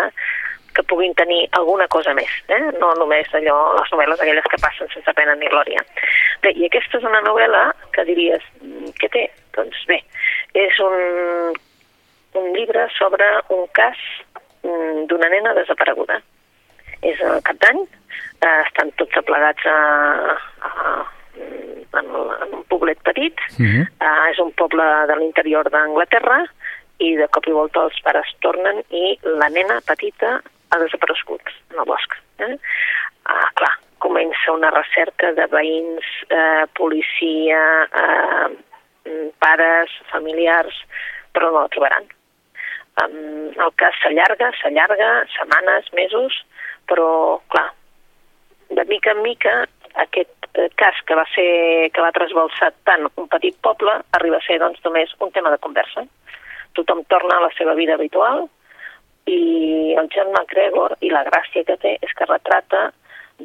que 0.74 0.84
puguin 0.84 1.14
tenir 1.16 1.48
alguna 1.60 1.88
cosa 1.88 2.14
més, 2.18 2.32
eh? 2.48 2.62
no 2.80 2.94
només 3.00 3.30
allò, 3.38 3.58
les 3.78 3.92
novel·les 3.94 4.22
aquelles 4.22 4.50
que 4.52 4.62
passen 4.62 4.90
sense 4.94 5.14
pena 5.18 5.36
ni 5.40 5.50
glòria. 5.52 5.84
Bé, 6.44 6.54
i 6.58 6.68
aquesta 6.68 7.00
és 7.00 7.08
una 7.08 7.22
novel·la 7.26 7.64
que 7.96 8.06
diries, 8.10 8.46
mm, 8.62 8.94
què 9.00 9.10
té? 9.14 9.24
Doncs 9.54 9.86
bé, 9.90 10.00
és 10.58 10.80
un, 10.82 11.58
un 12.42 12.54
llibre 12.58 12.88
sobre 12.98 13.28
un 13.54 13.68
cas 13.78 14.00
mm, 14.64 15.06
d'una 15.12 15.30
nena 15.34 15.54
desapareguda. 15.60 16.20
És 17.04 17.20
el 17.22 17.42
cap 17.46 17.60
d'any, 17.62 17.84
eh, 18.42 18.60
estan 18.66 18.94
tots 19.02 19.20
aplegats 19.20 19.68
a, 19.70 19.78
a, 20.70 20.96
en, 22.00 22.10
en 22.10 22.60
un 22.62 22.68
poblet 22.72 23.00
petit, 23.06 23.38
Uh 23.54 23.66
-huh. 23.70 23.86
uh, 24.02 24.32
és 24.32 24.40
un 24.40 24.52
poble 24.58 24.84
de 25.08 25.16
l'interior 25.16 25.70
d'Anglaterra, 25.70 26.40
i 27.04 27.16
de 27.16 27.28
cop 27.34 27.48
i 27.48 27.56
volta 27.56 27.84
els 27.88 28.00
pares 28.06 28.30
tornen 28.46 28.82
i 28.90 29.18
la 29.40 29.50
nena 29.50 29.80
petita 29.86 30.40
ha 30.74 30.82
desaparegut 30.82 31.54
en 31.72 31.80
el 31.80 31.88
bosc. 31.90 32.18
Eh? 32.42 32.56
Ah, 33.30 33.48
clar, 33.60 33.74
comença 34.04 34.56
una 34.56 34.72
recerca 34.74 35.32
de 35.38 35.48
veïns, 35.52 36.10
eh, 36.30 36.66
policia, 36.80 37.62
eh, 38.02 38.50
mm, 39.06 39.30
pares, 39.40 39.94
familiars, 40.12 40.76
però 41.34 41.52
no 41.52 41.62
la 41.62 41.74
trobaran. 41.76 42.10
Um, 43.02 43.50
el 43.58 43.72
cas 43.82 43.96
s'allarga, 44.04 44.52
s'allarga, 44.60 45.26
setmanes, 45.34 45.88
mesos, 45.98 46.36
però, 46.86 47.42
clar, 47.50 47.72
de 48.70 48.86
mica 48.86 49.16
en 49.16 49.24
mica 49.24 49.54
aquest 50.04 50.48
eh, 50.54 50.70
cas 50.78 51.00
que 51.08 51.16
va 51.18 51.26
ser 51.34 51.90
que 51.94 52.02
va 52.02 52.14
trasbalsar 52.14 52.72
tant 52.86 53.08
un 53.10 53.28
petit 53.32 53.58
poble 53.66 53.96
arriba 54.20 54.38
a 54.38 54.46
ser 54.46 54.60
doncs 54.62 54.82
només 54.86 55.14
un 55.20 55.32
tema 55.34 55.50
de 55.54 55.62
conversa. 55.66 56.06
Tothom 56.78 57.04
torna 57.10 57.38
a 57.38 57.46
la 57.48 57.52
seva 57.58 57.74
vida 57.78 57.98
habitual 57.98 58.48
i 59.30 59.96
el 60.00 60.10
John 60.14 60.32
McGregor 60.34 60.98
i 61.02 61.12
la 61.14 61.24
gràcia 61.28 61.64
que 61.68 61.78
té 61.80 61.98
és 62.02 62.14
que 62.18 62.28
retrata 62.30 62.90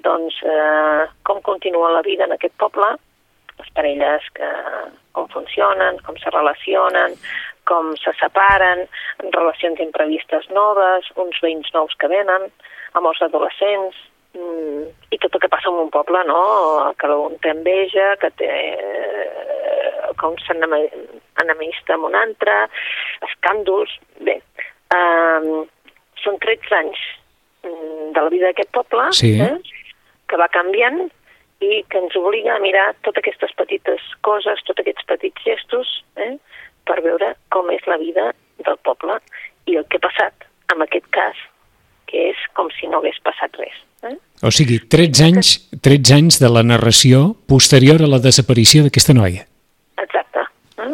doncs, 0.05 0.41
eh, 0.43 1.07
com 1.23 1.41
continua 1.43 1.93
la 1.93 2.03
vida 2.03 2.25
en 2.25 2.33
aquest 2.33 2.55
poble, 2.59 2.97
les 3.59 3.71
parelles 3.75 4.27
que, 4.35 4.49
com 5.13 5.29
funcionen, 5.35 5.99
com 6.07 6.17
se 6.19 6.31
relacionen, 6.31 7.17
com 7.69 7.95
se 7.97 8.13
separen, 8.21 8.87
relacions 9.35 9.81
imprevistes 9.81 10.49
noves, 10.55 11.11
uns 11.17 11.41
veïns 11.45 11.73
nous 11.75 11.95
que 11.99 12.11
venen, 12.11 12.49
amors 12.99 13.21
adolescents, 13.23 13.97
mm, 14.35 14.85
i 15.11 15.19
tot 15.19 15.35
el 15.35 15.41
que 15.41 15.53
passa 15.53 15.69
en 15.69 15.83
un 15.85 15.91
poble, 15.91 16.23
no? 16.25 16.95
Que 16.99 17.11
un 17.11 17.37
té 17.43 17.51
enveja, 17.51 18.15
que 18.23 18.31
té 18.31 18.53
eh, 18.79 20.15
com 20.17 20.37
s'enemista 20.47 21.95
amb 21.95 22.11
un 22.11 22.15
altre, 22.15 22.57
escàndols... 23.29 23.99
Bé, 24.21 24.41
um, 24.95 25.67
són 26.23 26.39
13 26.43 26.75
anys 26.79 27.05
mm, 27.65 28.11
de 28.17 28.25
la 28.25 28.33
vida 28.33 28.51
d'aquest 28.51 28.73
poble 28.75 29.09
sí. 29.17 29.35
eh, 29.41 29.57
que 30.29 30.41
va 30.41 30.51
canviant 30.55 31.07
i 31.65 31.83
que 31.91 31.99
ens 31.99 32.15
obliga 32.19 32.55
a 32.55 32.63
mirar 32.63 32.93
totes 33.03 33.23
aquestes 33.23 33.55
petites 33.59 34.03
coses, 34.27 34.63
tots 34.67 34.83
aquests 34.83 35.07
petits 35.11 35.47
gestos, 35.47 35.91
eh, 36.23 36.37
per 36.87 37.01
veure 37.05 37.35
com 37.55 37.71
és 37.75 37.85
la 37.91 37.99
vida 38.01 38.31
del 38.65 38.79
poble 38.87 39.19
i 39.69 39.77
el 39.77 39.87
que 39.91 39.99
ha 39.99 40.07
passat 40.07 40.47
en 40.75 40.85
aquest 40.85 41.09
cas, 41.15 41.39
que 42.09 42.31
és 42.31 42.41
com 42.57 42.71
si 42.79 42.89
no 42.89 43.03
hagués 43.03 43.19
passat 43.27 43.57
res. 43.59 43.77
Eh? 44.07 44.15
O 44.47 44.53
sigui, 44.55 44.79
13 44.87 45.25
anys, 45.27 45.55
13 45.83 46.15
anys 46.15 46.39
de 46.43 46.51
la 46.53 46.63
narració 46.63 47.33
posterior 47.51 48.05
a 48.05 48.11
la 48.11 48.21
desaparició 48.23 48.85
d'aquesta 48.87 49.17
noia. 49.19 49.45
Exacte. 49.99 50.47
Eh? 50.79 50.91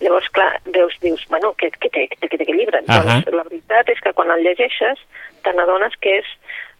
Llavors, 0.00 0.30
clar, 0.32 0.55
veus, 0.76 0.96
dius, 1.02 1.24
bueno, 1.32 1.52
què, 1.60 1.70
què 1.80 1.90
té, 1.92 2.06
què 2.12 2.28
té 2.28 2.38
aquest 2.38 2.54
llibre? 2.58 2.82
Uh 2.84 2.94
-huh. 2.94 3.02
Doncs 3.08 3.34
la 3.34 3.48
veritat 3.48 3.88
és 3.92 4.00
que 4.04 4.12
quan 4.12 4.30
el 4.30 4.44
llegeixes 4.44 5.02
te 5.42 5.52
n'adones 5.52 5.96
que 6.00 6.18
és 6.20 6.28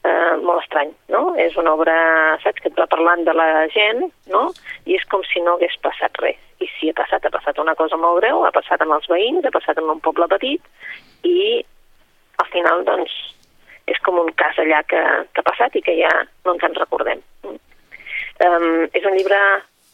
eh, 0.07 0.37
molt 0.43 0.63
estrany, 0.63 0.91
no? 1.09 1.35
És 1.37 1.57
una 1.57 1.75
obra, 1.75 1.95
saps, 2.43 2.61
que 2.63 2.69
et 2.69 2.79
va 2.79 2.87
parlant 2.91 3.25
de 3.27 3.35
la 3.37 3.67
gent, 3.75 4.11
no? 4.33 4.51
I 4.87 4.97
és 4.99 5.05
com 5.11 5.23
si 5.25 5.41
no 5.41 5.57
hagués 5.57 5.77
passat 5.83 6.19
res. 6.23 6.41
I 6.61 6.69
si 6.79 6.91
ha 6.91 6.97
passat, 6.97 7.25
ha 7.25 7.31
passat 7.31 7.59
una 7.59 7.75
cosa 7.75 7.99
molt 8.01 8.21
greu, 8.23 8.45
ha 8.45 8.55
passat 8.55 8.83
amb 8.83 8.97
els 8.97 9.09
veïns, 9.13 9.45
ha 9.45 9.55
passat 9.55 9.79
en 9.79 9.91
un 9.91 10.01
poble 10.01 10.29
petit, 10.29 10.63
i 11.23 11.65
al 12.43 12.49
final, 12.53 12.85
doncs, 12.85 13.13
és 13.87 13.99
com 14.03 14.19
un 14.19 14.33
cas 14.41 14.59
allà 14.59 14.83
que, 14.91 15.03
que 15.33 15.43
ha 15.43 15.51
passat 15.51 15.77
i 15.79 15.83
que 15.83 15.95
ja 15.99 16.11
no 16.45 16.57
ens 16.57 16.65
en 16.67 16.75
recordem. 16.75 17.23
Um, 17.47 18.85
és 18.93 19.05
un 19.05 19.15
llibre 19.17 19.39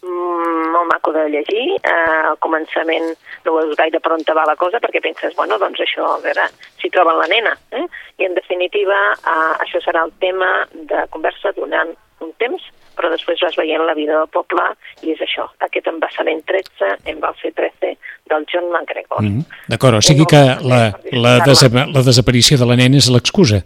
molt 0.02 0.88
maco 0.90 1.12
de 1.12 1.28
llegir. 1.30 1.78
Uh, 1.78 2.32
al 2.32 2.38
començament 2.42 3.08
no 3.46 3.56
veus 3.56 3.76
gaire 3.78 4.00
per 4.02 4.12
on 4.16 4.24
te 4.26 4.34
va 4.36 4.44
la 4.48 4.58
cosa 4.58 4.80
perquè 4.82 5.02
penses, 5.04 5.34
bueno, 5.38 5.58
doncs 5.62 5.82
això, 5.84 6.06
a 6.16 6.20
veure 6.24 6.48
si 6.80 6.90
troben 6.90 7.18
la 7.20 7.28
nena. 7.30 7.54
Eh? 7.70 7.86
I 8.18 8.28
en 8.28 8.38
definitiva, 8.38 9.00
uh, 9.22 9.52
això 9.62 9.82
serà 9.84 10.04
el 10.06 10.14
tema 10.22 10.50
de 10.72 11.06
conversa 11.14 11.54
durant 11.56 11.94
un 12.22 12.32
temps, 12.42 12.62
però 12.96 13.08
després 13.10 13.40
vas 13.42 13.56
veient 13.56 13.82
la 13.86 13.96
vida 13.98 14.18
del 14.18 14.28
poble 14.30 14.64
i 15.02 15.14
és 15.14 15.22
això, 15.24 15.46
aquest 15.64 15.88
embassament 15.90 16.42
13, 16.50 16.92
en 17.10 17.22
va 17.22 17.32
ser 17.40 17.52
13, 17.56 17.96
del 18.30 18.46
John 18.52 18.70
McGregor. 18.70 19.22
Mm 19.22 19.38
-hmm. 19.38 19.44
D'acord, 19.68 19.96
o 19.96 20.02
sigui 20.02 20.26
que 20.26 20.42
la, 20.70 20.92
la, 21.12 21.38
desa 21.46 21.68
la 21.72 22.02
desaparició 22.02 22.58
de 22.58 22.66
la 22.66 22.76
nena 22.76 22.96
és 22.96 23.08
l'excusa. 23.10 23.64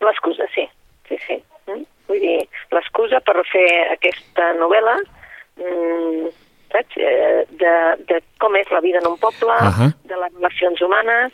L'excusa, 0.00 0.44
sí. 0.54 0.64
sí, 1.08 1.16
sí. 1.26 1.36
Mm? 1.66 1.84
Vull 2.08 2.20
dir, 2.20 2.48
l'excusa 2.70 3.20
per 3.20 3.36
fer 3.52 3.92
aquesta 3.92 4.54
novel·la 4.54 4.96
mm, 5.60 6.30
saps? 6.72 6.96
Eh, 6.96 7.44
de, 7.60 7.74
de 8.08 8.20
com 8.42 8.56
és 8.56 8.70
la 8.70 8.82
vida 8.84 9.00
en 9.02 9.10
un 9.12 9.18
poble, 9.18 9.54
uh 9.54 9.74
-huh. 9.74 9.92
de 10.04 10.16
les 10.16 10.32
relacions 10.38 10.80
humanes 10.80 11.32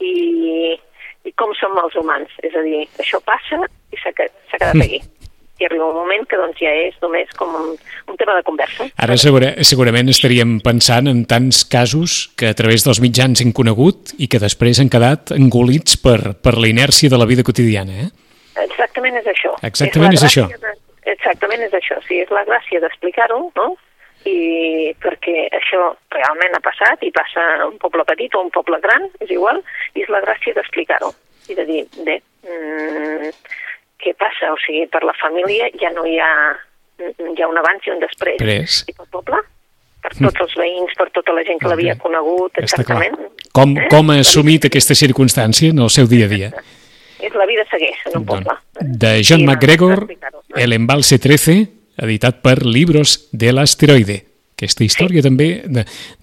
i, 0.00 0.78
i 1.24 1.32
com 1.32 1.52
som 1.54 1.76
els 1.84 1.94
humans. 1.96 2.30
És 2.42 2.54
a 2.54 2.62
dir, 2.62 2.86
això 2.98 3.20
passa 3.20 3.66
i 3.92 3.96
s'ha 3.96 4.12
quedat 4.12 4.74
mm. 4.74 4.82
aquí. 4.82 5.02
I 5.58 5.64
arriba 5.64 5.88
un 5.88 5.94
moment 5.94 6.26
que 6.28 6.36
doncs, 6.36 6.58
ja 6.60 6.68
és 6.68 6.94
només 7.00 7.30
com 7.36 7.48
un, 7.48 7.78
un 8.08 8.16
tema 8.16 8.34
de 8.36 8.42
conversa. 8.42 8.90
Ara 8.96 9.16
segura, 9.16 9.54
segurament 9.64 10.08
estaríem 10.08 10.60
pensant 10.60 11.08
en 11.08 11.24
tants 11.24 11.64
casos 11.64 12.28
que 12.36 12.48
a 12.48 12.54
través 12.54 12.84
dels 12.84 13.00
mitjans 13.00 13.40
hem 13.40 13.52
conegut 13.52 14.12
i 14.18 14.28
que 14.28 14.38
després 14.38 14.80
han 14.80 14.92
quedat 14.92 15.32
engolits 15.32 15.96
per, 15.96 16.34
per 16.34 16.58
la 16.58 16.68
inèrcia 16.68 17.08
de 17.08 17.16
la 17.16 17.24
vida 17.24 17.42
quotidiana, 17.42 17.92
eh? 17.92 18.10
Exactament 18.68 19.16
és 19.16 19.26
això. 19.32 19.56
Exactament 19.62 20.12
és, 20.12 20.22
és 20.22 20.28
això. 20.28 20.44
De, 20.48 20.76
Exactament 21.06 21.62
és 21.62 21.74
això, 21.76 22.00
sí, 22.06 22.18
és 22.24 22.32
la 22.34 22.44
gràcia 22.48 22.80
d'explicar-ho, 22.82 23.38
no? 23.56 23.68
I 24.26 24.90
perquè 24.98 25.46
això 25.54 25.92
realment 26.10 26.56
ha 26.56 26.64
passat 26.64 27.04
i 27.06 27.12
passa 27.14 27.44
en 27.54 27.68
un 27.68 27.76
poble 27.78 28.02
petit 28.08 28.34
o 28.34 28.42
un 28.42 28.50
poble 28.50 28.80
gran, 28.82 29.06
és 29.22 29.30
igual, 29.30 29.62
i 29.94 30.02
és 30.02 30.10
la 30.10 30.22
gràcia 30.24 30.56
d'explicar-ho 30.56 31.12
i 31.48 31.54
de 31.54 31.64
dir, 31.66 31.82
bé, 32.06 32.16
mmm, 32.46 33.34
què 34.02 34.14
passa? 34.18 34.52
O 34.54 34.58
sigui, 34.64 34.86
per 34.90 35.04
la 35.06 35.14
família 35.20 35.68
ja 35.80 35.92
no 35.94 36.06
hi 36.06 36.16
ha, 36.18 36.30
hi 36.98 37.42
ha 37.42 37.50
un 37.50 37.60
abans 37.60 37.86
i 37.86 37.92
un 37.94 38.02
després. 38.02 38.40
Pres. 38.42 38.80
I 38.90 38.96
pel 38.96 39.10
poble? 39.14 39.42
Per 40.06 40.12
tots 40.18 40.42
els 40.44 40.56
veïns, 40.58 40.94
per 40.98 41.08
tota 41.14 41.34
la 41.34 41.42
gent 41.46 41.58
que 41.62 41.70
l'havia 41.70 41.96
conegut, 41.98 42.58
exactament. 42.62 43.16
Com, 43.56 43.74
eh? 43.78 43.86
com 43.90 44.12
ha 44.12 44.20
assumit 44.22 44.68
aquesta 44.68 44.94
circumstància 44.98 45.72
en 45.74 45.82
el 45.82 45.90
seu 45.90 46.10
dia 46.10 46.28
a 46.28 46.34
dia? 46.34 46.50
és 47.26 47.32
la 47.32 47.46
vida 47.48 47.64
segueix 47.70 48.02
en 48.10 48.18
un 48.20 48.26
poble. 48.28 48.54
De 49.02 49.12
John 49.24 49.44
McGregor, 49.46 50.04
El 50.56 50.72
embalse 50.72 51.18
13, 51.20 51.56
editat 52.02 52.40
per 52.44 52.64
Libros 52.64 53.28
de 53.32 53.52
l'Asteroide. 53.52 54.22
Aquesta 54.56 54.86
història 54.86 55.20
també, 55.20 55.50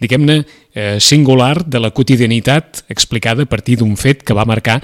diguem-ne, 0.02 0.40
eh, 0.74 0.98
singular 0.98 1.68
de 1.70 1.80
la 1.80 1.92
quotidianitat 1.94 2.82
explicada 2.90 3.46
a 3.46 3.50
partir 3.50 3.78
d'un 3.78 3.94
fet 3.94 4.24
que 4.26 4.34
va 4.34 4.46
marcar 4.50 4.80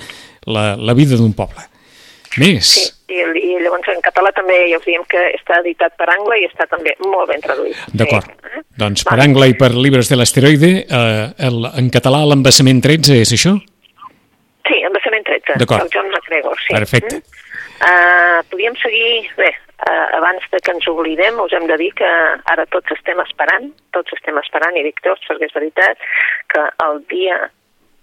la, 0.45 0.75
la 0.77 0.93
vida 0.93 1.17
d'un 1.17 1.33
poble. 1.33 1.65
Més. 2.37 2.75
Sí, 2.75 2.85
i, 3.09 3.23
i 3.25 3.55
llavors 3.63 3.89
en 3.89 4.03
català 4.05 4.29
també 4.37 4.59
ja 4.69 4.77
us 4.77 4.85
diem 4.85 5.01
que 5.09 5.23
està 5.33 5.57
editat 5.63 5.95
per 5.97 6.11
Angla 6.13 6.37
i 6.37 6.45
està 6.45 6.69
també 6.69 6.93
molt 7.01 7.31
ben 7.31 7.41
traduït. 7.41 7.79
D'acord. 7.97 8.29
Sí. 8.29 8.53
Eh? 8.53 8.63
Doncs 8.83 9.07
per 9.09 9.17
Angla 9.25 9.49
i 9.49 9.57
per 9.57 9.71
Libros 9.73 10.13
de 10.13 10.19
l'Asteroide, 10.19 10.71
eh, 10.85 11.49
en 11.49 11.89
català 11.89 12.21
l'embassament 12.29 12.85
13 12.85 13.17
és 13.25 13.33
això? 13.33 13.57
Sí, 14.69 14.77
embassament 14.85 15.25
13, 15.25 15.57
del 15.57 15.89
John 15.89 16.13
McGregor, 16.13 16.61
sí. 16.61 16.75
Perfecte. 16.77 17.17
Mm? 17.17 17.38
Uh, 17.79 18.43
podríem 18.51 18.75
seguir, 18.81 19.29
bé, 19.37 19.53
uh, 19.87 20.17
abans 20.17 20.43
de 20.51 20.59
que 20.59 20.73
ens 20.75 20.87
oblidem, 20.91 21.39
us 21.39 21.53
hem 21.55 21.67
de 21.69 21.77
dir 21.79 21.93
que 21.95 22.09
ara 22.51 22.65
tots 22.73 22.91
estem 22.97 23.21
esperant, 23.23 23.69
tots 23.95 24.11
estem 24.17 24.35
esperant, 24.41 24.75
i 24.75 24.83
dic 24.83 24.99
tots 25.05 25.23
perquè 25.29 25.47
és 25.47 25.55
veritat, 25.55 26.03
que 26.51 26.65
el 26.85 26.99
dia 27.13 27.39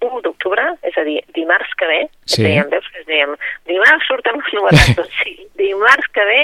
1 0.01 0.23
d'octubre, 0.25 0.65
és 0.89 0.97
a 0.97 1.05
dir, 1.05 1.19
dimarts 1.37 1.77
que 1.77 1.89
ve, 1.91 2.01
sí. 2.25 2.43
dèiem, 2.47 2.73
veus 2.73 2.89
que 2.93 3.05
dèiem, 3.09 3.37
dimarts 3.69 4.09
surten 4.09 4.41
les 4.41 4.57
novetats, 4.57 4.95
doncs 5.03 5.21
sí, 5.21 5.37
dimarts 5.61 6.09
que 6.17 6.25
ve 6.29 6.41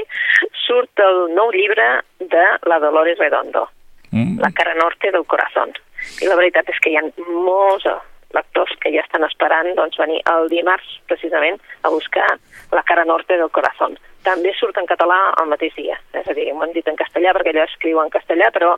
surt 0.67 1.05
el 1.05 1.25
nou 1.37 1.53
llibre 1.57 1.89
de 2.21 2.47
la 2.69 2.81
Dolores 2.85 3.21
Redondo, 3.21 3.69
mm. 4.11 4.41
La 4.45 4.53
cara 4.53 4.75
norte 4.75 5.11
del 5.13 5.25
corazón. 5.25 5.73
I 6.21 6.29
la 6.29 6.37
veritat 6.37 6.69
és 6.69 6.81
que 6.83 6.91
hi 6.91 6.99
ha 6.99 7.05
molts 7.47 7.87
lectors 8.35 8.73
que 8.81 8.93
ja 8.95 9.05
estan 9.05 9.25
esperant 9.29 9.71
doncs, 9.77 9.99
venir 10.01 10.21
el 10.33 10.49
dimarts, 10.53 10.99
precisament, 11.11 11.61
a 11.83 11.93
buscar 11.93 12.27
la 12.73 12.83
cara 12.89 13.05
norte 13.05 13.39
del 13.39 13.51
corazón. 13.51 13.99
També 14.23 14.53
surt 14.55 14.79
en 14.79 14.87
català 14.87 15.19
el 15.43 15.49
mateix 15.51 15.75
dia, 15.77 15.99
és 16.15 16.29
a 16.29 16.35
dir, 16.37 16.53
m'ho 16.55 16.67
han 16.67 16.75
dit 16.77 16.87
en 16.89 16.99
castellà 16.99 17.35
perquè 17.35 17.55
allò 17.55 17.67
escriu 17.67 18.03
en 18.03 18.13
castellà, 18.13 18.53
però 18.55 18.77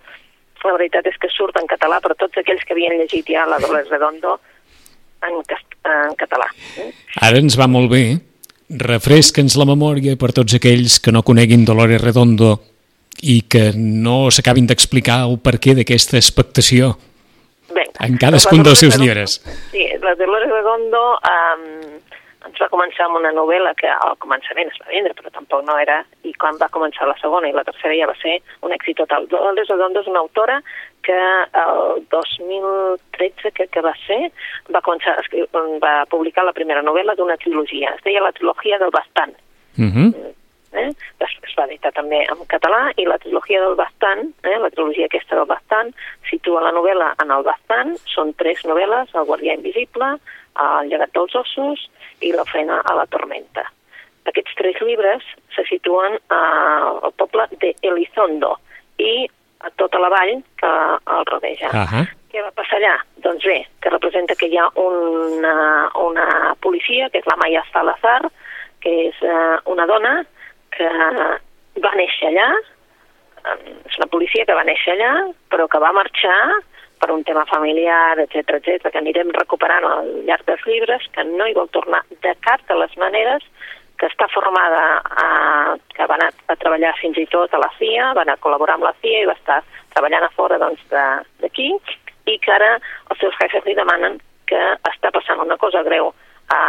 la 0.64 0.76
veritat 0.78 1.06
és 1.10 1.16
que 1.20 1.28
surt 1.28 1.58
en 1.60 1.66
català 1.68 2.00
per 2.00 2.14
tots 2.16 2.40
aquells 2.40 2.64
que 2.64 2.72
havien 2.72 2.96
llegit 2.96 3.28
ja 3.28 3.44
la 3.48 3.58
Dolores 3.60 3.90
Redondo 3.92 4.38
en, 5.24 5.40
en 5.40 6.14
català. 6.20 6.48
Ara 7.20 7.40
ens 7.40 7.58
va 7.60 7.68
molt 7.68 7.92
bé. 7.92 8.04
Refresca'ns 8.80 9.58
la 9.60 9.66
memòria 9.68 10.16
per 10.16 10.32
tots 10.32 10.56
aquells 10.56 10.96
que 11.04 11.12
no 11.12 11.24
coneguin 11.26 11.66
Dolores 11.68 12.00
Redondo 12.00 12.56
i 13.22 13.42
que 13.48 13.72
no 13.76 14.30
s'acabin 14.32 14.66
d'explicar 14.70 15.20
el 15.28 15.36
perquè 15.44 15.76
d'aquesta 15.76 16.16
expectació 16.18 16.94
Vinga. 17.74 18.06
En 18.06 18.18
cadascun 18.20 18.62
dels 18.66 18.80
seus 18.80 18.98
llibres. 19.00 19.40
Sí, 19.72 19.86
la 20.02 20.14
Dolores 20.18 20.50
Redondo 20.50 21.02
um, 21.18 21.64
ens 22.44 22.60
va 22.60 22.68
començar 22.72 23.06
amb 23.06 23.18
una 23.20 23.32
novel·la 23.34 23.72
que 23.78 23.88
al 23.90 24.16
començament 24.22 24.70
es 24.70 24.80
va 24.82 24.90
vendre, 24.92 25.14
però 25.16 25.32
tampoc 25.32 25.64
no 25.66 25.76
era, 25.80 26.00
i 26.28 26.32
quan 26.40 26.58
va 26.60 26.68
començar 26.74 27.08
la 27.08 27.16
segona 27.20 27.48
i 27.48 27.56
la 27.56 27.64
tercera 27.66 27.96
ja 27.96 28.08
va 28.10 28.16
ser 28.20 28.36
un 28.66 28.74
èxit 28.76 29.00
total. 29.00 29.28
Dolores 29.32 29.70
Redondo 29.72 30.02
és 30.04 30.10
una 30.12 30.22
autora 30.24 30.60
que 31.04 31.16
el 31.64 32.04
2013, 32.12 33.52
que, 33.56 33.68
que 33.68 33.84
va 33.84 33.92
ser, 34.06 34.20
va, 34.72 34.80
començar 34.84 35.16
va 35.82 35.96
publicar 36.12 36.46
la 36.46 36.56
primera 36.56 36.84
novel·la 36.84 37.16
d'una 37.18 37.36
trilogia. 37.40 37.92
Es 37.96 38.06
deia 38.06 38.24
la 38.24 38.32
trilogia 38.36 38.80
del 38.82 38.94
bastant. 38.94 39.36
Uh 39.76 39.82
mhm. 39.82 40.08
-huh. 40.08 40.34
Eh? 40.74 40.90
Es 41.24 41.54
va 41.58 41.66
editar 41.68 41.92
també 41.94 42.24
en 42.26 42.40
català 42.50 42.88
i 42.98 43.06
la 43.06 43.18
trilogia 43.22 43.60
del 43.62 43.76
Bastant, 43.78 44.26
eh? 44.42 44.56
la 44.58 44.70
trilogia 44.74 45.06
aquesta 45.06 45.38
del 45.38 45.46
Bastant, 45.46 45.92
situa 46.30 46.64
la 46.64 46.72
novel·la 46.74 47.12
en 47.22 47.30
el 47.30 47.46
Bastant, 47.46 47.94
són 48.10 48.34
tres 48.40 48.64
novel·les, 48.66 49.14
El 49.14 49.28
guardià 49.28 49.54
invisible, 49.54 50.16
El 50.58 50.90
llegat 50.90 51.14
dels 51.14 51.34
ossos 51.38 51.86
i 52.22 52.32
La 52.34 52.44
frena 52.50 52.80
a 52.82 52.96
la 52.98 53.06
tormenta. 53.06 53.68
Aquests 54.24 54.56
tres 54.58 54.80
llibres 54.80 55.24
se 55.54 55.64
situen 55.68 56.16
al 56.32 57.12
poble 57.20 57.46
de 57.60 57.74
Elizondo 57.84 58.56
i 58.98 59.26
a 59.64 59.70
tota 59.80 60.00
la 60.00 60.10
vall 60.12 60.38
que 60.60 60.70
el 61.16 61.26
rodeja. 61.30 61.68
Uh 61.68 61.88
-huh. 61.92 62.06
Què 62.32 62.42
va 62.42 62.50
passar 62.50 62.78
allà? 62.78 62.96
Doncs 63.16 63.44
bé, 63.44 63.66
que 63.80 63.90
representa 63.90 64.34
que 64.34 64.46
hi 64.46 64.58
ha 64.58 64.68
una, 64.74 65.90
una 65.94 66.56
policia, 66.60 67.08
que 67.10 67.18
és 67.18 67.26
la 67.26 67.36
Maya 67.36 67.62
Salazar, 67.72 68.22
que 68.80 69.08
és 69.08 69.22
uh, 69.22 69.60
una 69.70 69.86
dona 69.86 70.24
que 70.76 70.90
va 71.84 71.96
néixer 71.98 72.30
allà, 72.30 72.48
és 73.84 73.98
una 74.00 74.08
policia 74.12 74.46
que 74.48 74.56
va 74.56 74.64
néixer 74.66 74.94
allà, 74.94 75.12
però 75.52 75.66
que 75.68 75.82
va 75.82 75.92
marxar 75.96 76.38
per 77.00 77.10
un 77.12 77.24
tema 77.28 77.44
familiar, 77.50 78.16
etc 78.22 78.56
etc 78.58 78.90
que 78.90 79.00
anirem 79.00 79.32
recuperant 79.36 79.84
al 79.84 80.10
llarg 80.28 80.46
dels 80.48 80.64
llibres, 80.68 81.06
que 81.12 81.24
no 81.28 81.46
hi 81.46 81.56
vol 81.56 81.68
tornar 81.74 82.00
de 82.24 82.32
cap 82.46 82.62
de 82.68 82.78
les 82.80 82.94
maneres, 83.00 83.44
que 83.98 84.08
està 84.10 84.26
formada, 84.32 84.84
a, 85.04 85.76
que 85.94 86.06
va 86.10 86.16
anar 86.16 86.30
a 86.50 86.56
treballar 86.60 86.94
fins 87.00 87.18
i 87.20 87.26
tot 87.30 87.52
a 87.54 87.60
la 87.62 87.70
CIA, 87.78 88.12
va 88.16 88.24
anar 88.24 88.38
a 88.38 88.42
col·laborar 88.42 88.78
amb 88.78 88.88
la 88.88 88.94
CIA 89.02 89.22
i 89.22 89.28
va 89.28 89.36
estar 89.38 89.60
treballant 89.94 90.26
a 90.26 90.32
fora 90.34 90.58
doncs, 90.62 90.82
d'aquí, 90.90 91.68
doncs, 91.76 92.00
i 92.26 92.38
que 92.40 92.52
ara 92.54 92.78
els 93.12 93.20
seus 93.20 93.36
jefes 93.36 93.66
li 93.68 93.76
demanen 93.76 94.16
que 94.48 94.60
està 94.90 95.12
passant 95.12 95.42
una 95.44 95.58
cosa 95.60 95.84
greu 95.84 96.10
a 96.52 96.60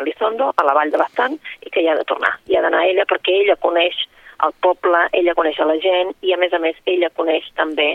Elizondo, 0.00 0.50
a 0.56 0.66
la 0.66 0.74
vall 0.76 0.92
de 0.92 1.00
Bastant, 1.00 1.36
i 1.64 1.70
que 1.70 1.82
hi 1.82 1.88
ha 1.90 1.98
de 1.98 2.06
tornar. 2.08 2.32
Hi 2.48 2.56
ha 2.56 2.64
d'anar 2.64 2.84
ella 2.88 3.06
perquè 3.08 3.40
ella 3.42 3.58
coneix 3.60 3.96
el 4.44 4.52
poble, 4.64 5.06
ella 5.12 5.34
coneix 5.36 5.58
la 5.60 5.78
gent 5.82 6.14
i, 6.24 6.32
a 6.32 6.38
més 6.40 6.52
a 6.56 6.60
més, 6.62 6.76
ella 6.88 7.10
coneix 7.16 7.48
també 7.58 7.90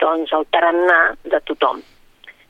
doncs, 0.00 0.32
el 0.34 0.46
tarannà 0.54 1.00
de 1.24 1.40
tothom. 1.50 1.82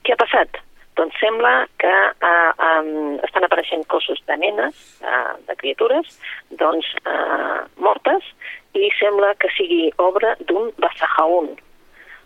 Què 0.04 0.14
ha 0.14 0.20
passat? 0.20 0.60
Doncs 0.98 1.16
sembla 1.18 1.66
que 1.82 1.90
eh, 1.90 2.50
eh, 2.66 3.18
estan 3.26 3.46
apareixent 3.46 3.82
cossos 3.90 4.20
de 4.28 4.36
nenes, 4.38 4.78
eh, 5.02 5.32
de 5.48 5.56
criatures, 5.58 6.12
doncs 6.60 6.88
eh, 7.02 7.60
mortes, 7.82 8.28
i 8.78 8.90
sembla 9.00 9.34
que 9.42 9.50
sigui 9.56 9.88
obra 10.02 10.36
d'un 10.46 10.70
Basajaun. 10.82 11.50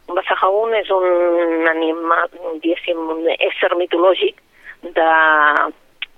Un 0.09 0.21
Basajaun 0.21 0.77
és 0.77 0.91
un 0.93 1.69
animal, 1.73 2.29
diguéssim, 2.61 3.01
un 3.17 3.25
ésser 3.39 3.73
mitològic 3.81 4.41
de, 4.85 5.09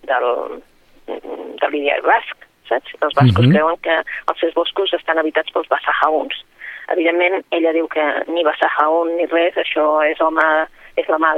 del, 0.08 0.62
de 1.06 1.70
l'ideal 1.72 2.02
basc, 2.06 2.46
saps? 2.68 2.94
Els 3.00 3.14
bascos 3.14 3.44
uh 3.44 3.48
-huh. 3.48 3.54
creuen 3.54 3.78
que 3.82 3.96
els 4.30 4.38
seus 4.40 4.54
boscos 4.54 4.92
estan 4.94 5.18
habitats 5.18 5.50
pels 5.52 5.68
Basajauns. 5.68 6.44
Evidentment, 6.88 7.44
ella 7.50 7.72
diu 7.72 7.86
que 7.88 8.04
ni 8.26 8.44
Basajaun 8.44 9.16
ni 9.16 9.26
res, 9.26 9.54
això 9.56 10.02
és 10.10 10.20
home 10.20 10.66
és 10.96 11.08
la 11.08 11.18
mà 11.18 11.34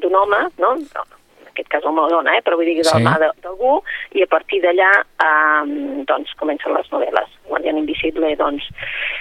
d'un 0.00 0.14
home, 0.14 0.40
no? 0.58 0.70
en 0.74 1.50
aquest 1.50 1.68
cas 1.68 1.84
home 1.84 2.00
o 2.00 2.08
dona, 2.08 2.34
eh? 2.36 2.42
però 2.42 2.56
vull 2.56 2.66
dir 2.66 2.74
que 2.74 2.80
és 2.80 2.90
sí. 2.90 2.98
la 2.98 3.10
mà 3.10 3.14
d'algú, 3.22 3.76
i 4.18 4.22
a 4.24 4.26
partir 4.26 4.60
d'allà 4.64 4.90
eh, 5.26 5.62
doncs 6.08 6.34
comencen 6.40 6.74
les 6.74 6.90
novel·les. 6.90 7.30
Guardián 7.46 7.78
Invisible, 7.78 8.34
doncs, 8.40 8.66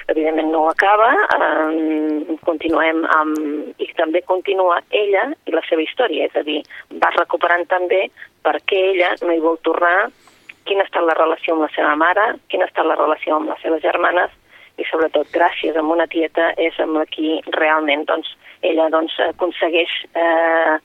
evidentment 0.07 0.49
no 0.55 0.67
acaba, 0.71 1.11
eh, 1.37 2.37
continuem 2.47 3.03
amb... 3.19 3.37
i 3.77 3.89
també 3.99 4.23
continua 4.25 4.79
ella 4.89 5.27
i 5.45 5.53
la 5.53 5.61
seva 5.69 5.83
història, 5.85 6.25
és 6.25 6.35
a 6.39 6.43
dir, 6.47 6.61
va 7.03 7.13
recuperant 7.19 7.67
també 7.69 8.07
per 8.43 8.59
què 8.67 8.79
ella 8.91 9.13
no 9.23 9.33
hi 9.33 9.41
vol 9.43 9.59
tornar, 9.65 10.09
quina 10.67 10.83
ha 10.83 10.89
estat 10.89 11.05
la 11.07 11.15
relació 11.17 11.55
amb 11.55 11.65
la 11.65 11.71
seva 11.75 11.95
mare, 11.99 12.29
quina 12.51 12.67
ha 12.67 12.71
estat 12.71 12.87
la 12.87 12.97
relació 12.99 13.37
amb 13.37 13.51
les 13.51 13.61
seves 13.63 13.83
germanes, 13.83 14.31
i 14.79 14.85
sobretot 14.89 15.29
gràcies 15.33 15.75
a 15.77 15.83
una 15.85 16.07
tieta 16.09 16.49
és 16.57 16.77
amb 16.81 16.97
la 16.97 17.05
qui 17.09 17.37
realment 17.53 18.07
doncs, 18.09 18.31
ella 18.65 18.89
doncs, 18.89 19.15
aconsegueix 19.29 19.91
eh, 20.17 20.75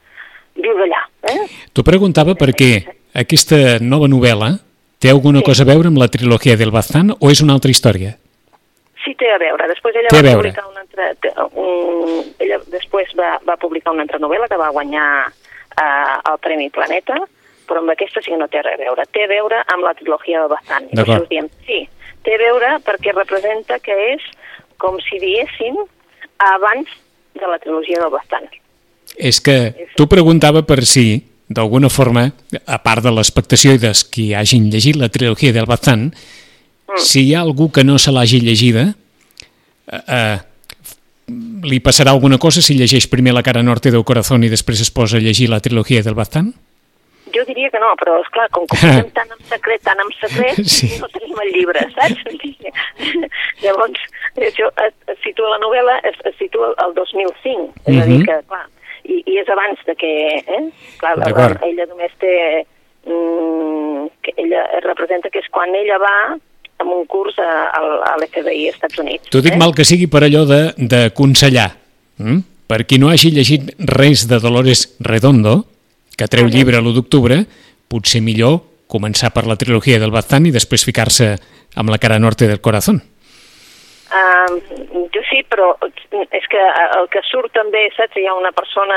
viure 0.61 0.88
allà. 0.88 1.03
Eh? 1.33 1.47
T'ho 1.73 1.85
preguntava 1.87 2.35
perquè 2.38 2.73
aquesta 3.16 3.79
nova 3.81 4.11
novel·la 4.11 4.53
té 5.01 5.12
alguna 5.12 5.40
sí. 5.40 5.49
cosa 5.49 5.64
a 5.64 5.71
veure 5.71 5.88
amb 5.92 6.01
la 6.03 6.11
trilogia 6.12 6.59
del 6.59 6.75
Bazán 6.75 7.14
o 7.16 7.31
és 7.33 7.40
una 7.44 7.57
altra 7.57 7.73
història? 7.73 8.16
Sí, 9.05 9.14
té 9.16 9.31
a 9.33 9.38
veure. 9.40 9.71
Després 9.71 9.97
ella 9.97 10.12
té 10.12 10.23
va 10.27 10.37
publicar 10.37 10.66
una 10.68 10.85
altra... 10.85 11.47
Un, 11.55 12.33
ella 12.42 12.59
després 12.75 13.14
va, 13.16 13.37
va 13.47 13.57
publicar 13.57 13.94
una 13.94 14.05
altra 14.05 14.21
novel·la 14.21 14.51
que 14.51 14.61
va 14.61 14.73
guanyar 14.75 15.09
eh, 15.25 16.16
el 16.29 16.40
Premi 16.44 16.68
Planeta, 16.75 17.23
però 17.68 17.83
amb 17.85 17.92
aquesta 17.92 18.22
sí 18.24 18.33
que 18.33 18.40
no 18.40 18.48
té 18.50 18.62
res 18.64 18.78
a 18.78 18.83
veure. 18.83 19.04
Té 19.12 19.26
a 19.26 19.31
veure 19.31 19.61
amb 19.74 19.85
la 19.85 19.94
trilogia 19.98 20.42
del 20.42 20.52
Bazán. 20.54 20.88
D'acord. 20.96 21.28
Sí, 21.68 21.85
té 22.24 22.35
a 22.35 22.42
veure 22.42 22.74
perquè 22.87 23.14
representa 23.14 23.78
que 23.85 23.96
és 24.14 24.24
com 24.81 24.98
si 25.02 25.20
diéssim 25.22 25.76
abans 26.38 26.90
de 27.35 27.46
la 27.46 27.59
trilogia 27.59 28.00
del 28.00 28.12
Bastant. 28.14 28.48
És 29.18 29.40
que 29.42 29.88
tu 29.98 30.07
preguntava 30.11 30.62
per 30.66 30.85
si, 30.87 31.22
d'alguna 31.48 31.90
forma, 31.90 32.28
a 32.66 32.78
part 32.83 33.04
de 33.07 33.12
l'expectació 33.14 33.74
i 33.74 33.83
dels 33.83 34.04
qui 34.07 34.31
hagin 34.37 34.68
llegit 34.72 34.98
la 34.98 35.11
trilogia 35.12 35.54
del 35.54 35.66
Bastant, 35.70 36.11
mm. 36.12 37.00
si 37.02 37.26
hi 37.26 37.35
ha 37.35 37.42
algú 37.42 37.70
que 37.74 37.87
no 37.87 37.98
se 37.98 38.14
l'hagi 38.14 38.40
llegida, 38.44 38.87
eh, 39.90 40.02
eh, 40.07 40.38
li 41.68 41.81
passarà 41.85 42.14
alguna 42.14 42.38
cosa 42.38 42.62
si 42.64 42.76
llegeix 42.78 43.09
primer 43.11 43.35
la 43.37 43.44
cara 43.44 43.62
norte 43.62 43.90
del 43.92 44.07
corazón 44.07 44.46
i 44.46 44.52
després 44.52 44.81
es 44.81 44.92
posa 44.94 45.18
a 45.18 45.24
llegir 45.24 45.50
la 45.50 45.61
trilogia 45.61 46.02
del 46.02 46.16
Bastant? 46.18 46.54
Jo 47.34 47.44
diria 47.48 47.70
que 47.72 47.80
no, 47.82 47.90
però 48.00 48.16
és 48.22 48.30
clar, 48.34 48.48
com 48.54 48.66
que 48.70 48.78
ho 48.78 48.92
fem 49.00 49.10
tan 49.16 49.30
en 49.34 49.44
secret, 49.50 49.82
tan 49.86 50.00
en 50.04 50.10
secret, 50.20 50.62
sí. 50.64 50.90
no 51.02 51.10
tenim 51.14 51.42
el 51.44 51.52
llibre, 51.56 51.84
saps? 51.96 52.24
Llavors, 53.64 54.08
això 54.48 54.70
es, 54.86 54.96
es 55.14 55.22
situa 55.24 55.54
la 55.54 55.60
novel·la, 55.64 56.00
es, 56.08 56.18
es 56.30 56.36
situa 56.40 56.72
el 56.86 56.96
2005, 56.98 57.70
és 57.86 57.94
uh 57.94 57.94
-huh. 57.94 58.02
a 58.02 58.06
dir 58.06 58.18
mhm. 58.18 58.26
que, 58.26 58.40
clar, 58.48 58.66
i, 59.04 59.22
i 59.24 59.38
és 59.40 59.48
abans 59.48 59.78
de 59.86 59.94
que, 59.96 60.12
eh? 60.40 60.64
Clar, 60.98 61.16
la, 61.18 61.30
ella 61.62 61.86
només 61.86 62.12
té... 62.18 62.34
Mm, 63.08 64.08
que 64.20 64.34
ella 64.36 64.62
representa 64.84 65.30
que 65.30 65.38
és 65.38 65.48
quan 65.48 65.72
ella 65.74 65.96
va 66.02 66.36
amb 66.82 66.92
un 66.92 67.06
curs 67.06 67.38
a, 67.38 67.70
a, 67.72 67.80
a 68.12 68.12
l'FBI 68.20 68.68
als 68.68 68.76
Estats 68.76 68.98
Units. 68.98 69.30
T'ho 69.32 69.40
dic 69.40 69.56
eh? 69.56 69.60
mal 69.60 69.74
que 69.74 69.86
sigui 69.86 70.08
per 70.10 70.22
allò 70.26 70.44
d'aconsellar. 70.76 71.70
Mm? 72.18 72.42
Per 72.68 72.84
qui 72.84 72.98
no 73.00 73.08
hagi 73.08 73.32
llegit 73.32 73.72
res 73.96 74.26
de 74.28 74.38
Dolores 74.42 74.84
Redondo, 75.00 75.62
que 76.18 76.26
treu 76.31 76.48
llibre 76.50 76.81
l'1 76.83 76.96
d'octubre, 76.96 77.38
potser 77.88 78.20
millor 78.24 78.61
començar 78.88 79.31
per 79.31 79.46
la 79.46 79.57
trilogia 79.61 80.00
del 80.02 80.11
Bazán 80.11 80.48
i 80.48 80.54
després 80.54 80.85
ficar-se 80.85 81.37
amb 81.78 81.92
la 81.92 82.00
cara 82.02 82.18
norte 82.18 82.48
del 82.48 82.61
corazón. 82.64 83.00
Uh, 84.09 84.57
jo 85.12 85.20
sí, 85.28 85.42
però 85.52 85.74
és 86.33 86.46
que 86.48 86.61
el 86.96 87.09
que 87.12 87.20
surt 87.28 87.52
també, 87.52 87.83
saps, 87.92 88.16
hi 88.16 88.24
ha 88.24 88.33
una 88.38 88.54
persona 88.57 88.96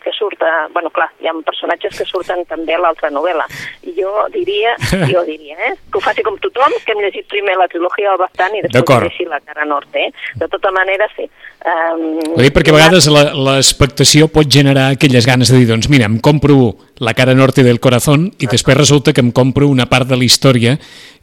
que 0.00 0.12
surt, 0.16 0.40
a, 0.40 0.68
bueno, 0.72 0.88
clar, 0.88 1.10
hi 1.20 1.28
ha 1.28 1.34
personatges 1.44 1.98
que 1.98 2.06
surten 2.08 2.46
també 2.48 2.78
a 2.78 2.80
l'altra 2.80 3.10
novel·la. 3.12 3.44
I 3.84 3.92
jo 3.98 4.14
diria, 4.32 4.72
jo 5.12 5.24
diria, 5.28 5.58
eh, 5.68 5.74
que 5.92 6.00
ho 6.00 6.04
faci 6.04 6.24
com 6.24 6.40
tothom, 6.40 6.78
que 6.86 6.96
hem 6.96 7.04
llegit 7.04 7.28
primer 7.28 7.58
la 7.60 7.68
trilogia 7.68 8.14
del 8.14 8.22
Bastant 8.24 8.56
i 8.56 8.64
després 8.64 9.20
la 9.28 9.42
cara 9.44 9.68
nord, 9.68 9.92
eh? 9.92 10.08
De 10.40 10.48
tota 10.48 10.72
manera, 10.72 11.06
sí. 11.12 11.28
Um, 11.60 12.36
Ho 12.38 12.40
dic 12.40 12.54
perquè 12.56 12.72
a 12.72 12.76
vegades 12.78 13.04
l'expectació 13.12 14.30
pot 14.32 14.48
generar 14.48 14.86
aquelles 14.94 15.26
ganes 15.28 15.50
de 15.52 15.58
dir, 15.58 15.66
doncs 15.68 15.90
mira, 15.92 16.06
em 16.08 16.16
compro 16.16 16.78
la 17.04 17.12
cara 17.12 17.34
norte 17.36 17.60
del 17.66 17.82
corazón 17.84 18.30
i 18.40 18.48
després 18.48 18.78
resulta 18.78 19.12
que 19.12 19.20
em 19.20 19.28
compro 19.28 19.68
una 19.68 19.84
part 19.90 20.08
de 20.08 20.16
la 20.16 20.24
història 20.24 20.78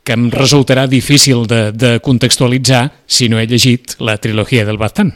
que 0.05 0.13
em 0.13 0.29
resultarà 0.31 0.85
difícil 0.87 1.47
de, 1.49 1.71
de 1.73 1.97
contextualitzar 2.05 2.83
si 3.09 3.31
no 3.33 3.41
he 3.41 3.47
llegit 3.49 3.97
la 3.97 4.19
trilogia 4.21 4.63
del 4.65 4.77
Baztán. 4.77 5.09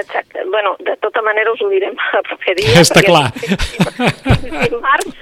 Exacte. 0.00 0.40
Bueno, 0.48 0.72
de 0.80 0.96
tota 1.04 1.20
manera 1.22 1.52
us 1.52 1.60
ho 1.60 1.68
direm 1.68 1.94
el 2.16 2.24
proper 2.30 2.56
dia. 2.56 2.80
Està 2.80 3.04
clar. 3.04 3.28
Dimarts, 3.36 5.14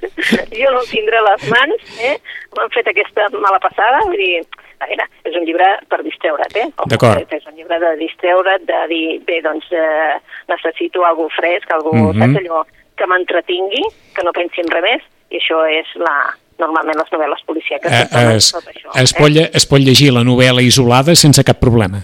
jo 0.55 0.73
no 0.73 0.87
tindré 0.89 1.21
les 1.27 1.51
mans, 1.51 1.93
eh? 2.07 2.15
M'han 2.57 2.71
fet 2.77 2.95
aquesta 2.95 3.29
mala 3.35 3.59
passada, 3.61 4.05
vull 4.07 4.23
dir, 4.23 4.45
veure, 4.83 5.07
és 5.29 5.37
un 5.37 5.45
llibre 5.47 5.69
per 5.91 6.01
distreure't, 6.07 6.57
eh? 6.57 6.69
D'acord. 6.93 7.35
És 7.35 7.47
un 7.47 7.57
llibre 7.59 7.79
de 7.83 7.95
distreure't, 8.01 8.67
de 8.69 8.81
dir, 8.93 9.05
bé, 9.29 9.41
doncs 9.45 9.71
eh, 9.73 10.19
necessito 10.51 11.05
algú 11.07 11.29
fresc, 11.37 11.71
algú, 11.73 11.95
mm 11.95 12.11
-hmm. 12.11 12.19
saps 12.19 12.41
allò, 12.43 12.65
que 12.97 13.07
m'entretingui, 13.07 13.83
que 14.15 14.25
no 14.25 14.33
pensi 14.33 14.61
en 14.61 14.71
res 14.75 14.83
més, 14.83 15.03
i 15.31 15.37
això 15.39 15.65
és 15.71 15.89
la, 15.97 16.17
normalment 16.59 16.99
les 16.99 17.11
novel·les 17.15 17.43
policíaques 17.47 17.93
eh, 17.93 18.37
es, 18.37 18.53
tot 18.53 18.67
això. 18.67 18.91
Es, 18.95 19.13
eh? 19.13 19.19
pot, 19.19 19.57
es 19.61 19.67
pot 19.67 19.81
llegir 19.81 20.13
la 20.13 20.25
novel·la 20.27 20.63
isolada 20.63 21.15
sense 21.15 21.45
cap 21.45 21.61
problema? 21.61 22.03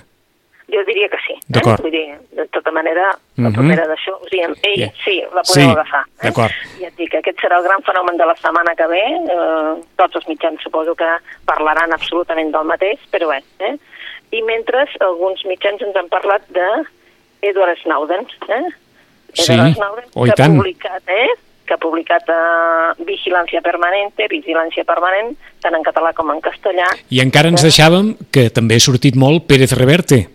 Jo 0.74 0.82
diria 0.88 1.08
que 1.12 1.20
sí. 1.22 1.36
Eh? 1.36 1.44
D'acord. 1.56 1.82
Vull 1.84 1.94
dir, 1.94 2.06
de 2.34 2.46
tota 2.54 2.72
manera, 2.74 3.12
la 3.36 3.48
uh 3.48 3.50
-huh. 3.50 3.54
propera 3.54 3.86
d'això, 3.86 4.12
us 4.20 4.30
diem, 4.30 4.54
ei, 4.62 4.78
yeah. 4.78 4.92
sí, 5.04 5.20
la 5.20 5.42
podeu 5.46 5.68
sí, 5.68 5.70
agafar. 5.70 6.04
Eh? 6.04 6.26
D'acord. 6.26 6.54
Ja 6.80 6.88
et 6.88 6.96
dic, 6.96 7.14
aquest 7.14 7.38
serà 7.38 7.58
el 7.58 7.64
gran 7.64 7.82
fenomen 7.82 8.16
de 8.16 8.26
la 8.26 8.36
setmana 8.36 8.74
que 8.74 8.86
ve. 8.86 9.04
Eh, 9.34 9.72
tots 9.96 10.16
els 10.16 10.26
mitjans 10.28 10.62
suposo 10.62 10.94
que 10.94 11.10
parlaran 11.44 11.92
absolutament 11.92 12.50
del 12.50 12.64
mateix, 12.64 12.98
però 13.12 13.28
bé. 13.28 13.40
Eh? 13.58 13.76
I 14.30 14.42
mentre 14.42 14.86
alguns 15.00 15.44
mitjans 15.44 15.80
ens 15.82 15.96
han 15.96 16.08
parlat 16.08 16.42
de 16.48 16.68
Edward 17.42 17.78
Snowden, 17.82 18.26
eh? 18.48 18.66
Sí, 19.34 19.52
Edward 19.52 19.74
Snowden, 19.74 20.04
oh, 20.14 20.24
que 20.24 20.42
ha 20.42 20.48
publicat, 20.48 21.02
eh? 21.06 21.28
que 21.66 21.74
ha 21.74 21.80
publicat 21.80 22.28
uh, 22.28 23.04
Vigilància 23.06 23.62
Permanente, 23.64 24.26
Vigilància 24.28 24.84
Permanent, 24.84 25.34
tant 25.64 25.74
en 25.74 25.82
català 25.82 26.12
com 26.12 26.30
en 26.30 26.40
castellà. 26.44 26.86
I 27.08 27.22
encara 27.24 27.48
ens 27.48 27.64
deixàvem 27.64 28.14
que 28.30 28.50
també 28.52 28.76
ha 28.76 28.84
sortit 28.84 29.16
molt 29.16 29.46
Pérez 29.48 29.72
Reverte. 29.72 30.26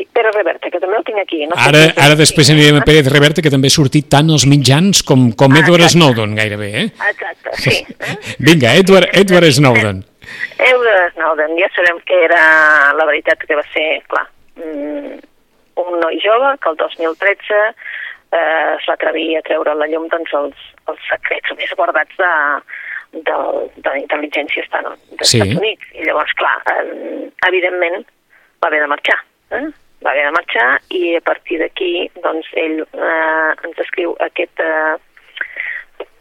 Sí, 0.00 0.06
Pere 0.14 0.30
Reverte, 0.32 0.70
que 0.72 0.80
també 0.80 0.96
el 0.96 1.04
tinc 1.04 1.18
aquí. 1.20 1.42
No 1.50 1.56
sé 1.58 1.68
ara, 1.68 1.80
ara 2.06 2.16
després 2.16 2.48
aquí. 2.48 2.56
anirem 2.56 2.78
a 2.80 2.84
Pérez 2.86 3.08
Reverte, 3.12 3.42
que 3.44 3.52
també 3.52 3.68
ha 3.68 3.74
sortit 3.74 4.06
tant 4.12 4.30
als 4.32 4.46
mitjans 4.48 5.02
com, 5.04 5.26
com 5.36 5.52
ah, 5.52 5.60
Edward 5.60 5.84
exacte. 5.84 5.98
Snowden, 5.98 6.36
gairebé, 6.38 6.68
eh? 6.80 6.86
Exacte, 7.10 7.56
sí. 7.64 7.74
Vinga, 8.46 8.72
Edward, 8.80 9.10
Edward 9.20 9.50
Snowden. 9.58 10.04
Edward 10.56 11.16
Snowden, 11.16 11.56
ja 11.60 11.68
sabem 11.74 11.98
que 12.08 12.20
era 12.24 12.42
la 12.96 13.08
veritat 13.10 13.42
que 13.44 13.58
va 13.58 13.66
ser, 13.74 13.88
clar, 14.12 14.24
mm, 14.56 15.18
un 15.84 15.98
noi 16.00 16.20
jove 16.22 16.54
que 16.62 16.72
el 16.72 16.78
2013 16.80 17.60
eh, 17.60 18.76
es 18.78 18.86
va 18.88 18.94
atrevir 18.94 19.28
a 19.38 19.44
treure 19.48 19.74
a 19.74 19.78
la 19.82 19.90
llum 19.90 20.08
doncs, 20.12 20.32
els, 20.38 20.64
els 20.92 21.10
secrets 21.10 21.56
més 21.58 21.74
guardats 21.76 22.16
de, 22.20 22.32
de, 23.18 23.36
de 23.76 23.88
la 23.90 23.98
intel·ligència 24.00 24.64
dels 24.70 24.96
sí. 25.26 25.40
Estats 25.42 25.60
Units. 25.60 25.92
I 25.98 26.08
llavors, 26.08 26.34
clar, 26.40 26.56
eh, 26.72 27.28
evidentment 27.50 28.04
va 28.62 28.70
haver 28.70 28.84
de 28.84 28.90
marxar. 28.94 29.20
Eh? 29.58 29.66
Va 30.04 30.12
haver 30.14 30.24
de 30.26 30.32
marxar 30.32 30.68
i 30.96 31.16
a 31.16 31.20
partir 31.20 31.58
d'aquí 31.60 32.08
doncs, 32.24 32.48
ell 32.56 32.80
eh, 32.82 33.50
ens 33.66 33.82
escriu 33.84 34.14
aquest, 34.26 34.62
eh, 34.64 34.96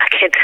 aquest 0.07 0.39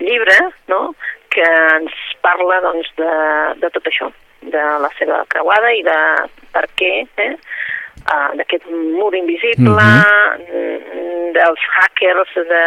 llibre 0.00 0.36
no? 0.68 0.94
que 1.34 1.46
ens 1.74 1.94
parla 2.22 2.60
doncs, 2.64 2.90
de, 3.00 3.14
de 3.62 3.70
tot 3.74 3.90
això, 3.90 4.10
de 4.42 4.64
la 4.84 4.90
seva 4.98 5.24
creuada 5.32 5.72
i 5.74 5.82
de 5.86 5.98
per 6.54 6.64
què 6.78 6.92
eh? 7.24 7.32
uh, 8.06 8.30
d'aquest 8.38 8.68
mur 8.70 9.10
invisible, 9.14 9.74
mm 9.74 10.44
-hmm. 10.46 11.32
dels 11.34 11.66
hackers, 11.74 12.32
de, 12.52 12.64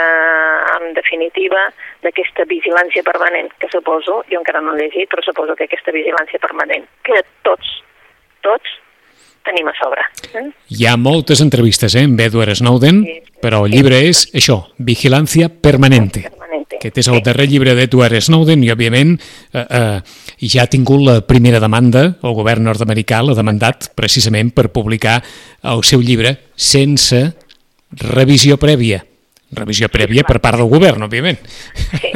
en 0.76 0.94
definitiva, 0.94 1.64
d'aquesta 2.04 2.44
vigilància 2.46 3.04
permanent, 3.04 3.50
que 3.60 3.72
suposo, 3.72 4.24
jo 4.30 4.40
encara 4.40 4.62
no 4.62 4.76
he 4.76 4.82
llegit, 4.82 5.10
però 5.10 5.24
suposo 5.24 5.56
que 5.56 5.64
aquesta 5.64 5.92
vigilància 5.92 6.40
permanent, 6.40 6.86
que 7.04 7.24
tots, 7.44 7.84
tots 8.42 8.81
tenim 9.46 9.68
a 9.68 9.74
sobre. 9.78 10.06
Eh? 10.34 10.46
Hi 10.78 10.88
ha 10.88 10.96
moltes 10.98 11.42
entrevistes 11.44 11.96
eh, 11.96 12.06
amb 12.08 12.20
Edward 12.22 12.56
Snowden, 12.58 13.04
sí, 13.08 13.18
però 13.42 13.66
el 13.66 13.76
llibre 13.76 14.02
és 14.08 14.28
això, 14.38 14.62
Vigilància 14.78 15.50
Permanente. 15.50 16.24
Permanente. 16.30 16.80
Aquest 16.82 17.02
és 17.04 17.12
el 17.12 17.20
sí. 17.20 17.26
darrer 17.28 17.48
llibre 17.52 17.76
d'Edward 17.78 18.22
Snowden 18.24 18.64
i, 18.66 18.72
òbviament, 18.74 19.14
eh, 19.54 19.66
eh, 19.66 20.48
ja 20.56 20.66
ha 20.66 20.72
tingut 20.72 21.04
la 21.06 21.20
primera 21.28 21.62
demanda, 21.64 22.08
el 22.22 22.36
govern 22.38 22.66
nord-americà 22.70 23.22
l'ha 23.26 23.38
demandat 23.38 23.92
precisament 23.98 24.54
per 24.56 24.72
publicar 24.74 25.20
el 25.74 25.86
seu 25.86 26.02
llibre 26.02 26.38
sense 26.56 27.22
revisió 28.02 28.58
prèvia 28.58 29.04
revisió 29.56 29.90
prèvia 29.92 30.24
per 30.28 30.40
part 30.44 30.60
del 30.60 30.70
govern, 30.72 31.06
òbviament. 31.08 31.40
Sí. 31.42 32.12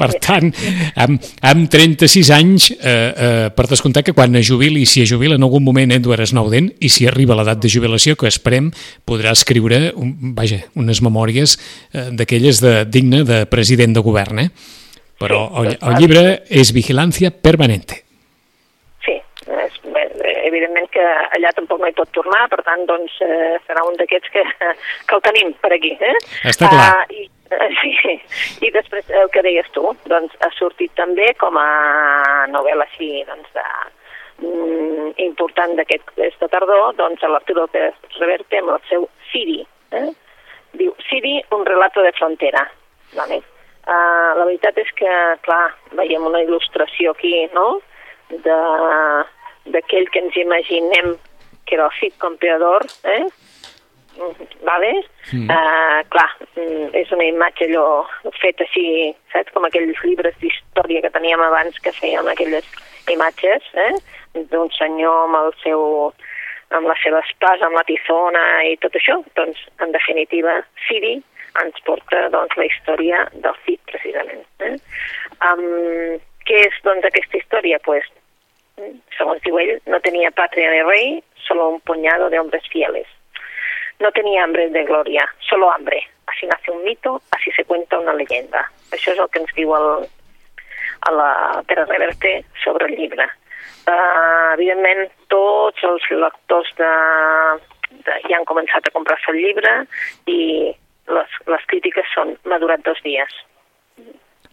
per 0.00 0.10
tant, 0.22 0.50
amb, 1.02 1.26
amb 1.46 1.68
36 1.72 2.30
anys, 2.34 2.70
eh, 2.74 2.92
eh, 2.92 3.48
per 3.56 3.68
descomptar 3.70 4.04
que 4.06 4.14
quan 4.16 4.34
es 4.36 4.46
jubili, 4.48 4.84
si 4.86 5.02
es 5.04 5.10
jubila 5.12 5.38
en 5.38 5.46
algun 5.46 5.64
moment 5.64 5.94
Edward 5.94 6.26
Snowden, 6.26 6.72
i 6.80 6.90
si 6.92 7.06
arriba 7.06 7.36
a 7.36 7.40
l'edat 7.40 7.62
de 7.62 7.72
jubilació, 7.72 8.16
que 8.16 8.30
esperem, 8.30 8.70
podrà 9.06 9.34
escriure 9.36 9.92
un, 9.96 10.14
vaja, 10.36 10.62
unes 10.78 11.02
memòries 11.04 11.58
eh, 11.92 12.08
d'aquelles 12.16 12.62
de, 12.64 12.74
digne 12.90 13.22
de 13.26 13.44
president 13.50 13.96
de 13.96 14.04
govern. 14.04 14.46
Eh? 14.46 14.50
Però 15.20 15.46
el, 15.62 15.76
el 15.80 16.00
llibre 16.02 16.26
és 16.52 16.74
Vigilància 16.76 17.30
Permanente 17.32 18.05
evidentment 20.56 20.88
que 20.94 21.04
allà 21.36 21.52
tampoc 21.56 21.80
no 21.82 21.88
hi 21.90 21.96
pot 21.96 22.10
tornar, 22.16 22.46
per 22.52 22.62
tant, 22.66 22.84
doncs, 22.88 23.14
eh, 23.24 23.56
serà 23.68 23.84
un 23.86 23.96
d'aquests 24.00 24.32
que, 24.34 24.44
que 25.08 25.18
el 25.18 25.24
tenim 25.26 25.52
per 25.62 25.72
aquí. 25.76 25.92
Eh? 26.00 26.14
Està 26.50 26.70
clar. 26.72 26.88
Uh, 27.04 27.16
i, 27.20 27.26
uh, 27.52 27.68
sí, 27.82 28.16
i 28.66 28.72
després 28.74 29.10
el 29.22 29.30
que 29.34 29.44
deies 29.46 29.68
tu, 29.76 29.84
doncs, 30.10 30.36
ha 30.40 30.50
sortit 30.58 30.94
també 30.98 31.32
com 31.40 31.58
a 31.60 31.68
novel·la 32.52 32.88
així, 32.88 33.10
doncs, 33.28 33.50
de, 33.56 33.66
mm, 34.44 35.10
important 35.28 35.76
d'aquesta 35.80 36.50
tardor, 36.52 36.94
doncs, 37.00 37.22
a 37.22 37.32
l'Arturo 37.32 37.66
Pérez 37.72 38.16
Reverte 38.20 38.62
amb 38.62 38.76
el 38.76 38.80
seu 38.90 39.10
Siri. 39.32 39.60
Eh? 39.96 40.08
Diu, 40.76 40.96
Siri, 41.10 41.38
un 41.56 41.66
relato 41.68 42.02
de 42.04 42.14
frontera. 42.16 42.64
Vale? 43.16 43.42
Uh, 43.86 44.32
la 44.34 44.44
veritat 44.48 44.80
és 44.82 44.88
que, 44.98 45.10
clar, 45.46 45.66
veiem 45.94 46.24
una 46.26 46.42
il·lustració 46.42 47.12
aquí, 47.14 47.36
no?, 47.54 47.76
de, 48.26 48.56
d'aquell 49.74 50.08
que 50.12 50.22
ens 50.24 50.36
imaginem 50.40 51.16
que 51.66 51.74
era 51.74 51.88
el 51.88 51.96
Cid 51.98 52.14
Campeador, 52.22 52.86
eh? 53.04 53.24
Vale? 54.64 54.92
Mm. 55.32 55.48
Uh, 55.50 56.00
clar, 56.08 56.30
és 56.96 57.10
una 57.12 57.26
imatge 57.26 57.66
allò 57.66 58.06
feta 58.40 58.64
així, 58.64 59.12
saps? 59.32 59.52
Com 59.52 59.66
aquells 59.68 59.98
llibres 60.04 60.38
d'història 60.40 61.02
que 61.04 61.12
teníem 61.12 61.42
abans 61.42 61.76
que 61.84 61.92
feien 61.92 62.28
aquelles 62.30 62.68
imatges, 63.12 63.66
eh? 63.74 63.92
D'un 64.52 64.72
senyor 64.78 65.26
amb 65.26 65.40
el 65.42 65.52
seu 65.64 65.84
amb 66.74 66.88
la 66.90 66.96
seva 66.98 67.20
espasa, 67.22 67.66
amb 67.66 67.78
la 67.78 67.86
tizona 67.86 68.42
i 68.66 68.74
tot 68.82 68.96
això, 68.98 69.20
doncs, 69.38 69.60
en 69.84 69.92
definitiva, 69.94 70.58
Siri 70.86 71.14
ens 71.62 71.78
porta 71.86 72.26
doncs, 72.34 72.56
la 72.58 72.66
història 72.66 73.22
del 73.34 73.58
Cid, 73.64 73.80
precisament. 73.92 74.42
Eh? 74.66 74.74
Um, 75.46 76.18
què 76.48 76.64
és, 76.66 76.80
doncs, 76.84 77.06
aquesta 77.06 77.38
història? 77.38 77.78
Pues, 77.86 78.08
según 79.16 79.38
digo 79.44 79.58
él, 79.58 79.80
no 79.86 80.00
tenía 80.00 80.30
patria 80.30 80.70
de 80.70 80.82
rey, 80.84 81.24
solo 81.46 81.68
un 81.68 81.80
puñado 81.80 82.28
de 82.30 82.38
hombres 82.38 82.62
fieles. 82.68 83.06
No 83.98 84.10
tenía 84.12 84.44
hambre 84.44 84.68
de 84.68 84.84
gloria, 84.84 85.26
solo 85.48 85.72
hambre. 85.72 86.06
Así 86.26 86.46
nace 86.46 86.70
un 86.70 86.84
mito, 86.84 87.22
así 87.30 87.50
se 87.52 87.64
cuenta 87.64 87.98
una 87.98 88.12
leyenda. 88.12 88.70
Això 88.92 89.14
és 89.14 89.18
el 89.18 89.30
que 89.32 89.40
ens 89.40 89.54
diu 89.56 89.72
el, 89.74 90.04
a 91.08 91.12
la 91.14 91.30
Pere 91.66 91.86
Reverte 91.86 92.44
sobre 92.62 92.86
el 92.90 92.96
llibre. 92.98 93.26
Uh, 93.86 94.52
evidentment, 94.54 95.06
tots 95.32 95.82
els 95.86 96.06
lectors 96.10 96.70
de, 96.78 96.92
de, 98.04 98.18
ja 98.26 98.36
han 98.38 98.48
començat 98.48 98.86
a 98.86 98.94
comprar-se 98.94 99.30
el 99.32 99.40
llibre 99.40 99.74
i 100.26 100.40
les, 101.14 101.36
les 101.46 101.66
crítiques 101.70 102.10
són 102.14 102.34
m'ha 102.44 102.60
durat 102.62 102.82
dos 102.86 103.00
dies. 103.06 103.32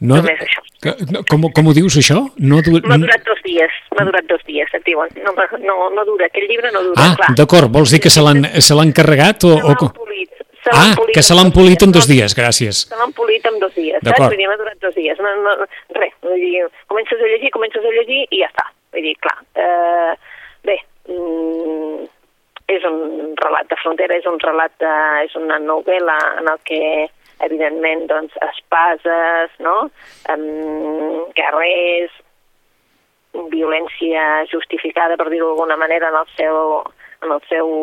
No, 0.04 0.18
Només 0.20 0.42
això. 0.44 0.62
Que, 0.84 0.92
com, 1.32 1.46
com 1.56 1.70
ho 1.70 1.74
dius, 1.76 1.96
això? 2.02 2.18
No 2.44 2.60
du... 2.66 2.76
M'ha 2.84 2.98
durat 3.00 3.24
dos 3.24 3.40
dies, 3.46 3.76
m'ha 3.96 4.04
durat 4.10 4.26
dos 4.28 4.42
dies, 4.44 4.72
et 4.76 4.84
diuen. 4.84 5.14
No, 5.24 5.32
no, 5.64 5.78
no 5.96 6.04
dura, 6.10 6.28
aquell 6.28 6.50
llibre 6.50 6.74
no 6.76 6.82
dura, 6.90 7.06
ah, 7.14 7.30
d'acord, 7.40 7.72
vols 7.72 7.94
dir 7.96 8.02
que 8.04 8.12
se 8.12 8.24
l'han 8.24 8.92
carregat 8.98 9.48
o... 9.48 9.54
o... 9.72 9.78
Polit. 9.96 10.44
Ah, 10.72 10.92
polit 10.96 11.16
que 11.16 11.24
se 11.24 11.36
l'han 11.36 11.54
polit 11.56 11.88
en 11.88 11.96
dos 11.96 12.08
dies, 12.08 12.36
gràcies. 12.36 12.84
Se 12.90 13.00
l'han 13.00 13.16
polit 13.16 13.48
en 13.48 13.62
dos 13.64 13.72
dies, 13.76 14.04
saps? 14.04 14.26
Vull 14.26 14.38
dir, 14.40 14.50
m'ha 14.52 14.60
durat 14.60 14.84
dos 14.84 14.96
dies. 15.00 15.24
No, 15.24 15.34
no, 15.48 15.56
res, 15.96 16.14
vull 16.24 16.40
dir, 16.40 16.68
comences 16.92 17.24
a 17.24 17.32
llegir, 17.32 17.52
comences 17.56 17.84
a 17.84 17.96
llegir 17.96 18.22
i 18.28 18.44
ja 18.44 18.52
està. 18.52 18.68
Vull 18.96 19.08
dir, 19.08 19.16
clar, 19.24 19.38
eh, 19.56 20.14
bé, 20.68 20.78
mm, 21.08 22.08
és 22.76 22.92
un 22.92 23.36
relat 23.40 23.72
de 23.72 23.80
frontera, 23.80 24.20
és 24.20 24.28
un 24.28 24.40
relat 24.44 24.76
de, 24.84 24.96
és 25.30 25.36
una 25.40 25.64
novel·la 25.64 26.20
en 26.44 26.52
el 26.52 26.64
que 26.68 26.82
evidentment, 27.46 28.06
doncs, 28.12 28.36
espases, 28.50 29.56
no? 29.64 29.76
Um, 30.32 31.26
guerrers, 31.38 32.14
violència 33.54 34.46
justificada, 34.52 35.18
per 35.18 35.30
dir-ho 35.32 35.50
d'alguna 35.52 35.78
manera, 35.80 36.12
en 36.12 36.20
el 36.22 36.30
seu, 36.38 36.60
en 37.26 37.34
el 37.34 37.42
seu, 37.50 37.74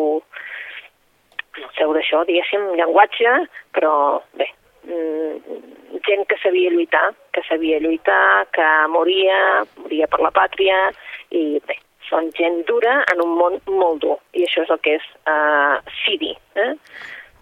en 1.57 1.63
el 1.67 1.75
seu 1.77 1.93
d'això, 1.97 2.23
diguéssim, 2.27 2.71
llenguatge, 2.79 3.35
però 3.75 3.93
bé, 4.39 4.47
mm, 4.87 5.61
gent 6.07 6.25
que 6.27 6.39
sabia 6.41 6.71
lluitar, 6.71 7.11
que 7.33 7.43
sabia 7.49 7.79
lluitar, 7.79 8.47
que 8.55 8.67
moria, 8.89 9.65
moria 9.83 10.07
per 10.07 10.21
la 10.23 10.31
pàtria, 10.31 10.91
i 11.31 11.59
bé, 11.67 11.77
són 12.09 12.31
gent 12.37 12.63
dura 12.67 13.01
en 13.13 13.23
un 13.23 13.35
món 13.39 13.59
molt 13.67 14.01
dur, 14.03 14.17
i 14.33 14.45
això 14.47 14.65
és 14.65 14.71
el 14.73 14.79
que 14.85 14.97
és 14.99 15.09
uh, 15.27 15.79
Siri, 16.01 16.33
eh? 16.55 16.73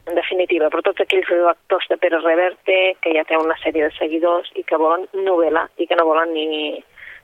En 0.09 0.17
definitiva, 0.17 0.69
per 0.73 0.81
tots 0.85 1.03
aquells 1.03 1.29
lectors 1.29 1.87
de 1.89 1.97
Pere 2.01 2.19
Reverte 2.23 2.79
que 3.03 3.13
ja 3.15 3.25
té 3.29 3.37
una 3.37 3.57
sèrie 3.63 3.85
de 3.85 3.95
seguidors 3.97 4.49
i 4.57 4.65
que 4.67 4.79
volen 4.81 5.05
novel·la 5.25 5.67
i 5.77 5.87
que 5.87 5.97
no 5.99 6.07
volen 6.09 6.33
ni 6.33 6.49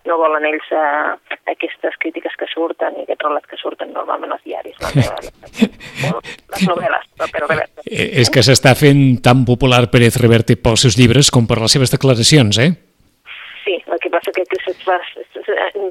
no 0.06 0.20
volen 0.22 0.46
ells 0.46 0.68
uh, 0.70 1.16
aquestes 1.50 1.96
crítiques 1.98 2.36
que 2.38 2.46
surten 2.52 3.00
i 3.00 3.06
aquests 3.08 3.26
relats 3.26 3.50
que 3.50 3.58
surten 3.58 3.90
normalment 3.94 4.36
als 4.36 4.44
diaris, 4.46 4.78
les 4.86 6.68
novel·les 6.70 7.08
de 7.18 7.30
Pere 7.34 7.50
Reverte. 7.50 7.86
Eh, 7.90 8.10
és 8.22 8.30
que 8.30 8.46
s'està 8.46 8.76
fent 8.78 9.18
tan 9.26 9.42
popular 9.50 9.88
Pérez 9.90 10.20
Reverte 10.22 10.60
pels 10.62 10.86
seus 10.86 11.00
llibres 11.00 11.34
com 11.34 11.50
per 11.50 11.58
les 11.64 11.74
seves 11.74 11.94
declaracions, 11.94 12.62
eh? 12.62 12.76
Que 14.64 15.00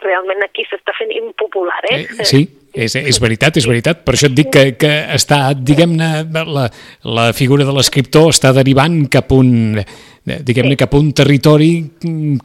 realment 0.04 0.44
aquí 0.46 0.64
s'està 0.68 0.94
fent 0.98 1.12
impopular, 1.14 1.80
eh? 1.90 2.00
eh 2.04 2.26
sí, 2.28 2.42
és, 2.72 2.96
és 2.98 3.20
veritat, 3.22 3.58
és 3.60 3.68
veritat. 3.70 4.02
Per 4.06 4.16
això 4.16 4.30
et 4.30 4.34
dic 4.36 4.50
que, 4.54 4.64
que 4.80 4.92
està, 5.14 5.52
diguem-ne, 5.54 6.10
la, 6.48 6.66
la 7.04 7.28
figura 7.36 7.66
de 7.66 7.74
l'escriptor 7.76 8.32
està 8.34 8.54
derivant 8.56 9.04
cap 9.12 9.32
un 9.36 9.78
diguem-ne 10.24 10.76
cap 10.80 10.94
a 10.94 10.98
un 10.98 11.10
territori 11.12 11.84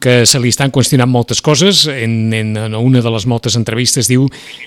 que 0.00 0.26
se 0.28 0.40
li 0.40 0.50
estan 0.52 0.72
qüestionant 0.72 1.08
moltes 1.08 1.40
coses. 1.40 1.86
En, 1.88 2.32
en, 2.36 2.52
en 2.60 2.76
una 2.76 3.00
de 3.00 3.12
les 3.14 3.26
moltes 3.26 3.56
entrevistes 3.56 4.10
diu, 4.10 4.26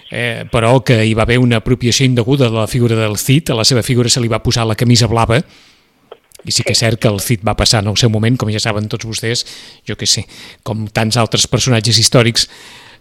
eh, 0.10 0.46
però, 0.52 0.80
que 0.86 1.04
hi 1.06 1.14
va 1.14 1.28
haver 1.28 1.38
una 1.42 1.62
apropiació 1.62 2.08
indeguda 2.10 2.50
de 2.50 2.58
la 2.58 2.68
figura 2.68 2.98
del 2.98 3.20
Cid, 3.22 3.54
a 3.54 3.60
la 3.60 3.68
seva 3.68 3.86
figura 3.86 4.10
se 4.10 4.24
li 4.24 4.32
va 4.32 4.42
posar 4.42 4.66
la 4.66 4.80
camisa 4.80 5.10
blava, 5.12 5.44
I 6.44 6.52
sí 6.52 6.66
que 6.66 6.74
és 6.76 6.80
cert 6.80 7.00
que 7.02 7.10
el 7.12 7.20
Cid 7.24 7.44
va 7.48 7.56
passar 7.60 7.84
en 7.84 7.92
el 7.92 7.98
seu 8.00 8.12
moment, 8.14 8.38
com 8.40 8.52
ja 8.52 8.62
saben 8.62 8.90
tots 8.92 9.08
vostès, 9.08 9.46
jo 9.88 9.96
que 10.00 10.10
sé, 10.10 10.26
com 10.64 10.88
tants 10.92 11.18
altres 11.22 11.48
personatges 11.48 12.00
històrics 12.02 12.48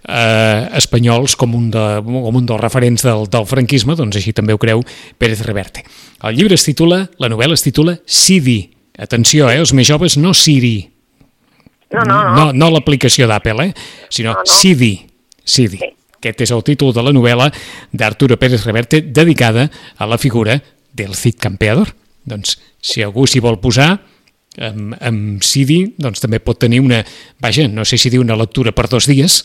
eh, 0.09 0.69
espanyols 0.79 1.37
com 1.39 1.55
un, 1.59 1.71
de, 1.75 1.87
com 2.07 2.39
un 2.39 2.47
dels 2.49 2.63
referents 2.63 3.07
del, 3.07 3.27
del 3.33 3.49
franquisme, 3.51 3.97
doncs 3.99 4.21
així 4.21 4.35
també 4.37 4.55
ho 4.55 4.61
creu 4.63 4.85
Pérez 5.19 5.43
Reverte. 5.47 5.85
El 6.23 6.39
llibre 6.39 6.59
es 6.59 6.67
titula, 6.67 7.05
la 7.23 7.31
novel·la 7.33 7.59
es 7.59 7.67
titula 7.67 7.99
Sidi. 8.07 8.61
Atenció, 8.99 9.49
eh, 9.51 9.59
els 9.63 9.75
més 9.75 9.89
joves, 9.89 10.19
no 10.21 10.35
Siri. 10.37 10.77
No, 11.93 12.05
no, 12.09 12.21
no. 12.25 12.37
No, 12.37 12.45
no 12.57 12.71
l'aplicació 12.73 13.27
d'Apple, 13.29 13.69
eh, 13.69 13.75
sinó 14.09 14.33
No, 14.37 14.45
no. 14.47 14.55
Sidi. 14.61 14.95
Sidi. 15.45 15.83
Sí. 15.83 15.91
Aquest 16.23 16.45
és 16.45 16.53
el 16.55 16.63
títol 16.63 16.93
de 16.95 17.03
la 17.03 17.11
novel·la 17.11 17.49
d'Arturo 17.91 18.37
Pérez 18.39 18.63
Reverte 18.63 19.01
dedicada 19.03 19.67
a 19.99 20.07
la 20.07 20.19
figura 20.23 20.61
del 20.95 21.17
Cid 21.19 21.41
Campeador. 21.43 21.97
Doncs, 22.29 22.57
si 22.83 23.03
algú 23.03 23.27
s'hi 23.27 23.43
vol 23.43 23.59
posar, 23.63 23.97
amb, 24.61 24.95
amb 25.01 25.43
Sidi, 25.47 25.81
doncs 25.99 26.23
també 26.23 26.43
pot 26.45 26.61
tenir 26.61 26.83
una, 26.85 27.03
vaja, 27.43 27.67
no 27.69 27.87
sé 27.89 27.99
si 27.99 28.13
diu 28.13 28.23
una 28.23 28.39
lectura 28.39 28.75
per 28.77 28.89
dos 28.93 29.09
dies, 29.11 29.43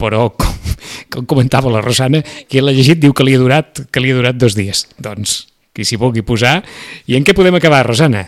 però 0.00 0.28
com, 0.40 0.76
com 1.12 1.30
comentava 1.34 1.72
la 1.72 1.82
Rosana, 1.84 2.22
qui 2.48 2.60
l'ha 2.60 2.74
llegit 2.74 3.00
diu 3.02 3.14
que 3.14 3.26
li 3.26 3.36
ha 3.36 3.42
durat 3.42 3.84
que 3.92 4.02
li 4.02 4.12
ha 4.12 4.18
durat 4.18 4.38
dos 4.38 4.58
dies. 4.58 4.86
Doncs, 4.98 5.42
qui 5.72 5.86
s'hi 5.88 6.00
vulgui 6.00 6.24
posar. 6.26 6.60
I 7.08 7.16
en 7.16 7.26
què 7.26 7.36
podem 7.36 7.56
acabar, 7.58 7.84
Rosana? 7.86 8.26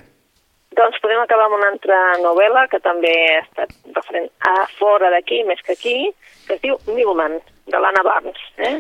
Doncs 0.74 0.99
podem 1.03 1.20
acabar 1.22 1.47
amb 1.47 1.59
una 1.59 1.70
altra 1.70 1.99
novel·la 2.22 2.66
que 2.70 2.80
també 2.82 3.12
ha 3.37 3.43
estat 3.45 3.74
referent 3.95 4.30
a 4.49 4.55
fora 4.78 5.11
d'aquí, 5.12 5.45
més 5.47 5.61
que 5.62 5.76
aquí, 5.76 5.99
que 6.49 6.57
es 6.57 6.62
diu 6.64 6.78
Milman, 6.91 7.39
de 7.70 7.80
l'Anna 7.80 8.03
Barnes. 8.05 8.41
Eh? 8.59 8.76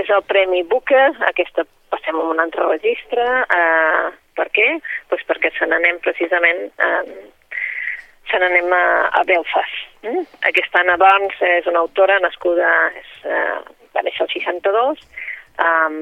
És 0.00 0.10
el 0.14 0.22
Premi 0.28 0.62
Booker, 0.68 1.08
aquesta 1.28 1.66
passem 1.92 2.16
a 2.16 2.28
un 2.30 2.40
altre 2.40 2.68
registre. 2.70 3.26
Eh, 3.42 4.06
per 4.38 4.48
què? 4.56 4.68
Pues 5.10 5.24
perquè 5.28 5.52
se 5.56 5.68
n'anem 5.68 6.00
precisament 6.04 6.68
eh, 6.70 7.14
se 8.30 8.40
n'anem 8.40 8.72
a, 8.72 8.84
a 9.18 9.24
Belfast. 9.28 9.82
Mm? 10.06 10.24
Aquesta 10.48 10.80
Anna 10.80 10.96
Barnes 11.00 11.36
és 11.46 11.68
una 11.70 11.82
autora 11.84 12.18
nascuda, 12.22 12.70
és, 12.98 13.12
eh, 13.28 13.58
va 13.92 14.04
néixer 14.06 14.24
el 14.24 14.32
62, 14.32 15.02
um, 15.60 15.96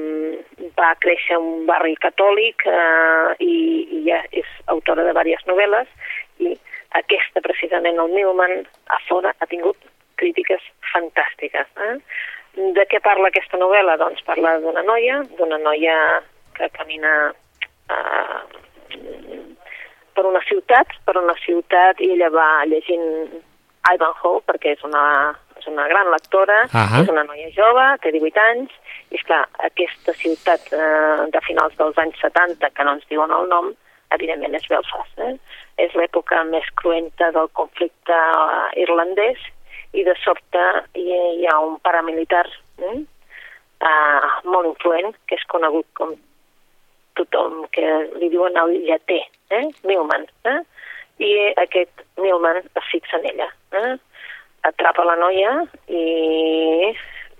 va 0.77 0.93
créixer 1.03 1.35
en 1.37 1.47
un 1.53 1.65
barri 1.67 1.95
catòlic 1.99 2.63
uh, 2.69 3.33
i, 3.43 3.55
i 3.97 4.03
ja 4.07 4.21
és 4.31 4.47
autora 4.71 5.03
de 5.03 5.15
diverses 5.17 5.47
novel·les 5.49 5.89
i 6.45 6.55
aquesta 6.99 7.43
precisament, 7.43 7.99
el 7.99 8.15
Newman, 8.15 8.63
a 8.91 8.99
fora 9.07 9.33
ha 9.39 9.47
tingut 9.51 9.77
crítiques 10.19 10.63
fantàstiques. 10.91 11.67
Eh? 11.87 11.95
De 12.75 12.85
què 12.91 12.99
parla 13.03 13.31
aquesta 13.31 13.59
novel·la? 13.59 13.95
Doncs 14.01 14.23
parla 14.27 14.57
d'una 14.63 14.83
noia, 14.83 15.21
d'una 15.37 15.59
noia 15.61 15.95
que 16.57 16.67
camina 16.75 17.31
uh, 17.91 18.51
per 20.13 20.25
una 20.25 20.41
ciutat, 20.47 20.91
per 21.05 21.17
una 21.17 21.35
ciutat, 21.45 22.01
i 22.01 22.11
ella 22.15 22.29
va 22.33 22.49
llegint 22.69 23.07
Ivanhoe, 23.89 24.41
perquè 24.45 24.75
és 24.75 24.83
una, 24.85 25.03
és 25.57 25.67
una 25.71 25.87
gran 25.89 26.11
lectora, 26.13 26.65
Ahà. 26.69 27.01
és 27.01 27.09
una 27.09 27.23
noia 27.27 27.49
jove, 27.55 27.85
té 28.03 28.11
18 28.13 28.43
anys, 28.43 28.75
i 29.11 29.19
esclar, 29.19 29.41
aquesta 29.67 30.13
ciutat 30.19 30.67
eh, 30.75 31.29
de 31.33 31.41
finals 31.47 31.77
dels 31.79 31.97
anys 32.03 32.19
70, 32.21 32.69
que 32.75 32.85
no 32.85 32.97
ens 32.97 33.07
diuen 33.09 33.33
el 33.35 33.49
nom, 33.51 33.71
evidentment 34.15 34.55
és 34.59 34.67
Belfast. 34.69 35.23
Eh? 35.25 35.33
És 35.81 35.95
l'època 35.97 36.43
més 36.49 36.67
cruenta 36.81 37.31
del 37.35 37.49
conflicte 37.57 38.17
eh, 38.17 38.67
irlandès, 38.83 39.41
i 39.97 40.05
de 40.07 40.13
sobte 40.23 40.61
hi, 40.95 41.07
hi 41.41 41.47
ha 41.49 41.57
un 41.65 41.79
paramilitar 41.83 42.45
eh? 42.79 42.99
eh, 43.81 44.29
molt 44.45 44.69
influent, 44.69 45.15
que 45.27 45.39
és 45.39 45.49
conegut 45.51 45.87
com 45.97 46.13
tothom 47.21 47.65
que 47.75 47.87
li 48.19 48.29
diuen 48.33 48.57
el 48.57 48.77
lleter, 48.85 49.21
eh? 49.53 49.65
Milman. 49.87 50.27
Eh? 50.49 50.59
I 51.21 51.31
aquest 51.61 52.03
Milman 52.21 52.61
es 52.63 52.87
fixa 52.91 53.19
en 53.19 53.27
ella. 53.33 53.49
Eh? 53.77 53.93
Atrapa 54.69 55.05
la 55.05 55.17
noia 55.17 55.53
i 55.89 56.91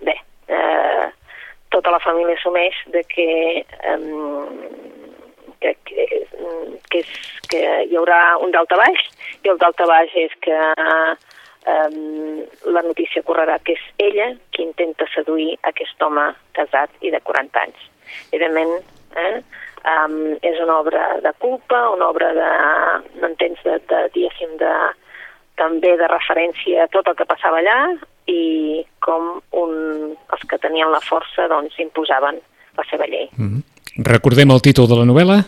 bé, 0.02 0.16
eh, 0.48 1.08
tota 1.74 1.94
la 1.94 2.02
família 2.04 2.38
assumeix 2.38 2.78
de 2.94 3.04
que, 3.10 3.28
eh, 3.62 4.00
que, 5.62 5.76
que, 5.86 6.08
que, 6.90 7.04
és, 7.04 7.12
que 7.52 7.62
hi 7.88 8.00
haurà 8.00 8.22
un 8.42 8.54
daltabaix 8.56 9.06
i 9.46 9.54
el 9.54 9.62
daltabaix 9.62 10.16
és 10.26 10.34
que 10.46 10.58
eh, 10.82 11.14
la 12.76 12.82
notícia 12.82 13.24
correrà 13.24 13.60
que 13.62 13.78
és 13.78 13.84
ella 14.02 14.32
qui 14.52 14.66
intenta 14.66 15.06
seduir 15.14 15.56
aquest 15.70 16.02
home 16.02 16.32
casat 16.58 16.94
i 17.06 17.12
de 17.14 17.22
40 17.22 17.66
anys. 17.66 17.90
Evidentment, 18.32 18.82
eh, 19.16 19.42
um, 19.86 20.18
és 20.42 20.60
una 20.64 20.80
obra 20.80 21.06
de 21.24 21.34
culpa, 21.40 21.90
una 21.96 22.10
obra 22.10 22.32
de, 22.38 22.50
no 23.20 23.30
entens, 23.32 23.62
de, 23.66 23.78
de, 23.90 24.02
diguéssim, 24.16 24.56
de, 24.62 24.74
també 25.60 25.96
de 26.00 26.10
referència 26.12 26.86
a 26.86 26.92
tot 26.94 27.10
el 27.12 27.18
que 27.20 27.30
passava 27.30 27.62
allà 27.62 27.80
i 28.32 28.84
com 29.04 29.42
un, 29.58 29.74
els 30.34 30.44
que 30.50 30.60
tenien 30.62 30.92
la 30.94 31.02
força 31.04 31.48
doncs 31.52 31.78
imposaven 31.82 32.40
la 32.78 32.86
seva 32.90 33.08
llei. 33.10 33.28
Mm. 33.38 33.64
Recordem 34.08 34.54
el 34.54 34.64
títol 34.64 34.88
de 34.88 35.02
la 35.02 35.08
novel·la? 35.10 35.42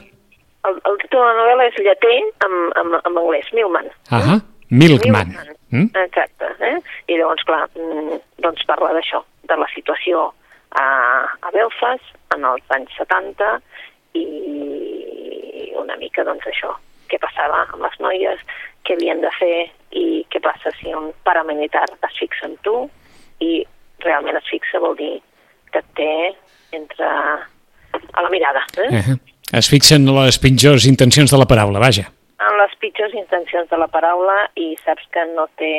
El, 0.67 0.79
el 0.89 0.97
títol 1.01 1.21
de 1.21 1.27
la 1.29 1.37
novel·la 1.39 1.67
és 1.69 1.79
Lleter 1.85 2.17
en, 2.47 2.55
en, 2.79 2.97
en 2.99 3.19
anglès, 3.21 3.49
Milman. 3.55 3.89
Ahà, 4.11 4.39
Milkman. 4.69 5.31
Milman. 5.31 5.57
Mm? 5.73 5.89
Exacte. 6.03 6.49
Eh? 6.59 6.75
I 7.09 7.17
llavors, 7.19 7.43
clar, 7.47 7.65
mm, 7.77 8.19
doncs 8.43 8.65
parla 8.69 8.91
d'això, 8.97 9.23
de 9.49 9.57
la 9.59 9.69
situació 9.73 10.27
a, 10.79 10.85
a 11.41 11.53
Belfast 11.55 12.35
en 12.35 12.45
els 12.49 12.75
anys 12.75 12.93
70 12.99 13.49
i 14.13 15.71
una 15.79 15.95
mica, 15.99 16.23
doncs, 16.27 16.45
això, 16.49 16.71
què 17.11 17.19
passava 17.21 17.63
amb 17.73 17.83
les 17.85 17.97
noies, 18.03 18.39
què 18.85 18.95
havien 18.97 19.21
de 19.23 19.31
fer 19.39 19.57
i 19.99 20.05
què 20.33 20.41
passa 20.43 20.71
si 20.79 20.93
un 20.95 21.11
paramilitar 21.23 21.85
es 21.91 22.17
fixa 22.19 22.47
en 22.49 22.57
tu 22.65 22.75
i 23.43 23.61
realment 24.03 24.37
es 24.39 24.47
fixa 24.49 24.79
vol 24.83 24.95
dir 24.99 25.13
que 25.71 25.79
et 25.79 25.91
té 25.97 26.09
entre 26.75 27.07
a 27.07 28.21
la 28.25 28.29
mirada. 28.33 28.63
Eh? 28.77 28.89
Eh? 28.99 29.15
Es 29.53 29.69
fixen 29.69 30.05
les 30.15 30.39
pitjors 30.41 30.85
intencions 30.89 31.31
de 31.31 31.37
la 31.39 31.45
paraula, 31.49 31.79
vaja. 31.79 32.09
en 32.43 32.57
les 32.59 32.73
pitjors 32.81 33.13
intencions 33.15 33.69
de 33.69 33.77
la 33.79 33.87
paraula 33.87 34.49
i 34.59 34.73
saps 34.83 35.05
que 35.13 35.21
no 35.35 35.45
té 35.55 35.69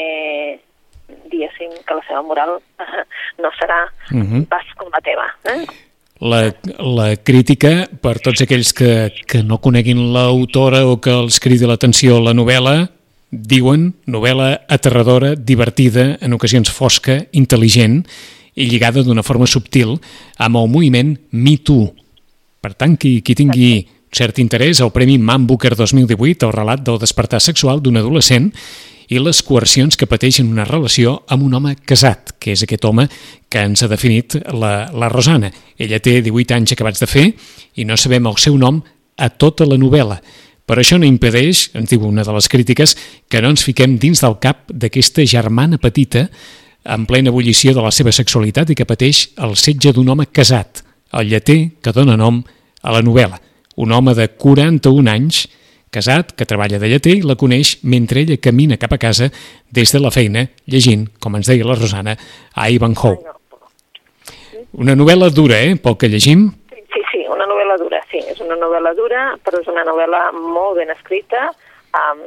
diguéssim 1.28 1.74
que 1.85 1.95
la 1.99 2.05
seva 2.09 2.22
moral 2.24 2.55
no 3.43 3.51
serà 3.59 3.82
Mhm. 4.11 4.47
pas 4.49 4.64
com 4.78 4.89
la 4.93 5.01
teva. 5.05 5.26
Eh? 5.45 5.64
La, 6.22 6.54
la 6.78 7.08
crítica, 7.18 7.88
per 8.00 8.20
tots 8.22 8.44
aquells 8.44 8.70
que, 8.76 9.10
que 9.26 9.42
no 9.42 9.58
coneguin 9.58 10.12
l'autora 10.14 10.84
o 10.86 11.00
que 11.02 11.10
els 11.10 11.40
cridi 11.42 11.66
l'atenció 11.66 12.20
la 12.22 12.32
novel·la, 12.36 12.76
diuen 13.34 13.88
novel·la 14.06 14.52
aterradora, 14.70 15.34
divertida, 15.34 16.14
en 16.22 16.36
ocasions 16.36 16.70
fosca, 16.70 17.18
intel·ligent 17.34 18.04
i 18.54 18.68
lligada 18.70 19.02
d'una 19.02 19.24
forma 19.26 19.48
subtil 19.50 19.96
amb 20.38 20.60
el 20.60 20.70
moviment 20.70 21.16
Me 21.32 21.56
Too. 21.58 21.90
Per 22.62 22.72
tant, 22.78 22.94
qui, 22.96 23.18
qui 23.26 23.34
tingui 23.34 23.72
cert 24.14 24.38
interès 24.38 24.80
al 24.80 24.92
Premi 24.94 25.18
Man 25.18 25.46
Booker 25.46 25.74
2018, 25.76 26.46
el 26.46 26.52
relat 26.54 26.84
del 26.86 27.00
despertar 27.02 27.40
sexual 27.42 27.82
d'un 27.82 27.98
adolescent 27.98 28.52
i 29.12 29.20
les 29.20 29.42
coercions 29.44 29.98
que 30.00 30.08
pateix 30.08 30.38
en 30.40 30.52
una 30.52 30.64
relació 30.64 31.18
amb 31.28 31.44
un 31.44 31.54
home 31.58 31.74
casat, 31.84 32.36
que 32.40 32.54
és 32.54 32.62
aquest 32.64 32.86
home 32.88 33.08
que 33.50 33.64
ens 33.66 33.82
ha 33.82 33.90
definit 33.90 34.38
la, 34.54 34.88
la 34.94 35.10
Rosana. 35.12 35.50
Ella 35.76 36.00
té 36.00 36.20
18 36.22 36.56
anys 36.56 36.74
acabats 36.76 37.02
de 37.02 37.10
fer 37.10 37.26
i 37.76 37.84
no 37.84 37.98
sabem 38.00 38.26
el 38.30 38.38
seu 38.40 38.56
nom 38.58 38.80
a 39.16 39.28
tota 39.30 39.66
la 39.68 39.78
novel·la. 39.80 40.20
Però 40.64 40.80
això 40.80 40.96
no 40.96 41.04
impedeix, 41.04 41.68
ens 41.76 41.90
diu 41.90 42.06
una 42.08 42.24
de 42.24 42.32
les 42.32 42.48
crítiques, 42.48 42.96
que 43.28 43.42
no 43.44 43.50
ens 43.52 43.66
fiquem 43.66 43.98
dins 44.00 44.22
del 44.24 44.38
cap 44.40 44.70
d'aquesta 44.72 45.26
germana 45.28 45.76
petita 45.76 46.30
en 46.84 47.04
plena 47.08 47.32
ebullició 47.32 47.74
de 47.76 47.84
la 47.84 47.92
seva 47.92 48.12
sexualitat 48.12 48.72
i 48.72 48.78
que 48.78 48.88
pateix 48.88 49.26
el 49.44 49.58
setge 49.60 49.92
d'un 49.92 50.08
home 50.08 50.30
casat, 50.32 50.80
el 51.12 51.28
lleter 51.28 51.58
que 51.84 51.92
dona 51.92 52.16
nom 52.16 52.40
a 52.80 52.96
la 52.96 53.04
novel·la. 53.04 53.40
Un 53.77 53.93
home 53.93 54.14
de 54.14 54.29
41 54.29 55.11
anys, 55.11 55.45
casat, 55.95 56.33
que 56.35 56.47
treballa 56.47 56.79
de 56.83 56.89
lleter 56.91 57.20
la 57.27 57.37
coneix 57.39 57.77
mentre 57.83 58.20
ella 58.25 58.39
camina 58.43 58.79
cap 58.79 58.93
a 58.95 58.99
casa 58.99 59.31
des 59.70 59.93
de 59.95 60.01
la 60.03 60.11
feina, 60.14 60.47
llegint, 60.66 61.09
com 61.20 61.37
ens 61.39 61.51
deia 61.51 61.66
la 61.66 61.77
Rosana, 61.79 62.16
a 62.55 62.68
Ivanhoe. 62.70 63.18
Una 64.75 64.97
novel·la 64.99 65.31
dura, 65.31 65.61
eh, 65.62 65.77
pel 65.79 65.97
que 65.99 66.09
llegim. 66.11 66.49
Sí, 66.95 67.03
sí, 67.12 67.20
una 67.31 67.47
novel·la 67.47 67.77
dura, 67.79 68.01
sí, 68.11 68.18
és 68.18 68.41
una 68.43 68.57
novel·la 68.59 68.95
dura, 68.99 69.22
però 69.45 69.61
és 69.62 69.70
una 69.70 69.85
novel·la 69.87 70.33
molt 70.35 70.79
ben 70.81 70.91
escrita. 70.91 71.49
Um, 71.95 72.22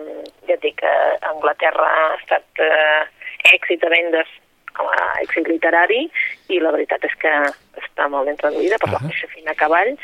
ja 0.48 0.56
et 0.56 0.64
dic 0.64 0.78
que 0.80 0.88
a 0.88 1.34
Anglaterra 1.34 1.88
ha 1.91 2.12
estat 2.16 2.62
uh, 2.64 3.04
èxit 3.52 3.82
de 3.84 3.89
vendes 3.91 4.30
com 4.78 4.88
a 4.88 5.02
èxit 5.26 5.50
literari 5.50 6.06
i 6.54 6.62
la 6.64 6.72
veritat 6.72 7.04
és 7.04 7.16
que 7.20 7.34
està 7.82 8.08
molt 8.08 8.30
ben 8.30 8.38
traduïda 8.39 8.80
per 8.80 8.93
la 8.93 9.02
Ah. 9.02 9.10
Josefina 9.10 9.56
Cavall 9.60 9.98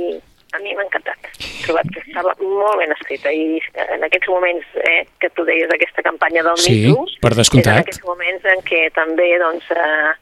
i 0.00 0.06
a 0.52 0.58
mi 0.62 0.74
m'ha 0.74 0.84
encantat. 0.86 1.28
He 1.38 1.62
trobat 1.66 1.86
que 1.94 2.00
estava 2.06 2.32
molt 2.40 2.78
ben 2.82 2.90
escrita 2.96 3.30
i 3.32 3.60
en 3.96 4.02
aquests 4.08 4.28
moments 4.28 4.66
eh, 4.82 5.04
que 5.22 5.30
tu 5.36 5.44
deies 5.48 5.68
d'aquesta 5.70 6.02
campanya 6.02 6.42
del 6.42 6.56
Sí, 6.58 6.72
Me 6.86 6.94
Too, 6.94 7.06
per 7.22 7.34
descomptat. 7.38 7.74
en 7.76 7.84
aquests 7.84 8.04
moments 8.04 8.44
en 8.44 8.60
què 8.66 8.90
també, 8.94 9.28
doncs, 9.38 9.64
eh, 9.70 10.12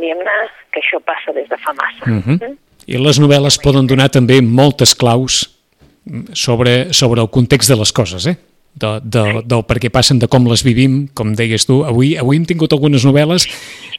diguem-ne, 0.00 0.38
que 0.74 0.80
això 0.82 0.98
passa 1.06 1.32
des 1.36 1.48
de 1.48 1.56
fa 1.62 1.72
massa. 1.78 2.04
Uh 2.06 2.10
Mm? 2.14 2.38
-huh. 2.40 2.56
I 2.86 2.98
les 2.98 3.18
novel·les 3.20 3.58
poden 3.62 3.86
donar 3.86 4.10
també 4.10 4.42
moltes 4.42 4.94
claus 4.94 5.50
sobre, 6.34 6.92
sobre 6.92 7.20
el 7.22 7.30
context 7.30 7.70
de 7.70 7.76
les 7.76 7.92
coses, 7.92 8.26
eh? 8.26 8.36
De, 8.74 9.00
de, 9.04 9.42
del 9.46 9.62
per 9.64 9.78
què 9.78 9.88
passen, 9.88 10.18
de 10.18 10.26
com 10.26 10.44
les 10.50 10.62
vivim, 10.64 11.06
com 11.14 11.32
deies 11.32 11.64
tu. 11.64 11.84
Avui, 11.86 12.16
avui 12.18 12.36
hem 12.36 12.44
tingut 12.44 12.72
algunes 12.72 13.04
novel·les 13.06 13.46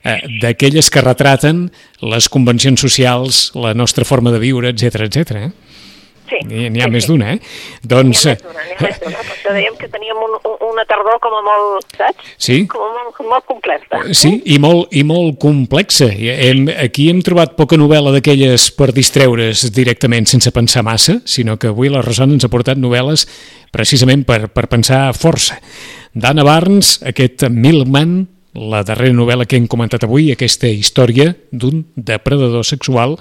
eh, 0.06 0.22
d'aquelles 0.42 0.90
que 0.94 1.04
retraten 1.04 1.66
les 2.06 2.30
convencions 2.30 2.80
socials, 2.80 3.50
la 3.58 3.74
nostra 3.74 4.06
forma 4.06 4.32
de 4.32 4.40
viure, 4.40 4.72
etc 4.72 5.08
etc. 5.10 5.42
eh? 5.50 5.52
Sí. 6.26 6.40
N'hi 6.50 6.82
ha 6.82 6.88
sí, 6.88 6.94
més 6.94 7.06
d'una, 7.06 7.36
eh? 7.36 7.40
Doncs... 7.86 8.24
N'hi 8.26 8.32
ha 8.32 8.38
més 8.38 8.46
d'una, 8.46 8.64
n'hi 8.66 8.76
ha 8.76 8.88
més 8.88 9.02
d'una. 9.04 9.20
Per 9.20 9.34
això 9.36 9.54
dèiem 9.54 9.76
que 9.78 9.90
teníem 9.94 10.22
un, 10.26 10.34
un, 10.40 10.56
una 10.72 10.86
tardor 10.90 11.20
com 11.22 11.36
a 11.38 11.42
molt, 11.46 11.92
saps? 12.00 12.32
Sí. 12.42 12.58
Com 12.72 12.82
a 12.82 12.90
molt, 12.96 13.20
molt 13.30 13.46
completa. 13.50 14.02
Sí, 14.10 14.32
i 14.50 14.58
molt, 14.62 14.90
i 14.98 15.04
molt 15.06 15.38
complexa. 15.42 16.10
Hem, 16.10 16.66
aquí 16.82 17.08
hem 17.12 17.22
trobat 17.26 17.54
poca 17.60 17.78
novel·la 17.78 18.16
d'aquelles 18.16 18.72
per 18.78 18.90
distreure's 18.96 19.68
directament 19.76 20.26
sense 20.32 20.50
pensar 20.56 20.86
massa, 20.88 21.20
sinó 21.30 21.60
que 21.62 21.70
avui 21.70 21.94
la 21.94 22.02
Rosana 22.06 22.34
ens 22.34 22.48
ha 22.48 22.54
portat 22.54 22.82
novel·les 22.82 23.28
precisament 23.76 24.26
per, 24.26 24.48
per 24.50 24.66
pensar 24.72 25.12
força. 25.18 25.60
D'Anna 26.16 26.46
Barnes, 26.48 26.98
aquest 27.06 27.46
Milkman, 27.52 28.24
la 28.56 28.84
darrera 28.88 29.14
novel·la 29.16 29.46
que 29.46 29.60
hem 29.60 29.68
comentat 29.68 30.06
avui, 30.08 30.32
aquesta 30.32 30.70
història 30.72 31.34
d'un 31.52 31.84
depredador 31.96 32.66
sexual 32.66 33.18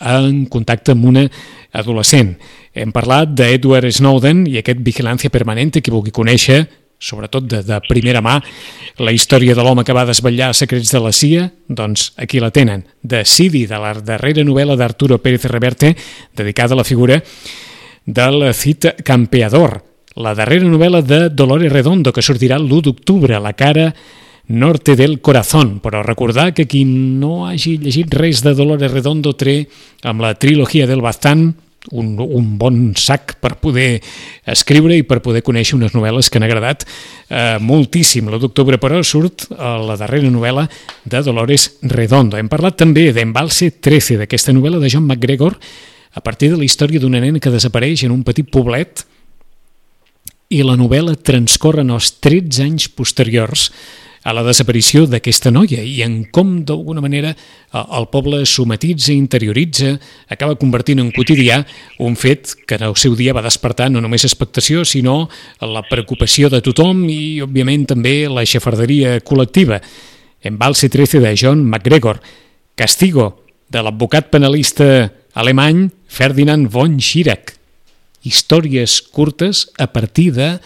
en 0.00 0.44
contacte 0.52 0.92
amb 0.94 1.06
una 1.08 1.26
adolescent. 1.76 2.36
Hem 2.76 2.92
parlat 2.92 3.32
d'Edward 3.34 3.90
Snowden 3.90 4.44
i 4.46 4.60
aquest 4.60 4.82
Vigilància 4.84 5.32
Permanente, 5.32 5.82
que 5.82 5.92
vulgui 5.92 6.12
conèixer, 6.14 6.62
sobretot 6.98 7.48
de, 7.48 7.62
de 7.66 7.80
primera 7.88 8.22
mà, 8.24 8.38
la 9.02 9.12
història 9.12 9.56
de 9.56 9.64
l'home 9.64 9.84
que 9.84 9.96
va 9.96 10.06
desvetllar 10.08 10.52
secrets 10.56 10.92
de 10.94 11.00
la 11.02 11.12
CIA, 11.12 11.48
doncs 11.68 12.12
aquí 12.16 12.40
la 12.40 12.52
tenen. 12.52 12.86
De 13.02 13.24
Sidi, 13.24 13.66
de 13.68 13.80
la 13.80 13.94
darrera 13.98 14.44
novel·la 14.44 14.76
d'Arturo 14.78 15.18
Pérez 15.20 15.44
Reverte, 15.50 15.94
dedicada 16.36 16.76
a 16.76 16.80
la 16.80 16.86
figura 16.88 17.20
del 18.06 18.46
Cid 18.54 19.02
Campeador, 19.04 19.80
la 20.16 20.32
darrera 20.36 20.64
novel·la 20.64 21.02
de 21.04 21.26
Dolores 21.28 21.72
Redondo, 21.72 22.12
que 22.12 22.24
sortirà 22.24 22.56
l'1 22.60 22.86
d'octubre, 22.86 23.40
La 23.40 23.52
cara 23.52 23.90
Norte 24.48 24.94
del 24.94 25.20
Corazón, 25.20 25.80
però 25.82 26.04
recordar 26.06 26.52
que 26.54 26.68
qui 26.70 26.84
no 26.86 27.48
hagi 27.48 27.76
llegit 27.82 28.12
res 28.14 28.44
de 28.46 28.54
Dolores 28.54 28.92
Redondo 28.92 29.34
té 29.34 29.64
amb 30.06 30.22
la 30.22 30.36
trilogia 30.38 30.86
del 30.86 31.02
Baztán 31.02 31.48
un, 31.92 32.14
un 32.18 32.46
bon 32.58 32.94
sac 32.98 33.36
per 33.42 33.56
poder 33.62 34.00
escriure 34.46 34.96
i 34.96 35.04
per 35.06 35.20
poder 35.22 35.42
conèixer 35.46 35.76
unes 35.78 35.94
novel·les 35.94 36.30
que 36.30 36.38
han 36.40 36.46
agradat 36.46 36.86
eh, 36.86 37.58
moltíssim. 37.62 38.26
L'1 38.30 38.42
d'octubre, 38.42 38.78
però, 38.82 39.02
surt 39.06 39.48
la 39.50 39.98
darrera 39.98 40.30
novel·la 40.30 40.66
de 41.04 41.22
Dolores 41.26 41.68
Redondo. 41.82 42.38
Hem 42.38 42.50
parlat 42.50 42.78
també 42.82 43.10
d'Embalse 43.14 43.72
13, 43.82 44.20
d'aquesta 44.22 44.54
novel·la 44.56 44.80
de 44.82 44.90
John 44.92 45.06
McGregor, 45.06 45.58
a 46.16 46.22
partir 46.24 46.50
de 46.50 46.56
la 46.56 46.64
història 46.64 47.02
d'una 47.02 47.20
nena 47.20 47.42
que 47.42 47.52
desapareix 47.52 48.06
en 48.06 48.14
un 48.14 48.24
petit 48.24 48.48
poblet 48.48 49.04
i 50.54 50.62
la 50.62 50.76
novel·la 50.78 51.16
transcorre 51.26 51.82
en 51.82 51.92
els 51.92 52.14
13 52.22 52.62
anys 52.64 52.86
posteriors 52.94 53.68
a 54.26 54.32
la 54.34 54.42
desaparició 54.42 55.04
d'aquesta 55.06 55.52
noia 55.54 55.84
i 55.86 56.00
en 56.02 56.24
com, 56.34 56.56
d'alguna 56.66 57.02
manera, 57.04 57.30
el 57.72 58.08
poble 58.10 58.40
somatitza, 58.50 59.12
interioritza, 59.14 59.92
acaba 60.34 60.58
convertint 60.58 60.98
en 60.98 61.12
quotidià 61.14 61.60
un 62.02 62.16
fet 62.18 62.56
que 62.66 62.74
en 62.74 62.88
el 62.88 62.96
seu 62.98 63.14
dia 63.14 63.36
va 63.36 63.44
despertar 63.44 63.86
no 63.92 64.02
només 64.02 64.26
expectació, 64.26 64.82
sinó 64.82 65.28
la 65.62 65.84
preocupació 65.86 66.50
de 66.50 66.58
tothom 66.58 67.04
i, 67.06 67.38
òbviament, 67.46 67.86
també 67.94 68.16
la 68.26 68.42
xafarderia 68.42 69.20
col·lectiva. 69.22 69.78
En 70.42 70.58
Valse 70.58 70.90
13 70.90 71.22
de 71.22 71.32
John 71.38 71.62
McGregor, 71.62 72.18
Castigo, 72.74 73.44
de 73.70 73.82
l'advocat 73.82 74.26
penalista 74.34 75.06
alemany 75.38 75.86
Ferdinand 76.10 76.66
von 76.70 76.98
Schirach. 76.98 77.54
Històries 78.26 78.98
curtes 79.06 79.68
a 79.78 79.86
partir 79.94 80.32
de 80.34 80.56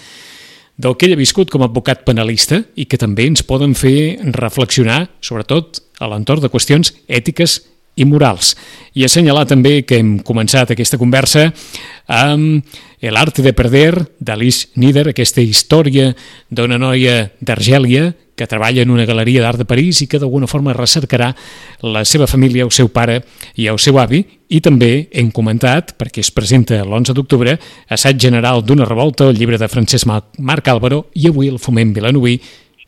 del 0.81 0.97
que 0.97 1.09
ell 1.09 1.15
ha 1.15 1.21
viscut 1.21 1.51
com 1.53 1.63
a 1.63 1.69
advocat 1.69 2.07
penalista 2.07 2.63
i 2.81 2.87
que 2.89 2.99
també 3.01 3.27
ens 3.29 3.45
poden 3.45 3.75
fer 3.77 4.17
reflexionar, 4.37 5.03
sobretot 5.21 5.83
a 6.01 6.09
l'entorn 6.09 6.41
de 6.45 6.51
qüestions 6.53 6.95
ètiques 7.07 7.59
i 8.01 8.07
morals. 8.09 8.55
I 8.97 9.05
assenyalar 9.05 9.45
també 9.51 9.83
que 9.85 9.99
hem 10.01 10.15
començat 10.25 10.73
aquesta 10.73 10.99
conversa 11.01 11.51
amb 12.09 12.79
El 13.01 13.17
arte 13.17 13.41
de 13.41 13.55
perder 13.57 13.95
d'Alice 14.21 14.75
Nieder, 14.77 15.07
aquesta 15.09 15.41
història 15.41 16.11
d'una 16.53 16.77
noia 16.77 17.31
d'Argèlia 17.41 18.11
que 18.41 18.49
treballa 18.49 18.81
en 18.81 18.91
una 18.91 19.05
galeria 19.05 19.43
d'art 19.45 19.61
de 19.61 19.67
París 19.69 20.01
i 20.01 20.07
que 20.09 20.17
d'alguna 20.17 20.49
forma 20.49 20.73
recercarà 20.73 21.35
la 21.85 22.07
seva 22.09 22.25
família, 22.25 22.65
el 22.65 22.73
seu 22.73 22.89
pare 22.89 23.19
i 23.61 23.67
el 23.69 23.77
seu 23.77 24.01
avi. 24.01 24.23
I 24.49 24.63
també 24.65 25.11
hem 25.13 25.29
comentat, 25.29 25.93
perquè 26.01 26.25
es 26.25 26.33
presenta 26.33 26.79
l'11 26.81 27.13
d'octubre, 27.19 27.59
assaig 27.93 28.17
general 28.17 28.65
d'una 28.65 28.89
revolta, 28.89 29.29
el 29.29 29.37
llibre 29.37 29.61
de 29.61 29.69
Francesc 29.69 30.09
Marc 30.41 30.73
Álvaro 30.73 31.05
i 31.13 31.29
avui 31.29 31.53
el 31.53 31.61
Foment 31.61 31.93
Vilanoví, 31.93 32.39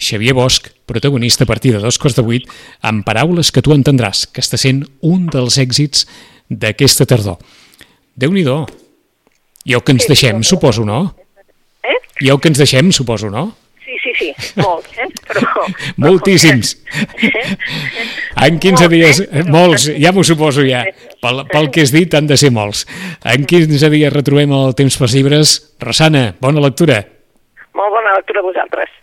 Xavier 0.00 0.32
Bosch, 0.34 0.72
protagonista 0.88 1.44
a 1.44 1.50
partir 1.53 1.76
de 1.76 1.84
dos 1.84 2.00
quarts 2.00 2.16
de 2.16 2.24
vuit, 2.24 2.48
amb 2.80 3.05
paraules 3.05 3.53
que 3.53 3.61
tu 3.61 3.76
entendràs, 3.76 4.24
que 4.32 4.40
està 4.40 4.57
sent 4.57 4.86
un 5.05 5.28
dels 5.30 5.61
èxits 5.61 6.09
d'aquesta 6.48 7.05
tardor. 7.05 7.36
Déu-n'hi-do. 8.16 8.62
I 9.68 9.76
el 9.76 9.84
que 9.84 9.92
ens 9.92 10.09
deixem, 10.09 10.40
suposo, 10.42 10.88
no? 10.88 11.11
Eh? 11.84 12.00
I 12.24 12.32
el 12.32 12.40
que 12.40 12.48
ens 12.48 12.59
deixem, 12.59 12.88
suposo, 12.90 13.28
no? 13.30 13.50
Sí, 14.03 14.11
sí, 14.18 14.28
molts, 14.59 14.90
eh? 14.98 15.07
Però... 15.28 15.66
Moltíssims. 16.05 16.76
En 18.42 18.57
15 18.59 18.88
dies, 18.90 19.20
molts, 19.46 19.84
ja 20.03 20.11
m'ho 20.11 20.24
suposo 20.26 20.64
ja. 20.66 20.80
Pel, 21.22 21.44
pel 21.53 21.68
que 21.70 21.84
has 21.84 21.92
dit 21.94 22.14
han 22.18 22.26
de 22.26 22.34
ser 22.40 22.50
molts. 22.50 22.82
En 23.28 23.44
15 23.46 23.90
dies 23.92 24.11
retrobem 24.11 24.50
el 24.57 24.74
Temps 24.78 24.96
per 24.98 25.11
Llibres. 25.12 25.53
Rosana, 25.84 26.24
bona 26.42 26.64
lectura. 26.64 26.98
Molt 27.78 27.94
bona 27.94 28.16
lectura 28.16 28.42
a 28.42 28.46
vosaltres. 28.48 28.98